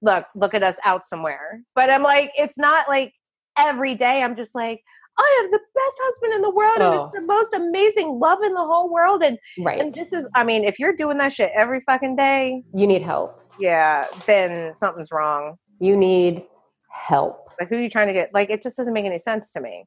look, 0.02 0.26
look 0.34 0.54
at 0.54 0.62
us 0.62 0.78
out 0.84 1.06
somewhere. 1.06 1.62
But 1.74 1.90
I'm 1.90 2.02
like, 2.02 2.32
it's 2.36 2.58
not 2.58 2.88
like 2.88 3.12
every 3.58 3.94
day 3.94 4.22
I'm 4.22 4.36
just 4.36 4.54
like, 4.54 4.82
I 5.18 5.38
have 5.42 5.50
the 5.50 5.58
best 5.58 6.00
husband 6.04 6.34
in 6.34 6.42
the 6.42 6.50
world 6.50 6.76
and 6.78 6.94
Oh. 6.94 7.04
it's 7.04 7.20
the 7.20 7.26
most 7.26 7.52
amazing 7.54 8.18
love 8.20 8.38
in 8.42 8.52
the 8.54 8.64
whole 8.64 8.90
world. 8.92 9.22
And 9.22 9.38
right 9.60 9.80
and 9.80 9.92
this 9.94 10.12
is 10.12 10.26
I 10.34 10.44
mean, 10.44 10.64
if 10.64 10.78
you're 10.78 10.94
doing 10.96 11.18
that 11.18 11.32
shit 11.32 11.50
every 11.54 11.80
fucking 11.86 12.16
day, 12.16 12.62
you 12.72 12.86
need 12.86 13.02
help 13.02 13.40
yeah, 13.60 14.06
then 14.26 14.72
something's 14.72 15.10
wrong. 15.10 15.56
you 15.80 15.96
need 15.96 16.44
help 16.90 17.48
Like 17.60 17.68
who 17.68 17.76
are 17.76 17.80
you 17.80 17.90
trying 17.90 18.06
to 18.08 18.12
get 18.12 18.30
like 18.32 18.50
it 18.50 18.62
just 18.62 18.76
doesn't 18.76 18.92
make 18.94 19.04
any 19.04 19.18
sense 19.18 19.50
to 19.52 19.60
me. 19.60 19.84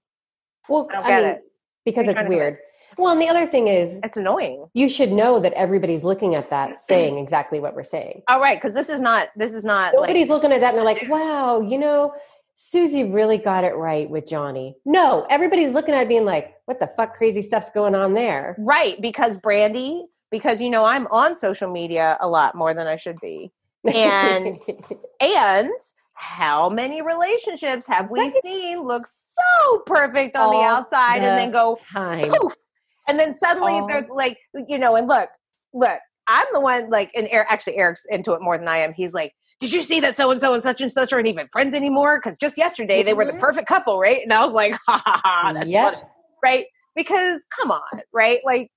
well 0.70 0.88
I 0.92 0.94
don't 0.96 1.08
get 1.08 1.24
it. 1.24 1.42
because 1.86 2.08
it's 2.08 2.22
weird 2.28 2.58
well 2.98 3.14
and 3.14 3.22
the 3.22 3.30
other 3.30 3.48
thing 3.48 3.68
is 3.70 4.00
It's 4.04 4.18
annoying. 4.18 4.66
you 4.74 4.90
should 4.90 5.12
know 5.12 5.40
that 5.40 5.54
everybody's 5.54 6.04
looking 6.04 6.36
at 6.36 6.50
that 6.50 6.80
saying 6.86 7.18
exactly 7.18 7.60
what 7.62 7.74
we're 7.76 7.84
saying 7.84 8.22
All 8.28 8.42
right, 8.42 8.58
because 8.62 8.74
this 8.76 8.90
is 8.90 9.00
not 9.00 9.30
this 9.38 9.54
is 9.54 9.64
not 9.64 9.94
nobody's 9.96 10.24
like 10.28 10.30
looking 10.36 10.52
at 10.52 10.60
that 10.62 10.70
and 10.76 10.78
they're 10.78 10.86
like 10.86 11.06
wow 11.10 11.62
you 11.62 11.78
know 11.78 12.14
susie 12.70 13.04
really 13.04 13.38
got 13.40 13.64
it 13.64 13.76
right 13.76 14.08
with 14.10 14.28
johnny 14.28 14.76
no 14.86 15.26
everybody's 15.30 15.74
looking 15.74 15.96
at 15.96 16.04
it 16.04 16.08
being 16.08 16.26
like 16.26 16.54
what 16.66 16.80
the 16.80 16.88
fuck 16.96 17.16
crazy 17.16 17.42
stuff's 17.42 17.72
going 17.72 17.96
on 17.96 18.14
there 18.14 18.56
right 18.60 19.02
because 19.02 19.38
Brandi, 19.40 20.04
because 20.30 20.62
you 20.62 20.70
know 20.70 20.86
I'm 20.86 21.08
on 21.08 21.36
social 21.36 21.72
media 21.72 22.18
a 22.22 22.28
lot 22.28 22.54
more 22.56 22.74
than 22.74 22.88
I 22.88 22.96
should 22.98 23.20
be. 23.20 23.52
And- 23.84 24.56
And 25.22 25.70
how 26.16 26.70
many 26.70 27.02
relationships 27.02 27.88
have 27.88 28.10
we 28.10 28.20
Right. 28.20 28.34
seen 28.44 28.82
look 28.82 29.06
so 29.08 29.80
perfect 29.86 30.36
on 30.38 30.52
the 30.52 30.62
outside 30.62 31.18
and 31.24 31.38
then 31.38 31.52
go 31.52 31.78
time 31.92 32.32
poof. 32.32 32.54
And 33.08 33.20
then 33.20 33.34
suddenly 33.34 33.74
All- 33.74 33.88
there's 33.88 34.10
like, 34.10 34.38
you 34.68 34.78
know, 34.80 34.96
and 34.96 35.08
look, 35.08 35.30
look, 35.74 36.00
I'm 36.28 36.46
the 36.54 36.62
one 36.62 36.90
like, 36.90 37.12
and 37.16 37.28
Eric, 37.30 37.48
actually 37.52 37.78
Eric's 37.78 38.06
into 38.06 38.34
it 38.34 38.42
more 38.42 38.58
than 38.58 38.68
I 38.68 38.78
am. 38.78 38.94
He's 38.94 39.14
like, 39.14 39.34
did 39.62 39.72
you 39.72 39.84
see 39.84 40.00
that 40.00 40.16
so 40.16 40.32
and 40.32 40.42
so 40.42 40.54
and 40.56 40.64
such 40.64 40.82
and 40.82 40.92
such 40.92 41.14
aren't 41.14 41.28
even 41.28 41.48
friends 41.52 41.76
anymore? 41.76 42.20
Because 42.20 42.38
just 42.38 42.58
yesterday 42.58 43.04
they 43.04 43.14
were 43.14 43.26
the 43.26 43.34
Mhm. 43.34 43.40
perfect 43.40 43.68
couple, 43.68 44.00
right? 44.00 44.22
And 44.24 44.34
I 44.34 44.44
was 44.44 44.54
like, 44.54 44.74
ha 44.88 45.02
ha 45.06 45.22
ha, 45.24 45.54
that's 45.54 45.72
Yep. 45.72 45.94
funny, 45.94 46.04
right? 46.44 46.66
Because 46.96 47.46
come 47.58 47.72
on, 47.72 48.02
right? 48.12 48.40
Like 48.44 48.70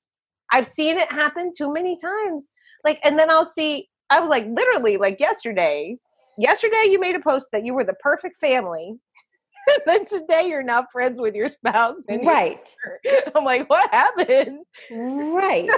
I've 0.53 0.67
seen 0.69 0.99
it 0.99 1.11
happen 1.11 1.53
too 1.57 1.73
many 1.73 1.97
times. 1.97 2.53
Like, 2.85 3.01
and 3.03 3.19
then 3.19 3.31
I'll 3.31 3.47
see, 3.47 3.89
I 4.11 4.21
was 4.21 4.29
like, 4.29 4.45
literally, 4.47 4.99
like 4.99 5.19
yesterday, 5.19 5.97
yesterday 6.37 6.85
you 6.85 7.01
made 7.01 7.17
a 7.17 7.21
post 7.21 7.49
that 7.53 7.65
you 7.65 7.73
were 7.73 7.85
the 7.85 7.95
perfect 7.95 8.37
family. 8.37 8.95
then 9.87 10.05
today 10.05 10.43
you're 10.49 10.63
not 10.63 10.93
friends 10.93 11.19
with 11.19 11.35
your 11.35 11.49
spouse. 11.49 12.05
And 12.09 12.23
your 12.23 12.33
right 12.33 12.69
I'm 13.35 13.45
like, 13.45 13.71
what 13.71 13.91
happened? 13.91 14.61
right 14.91 15.71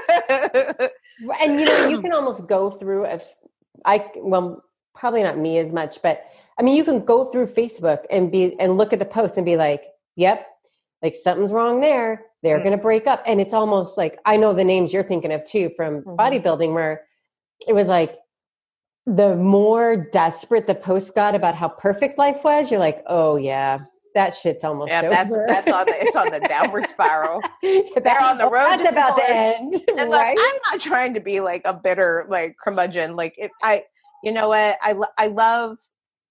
and 1.41 1.61
you 1.61 1.67
know 1.67 1.79
you 1.89 2.01
can 2.03 2.13
almost 2.13 2.47
go 2.49 2.71
through 2.71 3.05
if 3.07 3.25
i 3.85 4.05
well 4.17 4.63
probably 4.97 5.23
not 5.23 5.39
me 5.39 5.59
as 5.59 5.73
much 5.73 6.01
but 6.03 6.25
i 6.59 6.63
mean 6.63 6.75
you 6.75 6.85
can 6.85 7.05
go 7.05 7.27
through 7.27 7.47
facebook 7.47 8.05
and 8.11 8.33
be 8.33 8.59
and 8.59 8.77
look 8.77 8.93
at 8.93 8.99
the 8.99 9.05
post 9.05 9.37
and 9.37 9.45
be 9.47 9.57
like 9.57 9.83
yep 10.17 10.47
like 11.03 11.15
something's 11.15 11.53
wrong 11.53 11.81
there 11.81 12.23
they're 12.43 12.59
Mm. 12.59 12.65
going 12.65 12.77
to 12.77 12.83
break 12.83 13.07
up 13.07 13.23
and 13.27 13.41
it's 13.41 13.55
almost 13.55 13.97
like 13.97 14.19
i 14.25 14.37
know 14.37 14.53
the 14.55 14.65
names 14.65 14.93
you're 14.93 15.03
thinking 15.05 15.33
of 15.33 15.45
too 15.45 15.71
from 15.77 16.03
Mhm. 16.03 16.17
bodybuilding 16.17 16.73
where 16.75 17.05
it 17.69 17.75
was 17.75 17.89
like 17.89 18.17
the 19.07 19.37
more 19.37 19.97
desperate 19.97 20.67
the 20.67 20.75
post 20.75 21.15
got 21.15 21.35
about 21.37 21.55
how 21.55 21.69
perfect 21.69 22.19
life 22.19 22.43
was, 22.43 22.73
you're 22.73 22.81
like, 22.81 23.05
oh 23.07 23.37
yeah, 23.37 23.79
that 24.17 24.35
shit's 24.35 24.65
almost 24.65 24.91
Yeah, 24.91 25.03
over. 25.03 25.11
that's 25.11 25.37
that's 25.47 25.71
on 25.71 25.87
the 25.87 26.03
it's 26.03 26.17
on 26.17 26.31
the 26.33 26.41
downward 26.41 26.89
spiral. 26.95 27.41
They're 27.63 27.85
They're 28.03 28.21
on 28.21 28.37
the 28.39 28.45
road 28.51 28.53
That's 28.71 28.83
to 28.83 28.89
about 28.89 29.17
to 29.17 29.29
end, 29.31 29.75
And 29.97 30.11
right? 30.11 30.37
I'm 30.37 30.61
not 30.73 30.81
trying 30.81 31.15
to 31.15 31.21
be 31.21 31.39
like 31.39 31.63
a 31.65 31.73
bitter 31.73 32.27
like 32.29 32.57
curmudgeon. 32.59 33.15
Like 33.15 33.35
if 33.39 33.53
I, 33.63 33.85
you 34.23 34.33
know 34.33 34.49
what, 34.49 34.77
I 34.83 34.95
I 35.19 35.27
love, 35.29 35.79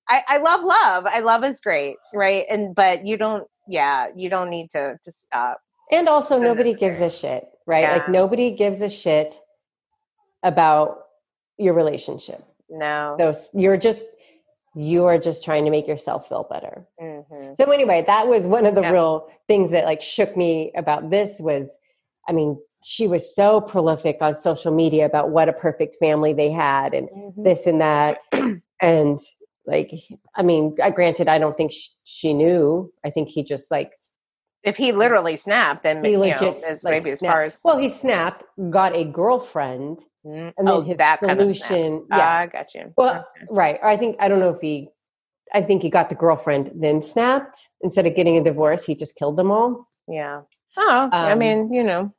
I 0.09 0.23
I 0.27 0.37
love 0.37 0.63
love. 0.63 1.05
I 1.05 1.19
love 1.21 1.43
is 1.43 1.59
great, 1.61 1.95
right? 2.13 2.45
And 2.49 2.75
but 2.75 3.05
you 3.05 3.17
don't, 3.17 3.47
yeah, 3.67 4.07
you 4.15 4.29
don't 4.29 4.49
need 4.49 4.69
to 4.71 4.97
to 5.03 5.11
stop. 5.11 5.59
And 5.91 6.09
also, 6.09 6.39
nobody 6.39 6.73
gives 6.73 6.99
a 7.01 7.09
shit, 7.09 7.47
right? 7.67 7.83
Like 7.89 8.09
nobody 8.09 8.51
gives 8.55 8.81
a 8.81 8.89
shit 8.89 9.39
about 10.43 11.03
your 11.57 11.73
relationship. 11.73 12.43
No. 12.69 13.15
So 13.19 13.33
you're 13.57 13.77
just 13.77 14.05
you 14.77 15.05
are 15.05 15.17
just 15.17 15.43
trying 15.43 15.63
to 15.63 15.71
make 15.71 15.87
yourself 15.87 16.27
feel 16.27 16.43
better. 16.51 16.85
Mhm. 17.01 17.55
So 17.55 17.71
anyway, 17.71 18.03
that 18.07 18.27
was 18.27 18.45
one 18.45 18.65
of 18.65 18.75
the 18.75 18.81
Yeah. 18.81 18.91
real 18.91 19.29
things 19.47 19.71
that 19.71 19.85
like 19.85 20.01
shook 20.01 20.35
me 20.35 20.71
about 20.75 21.09
this 21.09 21.39
was 21.39 21.77
I 22.27 22.33
mean, 22.33 22.59
she 22.87 23.07
was 23.07 23.33
so 23.33 23.59
prolific 23.59 24.17
on 24.21 24.35
social 24.35 24.71
media 24.71 25.07
about 25.07 25.31
what 25.31 25.49
a 25.49 25.53
perfect 25.53 25.95
family 25.95 26.33
they 26.33 26.51
had 26.51 26.93
and 26.93 27.09
Mhm. 27.09 27.43
this 27.43 27.65
and 27.65 27.81
that 27.81 28.19
and 28.79 29.17
like 29.65 29.91
I 30.35 30.43
mean, 30.43 30.75
I 30.83 30.91
granted 30.91 31.27
I 31.27 31.39
don't 31.39 31.57
think 31.57 31.71
sh- 31.71 31.89
she 32.03 32.31
knew. 32.35 32.93
I 33.03 33.09
think 33.09 33.29
he 33.29 33.43
just 33.43 33.71
like 33.71 33.91
If 34.63 34.77
he 34.77 34.91
literally 34.91 35.35
snapped, 35.35 35.81
then 35.81 36.03
he 36.05 36.11
you 36.11 36.17
know, 36.17 36.23
legit 36.25 36.57
as 36.63 36.83
like 36.83 36.91
maybe 36.93 37.09
as 37.13 37.19
snapped. 37.19 37.33
far 37.33 37.43
as 37.43 37.61
well, 37.63 37.77
he 37.79 37.89
snapped, 37.89 38.43
got 38.69 38.95
a 38.95 39.03
girlfriend, 39.03 40.03
Mm. 40.23 40.53
and 40.57 40.67
then 40.67 40.75
oh, 40.75 40.81
his 40.81 40.97
that 40.97 41.19
kind 41.21 41.39
of 41.41 41.55
solution- 41.55 42.05
yeah. 42.11 42.19
Ah, 42.19 42.37
I 42.41 42.47
got 42.47 42.73
you. 42.75 42.93
Well, 42.97 43.15
Okay. 43.35 43.45
right? 43.49 43.79
I 43.83 43.95
think 43.97 44.15
I 44.19 44.27
don't 44.27 44.39
know 44.39 44.49
if 44.49 44.61
he. 44.61 44.89
I 45.53 45.61
think 45.63 45.81
he 45.81 45.89
got 45.89 46.09
the 46.09 46.15
girlfriend, 46.15 46.71
then 46.75 47.01
snapped. 47.01 47.57
Instead 47.81 48.05
of 48.07 48.15
getting 48.15 48.37
a 48.37 48.43
divorce, 48.43 48.83
he 48.85 48.93
just 48.95 49.15
killed 49.15 49.37
them 49.37 49.49
all. 49.51 49.87
yeah. 50.07 50.41
Oh, 50.77 51.09
I 51.11 51.31
Um, 51.31 51.39
mean, 51.39 51.73
you 51.73 51.83
know. 51.83 52.11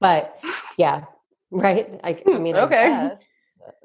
But 0.00 0.38
yeah, 0.78 1.04
right. 1.50 1.88
I, 2.04 2.22
I 2.26 2.38
mean, 2.38 2.56
I 2.56 2.60
Okay. 2.60 2.88
guess. 2.88 3.24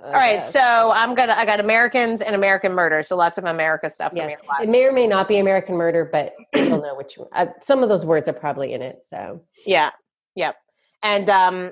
I 0.03 0.05
All 0.05 0.11
right, 0.13 0.35
guess. 0.35 0.51
so 0.53 0.91
I'm 0.93 1.15
gonna. 1.15 1.33
I 1.35 1.45
got 1.45 1.59
Americans 1.59 2.21
and 2.21 2.35
American 2.35 2.73
murder, 2.73 3.01
so 3.03 3.15
lots 3.15 3.37
of 3.37 3.45
America 3.45 3.89
stuff 3.89 4.11
Yes. 4.15 4.23
from 4.23 4.29
your 4.31 4.39
life. 4.49 4.61
it 4.67 4.69
may 4.69 4.85
or 4.85 4.91
may 4.91 5.07
not 5.07 5.27
be 5.27 5.37
American 5.39 5.75
murder, 5.75 6.07
but 6.11 6.35
you'll 6.53 6.81
know 6.81 6.95
which. 6.95 7.17
Uh, 7.33 7.47
some 7.59 7.81
of 7.83 7.89
those 7.89 8.05
words 8.05 8.27
are 8.27 8.33
probably 8.33 8.73
in 8.73 8.81
it. 8.81 9.03
So 9.03 9.41
Yeah, 9.65 9.91
yep. 10.35 10.55
And 11.03 11.29
um, 11.29 11.71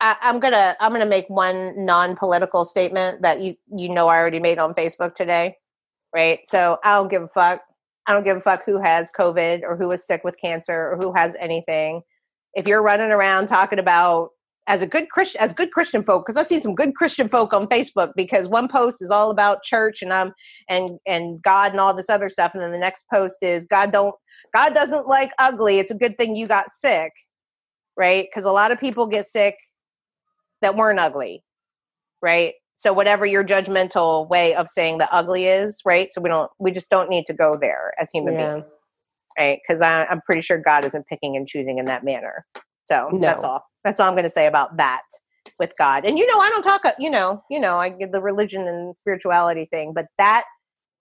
I, 0.00 0.16
I'm 0.20 0.40
gonna 0.40 0.76
I'm 0.80 0.92
gonna 0.92 1.06
make 1.06 1.28
one 1.30 1.84
non-political 1.84 2.64
statement 2.64 3.22
that 3.22 3.40
you 3.40 3.54
you 3.74 3.88
know 3.88 4.08
I 4.08 4.16
already 4.18 4.40
made 4.40 4.58
on 4.58 4.74
Facebook 4.74 5.14
today, 5.14 5.56
right? 6.14 6.40
So 6.46 6.78
I 6.84 6.96
don't 6.96 7.10
give 7.10 7.22
a 7.22 7.28
fuck. 7.28 7.60
I 8.06 8.12
don't 8.12 8.24
give 8.24 8.36
a 8.36 8.40
fuck 8.40 8.64
who 8.66 8.80
has 8.82 9.10
COVID 9.18 9.62
or 9.62 9.76
who 9.76 9.90
is 9.92 10.06
sick 10.06 10.24
with 10.24 10.36
cancer 10.38 10.90
or 10.92 10.96
who 10.98 11.12
has 11.14 11.36
anything. 11.40 12.02
If 12.54 12.68
you're 12.68 12.82
running 12.82 13.10
around 13.10 13.48
talking 13.48 13.78
about 13.78 14.30
as 14.66 14.80
a 14.80 14.86
good 14.86 15.10
Christian, 15.10 15.40
as 15.40 15.52
good 15.52 15.72
Christian 15.72 16.02
folk, 16.02 16.24
because 16.24 16.38
I 16.38 16.42
see 16.42 16.58
some 16.58 16.74
good 16.74 16.94
Christian 16.94 17.28
folk 17.28 17.52
on 17.52 17.66
Facebook. 17.66 18.12
Because 18.16 18.48
one 18.48 18.68
post 18.68 19.02
is 19.02 19.10
all 19.10 19.30
about 19.30 19.62
church 19.62 20.02
and 20.02 20.12
um 20.12 20.32
and 20.68 20.98
and 21.06 21.42
God 21.42 21.72
and 21.72 21.80
all 21.80 21.94
this 21.94 22.08
other 22.08 22.30
stuff, 22.30 22.52
and 22.54 22.62
then 22.62 22.72
the 22.72 22.78
next 22.78 23.04
post 23.12 23.38
is 23.42 23.66
God 23.66 23.92
don't 23.92 24.14
God 24.54 24.74
doesn't 24.74 25.06
like 25.06 25.32
ugly. 25.38 25.78
It's 25.78 25.90
a 25.90 25.96
good 25.96 26.16
thing 26.16 26.36
you 26.36 26.46
got 26.46 26.72
sick, 26.72 27.12
right? 27.96 28.26
Because 28.30 28.44
a 28.44 28.52
lot 28.52 28.72
of 28.72 28.80
people 28.80 29.06
get 29.06 29.26
sick 29.26 29.56
that 30.62 30.76
weren't 30.76 30.98
ugly, 30.98 31.42
right? 32.22 32.54
So 32.74 32.92
whatever 32.92 33.24
your 33.24 33.44
judgmental 33.44 34.28
way 34.28 34.54
of 34.54 34.68
saying 34.68 34.98
the 34.98 35.12
ugly 35.12 35.46
is, 35.46 35.80
right? 35.84 36.08
So 36.12 36.20
we 36.20 36.28
don't 36.28 36.50
we 36.58 36.72
just 36.72 36.90
don't 36.90 37.10
need 37.10 37.26
to 37.26 37.34
go 37.34 37.56
there 37.60 37.92
as 37.98 38.10
human 38.12 38.34
yeah, 38.34 38.54
beings, 38.54 38.66
right? 39.38 39.58
Because 39.66 39.82
I'm 39.82 40.20
pretty 40.22 40.42
sure 40.42 40.58
God 40.58 40.84
isn't 40.84 41.06
picking 41.06 41.36
and 41.36 41.46
choosing 41.46 41.78
in 41.78 41.86
that 41.86 42.04
manner. 42.04 42.44
So 42.86 43.18
that's 43.20 43.42
all. 43.42 43.64
That's 43.84 44.00
all 44.00 44.08
I'm 44.08 44.14
going 44.14 44.24
to 44.24 44.30
say 44.30 44.46
about 44.46 44.76
that 44.76 45.02
with 45.58 45.72
God. 45.78 46.04
And 46.04 46.18
you 46.18 46.26
know, 46.26 46.38
I 46.38 46.48
don't 46.50 46.62
talk. 46.62 46.84
Uh, 46.84 46.92
you 46.98 47.10
know, 47.10 47.42
you 47.50 47.60
know, 47.60 47.78
I 47.78 47.88
get 47.88 48.12
the 48.12 48.20
religion 48.20 48.66
and 48.66 48.96
spirituality 48.96 49.66
thing, 49.66 49.92
but 49.94 50.06
that 50.18 50.44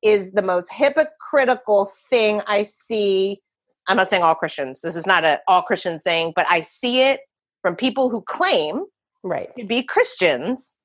is 0.01 0.33
the 0.33 0.41
most 0.41 0.71
hypocritical 0.71 1.91
thing 2.09 2.41
I 2.47 2.63
see. 2.63 3.41
I'm 3.87 3.97
not 3.97 4.09
saying 4.09 4.23
all 4.23 4.35
Christians. 4.35 4.81
This 4.81 4.95
is 4.95 5.07
not 5.07 5.23
a 5.23 5.41
all 5.47 5.61
Christians 5.61 6.03
thing, 6.03 6.33
but 6.35 6.45
I 6.49 6.61
see 6.61 7.01
it 7.01 7.21
from 7.61 7.75
people 7.75 8.09
who 8.09 8.21
claim 8.21 8.83
right. 9.23 9.55
to 9.57 9.65
be 9.65 9.83
Christians 9.83 10.77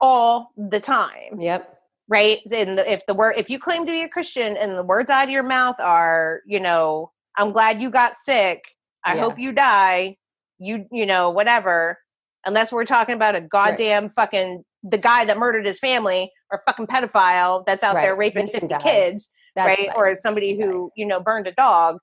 all 0.00 0.52
the 0.56 0.80
time 0.80 1.40
Yep. 1.40 1.75
Right? 2.08 2.38
And 2.52 2.78
if 2.80 3.04
the 3.06 3.14
word, 3.14 3.34
if 3.36 3.50
you 3.50 3.58
claim 3.58 3.84
to 3.86 3.92
be 3.92 4.02
a 4.02 4.08
Christian 4.08 4.56
and 4.56 4.76
the 4.78 4.82
words 4.84 5.10
out 5.10 5.24
of 5.24 5.30
your 5.30 5.42
mouth 5.42 5.76
are, 5.80 6.40
you 6.46 6.60
know, 6.60 7.10
I'm 7.36 7.52
glad 7.52 7.82
you 7.82 7.90
got 7.90 8.14
sick. 8.16 8.64
I 9.04 9.14
Yeah. 9.14 9.20
hope 9.22 9.38
you 9.38 9.52
die. 9.52 10.16
You, 10.58 10.86
you 10.90 11.06
know, 11.06 11.30
whatever. 11.30 11.98
Unless 12.44 12.72
we're 12.72 12.84
talking 12.84 13.14
about 13.14 13.34
a 13.34 13.40
goddamn 13.40 14.10
fucking 14.10 14.64
the 14.84 14.98
guy 14.98 15.24
that 15.24 15.36
murdered 15.36 15.66
his 15.66 15.78
family 15.80 16.30
or 16.52 16.62
fucking 16.66 16.86
pedophile 16.86 17.66
that's 17.66 17.82
out 17.82 17.94
there 17.94 18.14
raping 18.14 18.48
50 18.48 18.68
die. 18.68 18.78
kids, 18.78 19.32
That's 19.56 19.66
right? 19.78 19.90
Or 19.96 20.06
as 20.06 20.22
somebody 20.22 20.56
who, 20.56 20.92
you 20.96 21.04
know, 21.04 21.18
burned 21.20 21.48
a 21.48 21.52
dog. 21.52 21.98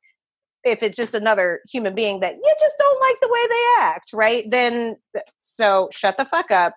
If 0.65 0.81
it's 0.83 0.95
just 0.97 1.13
another 1.13 1.59
human 1.69 1.93
being 1.95 2.19
that 2.21 2.35
you 2.35 2.55
just 2.59 2.75
don't 2.77 3.01
like 3.01 3.17
the 3.21 3.27
way 3.27 3.39
they 3.49 3.83
act, 3.83 4.11
right? 4.13 4.49
Then 4.49 4.95
so 5.39 5.89
shut 5.91 6.17
the 6.17 6.25
fuck 6.25 6.51
up 6.51 6.73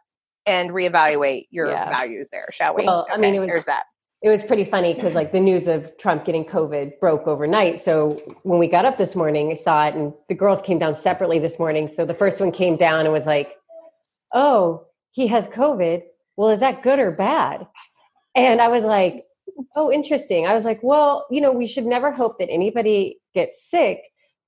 and 0.47 0.71
reevaluate 0.71 1.49
your 1.51 1.69
Yeah. 1.69 1.91
values 1.91 2.29
there, 2.31 2.47
shall 2.51 2.75
we? 2.75 2.85
Well, 2.85 3.07
I 3.11 3.17
mean, 3.17 3.35
it 3.35 3.41
was- 3.41 3.49
there's 3.49 3.65
that. 3.67 3.85
it 4.23 4.31
was 4.31 4.43
pretty 4.43 4.65
funny 4.65 4.95
because 4.95 5.15
like 5.15 5.31
the 5.33 5.41
news 5.41 5.69
of 5.69 5.97
Trump 5.99 6.25
getting 6.25 6.45
COVID 6.45 6.99
broke 7.01 7.27
overnight. 7.27 7.81
So 7.81 8.11
when 8.45 8.59
we 8.59 8.67
got 8.67 8.85
up 8.85 8.97
this 8.97 9.15
morning, 9.15 9.51
I 9.53 9.55
saw 9.55 9.87
it, 9.89 9.95
and 9.95 10.15
the 10.29 10.35
girls 10.35 10.63
came 10.63 10.79
down 10.79 10.95
separately 10.95 11.39
this 11.39 11.59
morning. 11.59 11.87
So 11.89 12.05
the 12.05 12.15
first 12.15 12.41
one 12.41 12.51
came 12.51 12.77
down 12.77 13.01
and 13.05 13.13
was 13.13 13.27
like, 13.27 13.55
"Oh, 14.33 14.87
he 15.13 15.27
has 15.29 15.49
COVID. 15.49 16.03
Well, 16.37 16.51
is 16.51 16.61
that 16.61 16.83
good 16.83 16.99
or 16.99 17.11
bad?" 17.11 17.67
And 18.35 18.61
I 18.61 18.69
was 18.69 18.85
like, 18.85 19.27
"Oh, 19.75 19.93
interesting." 19.93 20.47
I 20.47 20.55
was 20.55 20.65
like, 20.65 20.81
"Well, 20.83 21.27
you 21.31 21.41
know, 21.41 21.53
we 21.53 21.67
should 21.67 21.87
never 21.87 22.11
hope 22.11 22.39
that 22.39 22.51
anybody 22.51 23.21
gets 23.35 23.63
sick, 23.63 24.03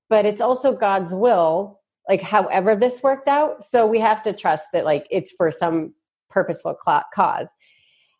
but 0.09 0.25
it's 0.25 0.41
also 0.41 0.73
God's 0.75 1.13
will." 1.13 1.78
Like, 2.09 2.21
however 2.21 2.75
this 2.75 3.01
worked 3.03 3.27
out, 3.27 3.63
so 3.63 3.85
we 3.85 3.99
have 3.99 4.21
to 4.23 4.33
trust 4.33 4.69
that, 4.73 4.83
like, 4.83 5.05
it's 5.11 5.31
for 5.31 5.51
some 5.51 5.93
purposeful 6.29 6.75
cause. 7.13 7.55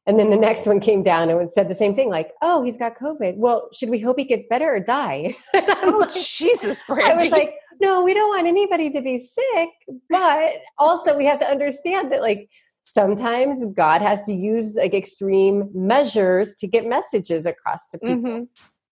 And 0.05 0.17
then 0.17 0.29
the 0.29 0.37
next 0.37 0.65
one 0.65 0.79
came 0.79 1.03
down 1.03 1.29
and 1.29 1.51
said 1.51 1.67
the 1.69 1.75
same 1.75 1.93
thing, 1.93 2.09
like, 2.09 2.31
"Oh, 2.41 2.63
he's 2.63 2.77
got 2.77 2.95
COVID. 2.97 3.35
Well, 3.37 3.69
should 3.73 3.89
we 3.89 3.99
hope 3.99 4.17
he 4.17 4.25
gets 4.25 4.43
better 4.49 4.73
or 4.73 4.79
die?" 4.79 5.35
Oh, 5.53 5.97
like- 6.01 6.13
Jesus, 6.13 6.83
I 6.89 7.13
was 7.21 7.31
like, 7.31 7.53
"No, 7.81 8.03
we 8.03 8.13
don't 8.13 8.29
want 8.29 8.47
anybody 8.47 8.89
to 8.91 9.01
be 9.01 9.19
sick, 9.19 9.69
but 10.09 10.53
also 10.77 11.15
we 11.17 11.25
have 11.25 11.39
to 11.41 11.47
understand 11.49 12.11
that, 12.11 12.21
like, 12.21 12.49
sometimes 12.85 13.63
God 13.75 14.01
has 14.01 14.23
to 14.25 14.33
use 14.33 14.73
like 14.75 14.95
extreme 14.95 15.69
measures 15.75 16.55
to 16.55 16.65
get 16.67 16.87
messages 16.87 17.45
across 17.45 17.87
to 17.89 17.99
people, 17.99 18.15
Mhm. 18.15 18.47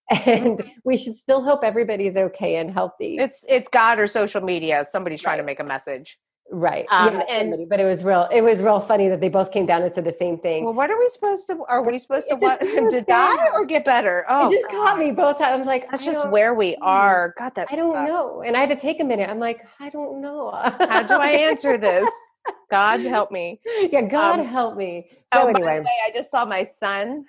And 0.09 0.63
we 0.83 0.97
should 0.97 1.15
still 1.15 1.43
hope 1.43 1.63
everybody's 1.63 2.17
okay 2.17 2.55
and 2.57 2.71
healthy." 2.71 3.17
it's 3.19 3.45
it's 3.49 3.67
God 3.67 3.99
or 3.99 4.07
social 4.07 4.41
media. 4.41 4.85
Somebody's 4.87 5.21
trying 5.21 5.37
to 5.39 5.43
make 5.43 5.59
a 5.59 5.63
message. 5.63 6.17
right? 6.51 6.85
um, 6.89 7.13
yeah, 7.15 7.23
and- 7.29 7.49
somebody, 7.49 7.65
but 7.69 7.79
it 7.79 7.85
was 7.85 8.03
real. 8.03 8.27
It 8.31 8.41
was 8.41 8.61
real 8.61 8.79
funny 8.79 9.09
that 9.09 9.19
they 9.21 9.29
both 9.29 9.51
came 9.51 9.65
down 9.65 9.81
and 9.83 9.93
said 9.93 10.05
the 10.05 10.11
same 10.11 10.37
thing. 10.39 10.63
Well, 10.63 10.73
what 10.73 10.89
are 10.89 10.97
we 10.97 11.07
supposed 11.09 11.47
to? 11.47 11.63
Are 11.67 11.83
we 11.85 11.99
supposed 11.99 12.29
to 12.29 12.35
want 12.35 12.61
feels 12.61 12.93
to 12.93 13.01
die 13.01 13.35
or 13.55 13.65
get 13.65 13.83
better? 13.85 14.25
Oh, 14.29 14.47
it 14.47 14.51
just 14.55 14.71
God. 14.71 14.71
caught 14.85 14.99
me 14.99 15.11
both 15.11 15.37
times. 15.37 15.67
Like, 15.67 15.91
That's 15.91 16.05
just 16.05 16.29
where 16.31 16.53
we 16.53 16.75
are. 16.77 17.33
God, 17.37 17.53
that 17.55 17.67
I 17.71 17.75
don't 17.75 17.93
sucks. 17.93 18.09
know. 18.09 18.41
And 18.43 18.55
I 18.55 18.61
had 18.61 18.69
to 18.69 18.75
take 18.77 18.99
a 19.01 19.03
minute. 19.03 19.29
I'm 19.29 19.39
like, 19.39 19.61
I 19.79 19.89
don't 19.89 20.21
know. 20.21 20.51
How 20.51 21.03
do 21.03 21.15
I 21.15 21.29
answer 21.31 21.77
this? 21.77 22.09
God 22.71 22.99
help 23.01 23.31
me. 23.31 23.59
yeah, 23.91 24.01
God 24.01 24.39
Um, 24.39 24.45
help 24.45 24.77
me. 24.77 25.09
So 25.33 25.41
oh, 25.41 25.45
by 25.45 25.51
anyway, 25.51 25.77
the 25.79 25.83
way, 25.83 25.91
I 26.05 26.11
just 26.15 26.31
saw 26.31 26.45
my 26.45 26.63
son 26.65 27.25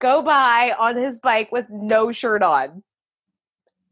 go 0.00 0.22
by 0.22 0.74
on 0.78 0.96
his 0.96 1.18
bike 1.18 1.50
with 1.52 1.66
no 1.70 2.12
shirt 2.12 2.42
on. 2.42 2.82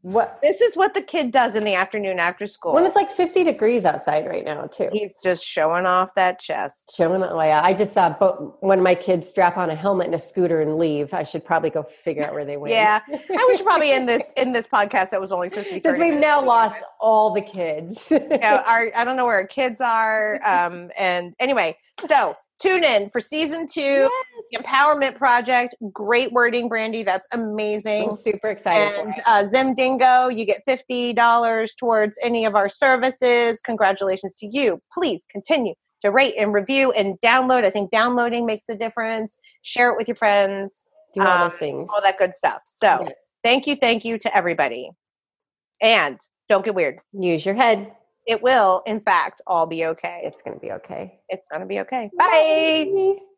what? 0.01 0.39
This 0.41 0.61
is 0.61 0.75
what 0.75 0.93
the 0.95 1.01
kid 1.01 1.31
does 1.31 1.55
in 1.55 1.63
the 1.63 1.75
afternoon 1.75 2.17
after 2.17 2.47
school. 2.47 2.73
When 2.73 2.85
it's 2.85 2.95
like 2.95 3.11
50 3.11 3.43
degrees 3.43 3.85
outside 3.85 4.25
right 4.25 4.43
now, 4.43 4.65
too. 4.65 4.89
He's 4.91 5.19
just 5.21 5.45
showing 5.45 5.85
off 5.85 6.15
that 6.15 6.39
chest. 6.39 6.93
Showing 6.97 7.21
oh 7.21 7.41
yeah, 7.41 7.61
I 7.63 7.73
just 7.75 7.93
saw 7.93 8.11
one 8.61 8.79
of 8.79 8.83
my 8.83 8.95
kids 8.95 9.29
strap 9.29 9.57
on 9.57 9.69
a 9.69 9.75
helmet 9.75 10.07
and 10.07 10.15
a 10.15 10.19
scooter 10.19 10.59
and 10.61 10.77
leave. 10.77 11.13
I 11.13 11.23
should 11.23 11.45
probably 11.45 11.69
go 11.69 11.83
figure 11.83 12.25
out 12.25 12.33
where 12.33 12.45
they 12.45 12.57
went. 12.57 12.73
Yeah, 12.73 13.01
we 13.07 13.55
should 13.55 13.65
probably 13.65 13.91
end 13.91 14.09
this 14.09 14.33
in 14.37 14.53
this 14.53 14.67
podcast 14.67 15.11
that 15.11 15.21
was 15.21 15.31
only 15.31 15.49
supposed 15.49 15.69
to 15.69 15.75
be. 15.75 15.81
Since 15.81 15.99
we've 15.99 16.19
now 16.19 16.43
lost 16.43 16.77
all 16.99 17.31
the 17.33 17.41
kids. 17.41 18.07
Yeah, 18.09 18.63
our, 18.67 18.91
I 18.95 19.03
don't 19.03 19.17
know 19.17 19.25
where 19.27 19.35
our 19.35 19.47
kids 19.47 19.81
are. 19.81 20.39
Um, 20.43 20.89
and 20.97 21.35
anyway, 21.39 21.77
so 22.07 22.35
tune 22.61 22.83
in 22.83 23.09
for 23.09 23.19
season 23.19 23.67
two 23.67 24.09
yes. 24.51 24.61
empowerment 24.61 25.17
project. 25.17 25.75
Great 25.91 26.31
wording 26.31 26.69
Brandi 26.69 27.05
that's 27.05 27.27
amazing. 27.33 28.09
I'm 28.09 28.15
super 28.15 28.49
excited 28.49 28.99
and 28.99 29.13
uh, 29.25 29.45
zim 29.45 29.73
dingo 29.73 30.27
you 30.27 30.45
get 30.45 30.61
$50 30.67 31.69
towards 31.77 32.19
any 32.23 32.45
of 32.45 32.55
our 32.55 32.69
services. 32.69 33.61
Congratulations 33.61 34.37
to 34.37 34.47
you. 34.47 34.81
Please 34.93 35.25
continue 35.29 35.73
to 36.01 36.11
rate 36.11 36.35
and 36.37 36.53
review 36.53 36.91
and 36.91 37.19
download. 37.21 37.63
I 37.63 37.69
think 37.69 37.91
downloading 37.91 38.45
makes 38.45 38.69
a 38.69 38.75
difference. 38.75 39.39
Share 39.61 39.89
it 39.91 39.97
with 39.97 40.07
your 40.07 40.15
friends. 40.15 40.85
Do 41.15 41.21
all 41.21 41.27
um, 41.27 41.49
those 41.49 41.57
things. 41.57 41.89
all 41.93 42.01
that 42.01 42.17
good 42.17 42.35
stuff. 42.35 42.61
So 42.65 42.99
yes. 43.01 43.11
thank 43.43 43.67
you 43.67 43.75
thank 43.75 44.05
you 44.05 44.17
to 44.19 44.35
everybody. 44.35 44.89
And 45.81 46.19
don't 46.47 46.63
get 46.63 46.75
weird. 46.75 46.99
Use 47.13 47.45
your 47.45 47.55
head 47.55 47.91
it 48.31 48.41
will, 48.41 48.81
in 48.85 49.01
fact, 49.01 49.41
all 49.45 49.67
be 49.67 49.85
okay. 49.85 50.21
It's 50.23 50.41
going 50.41 50.55
to 50.55 50.61
be 50.61 50.71
okay. 50.71 51.19
It's 51.27 51.45
going 51.47 51.59
to 51.59 51.67
be 51.67 51.81
okay. 51.81 52.09
Bye. 52.17 52.87
Bye. 53.17 53.30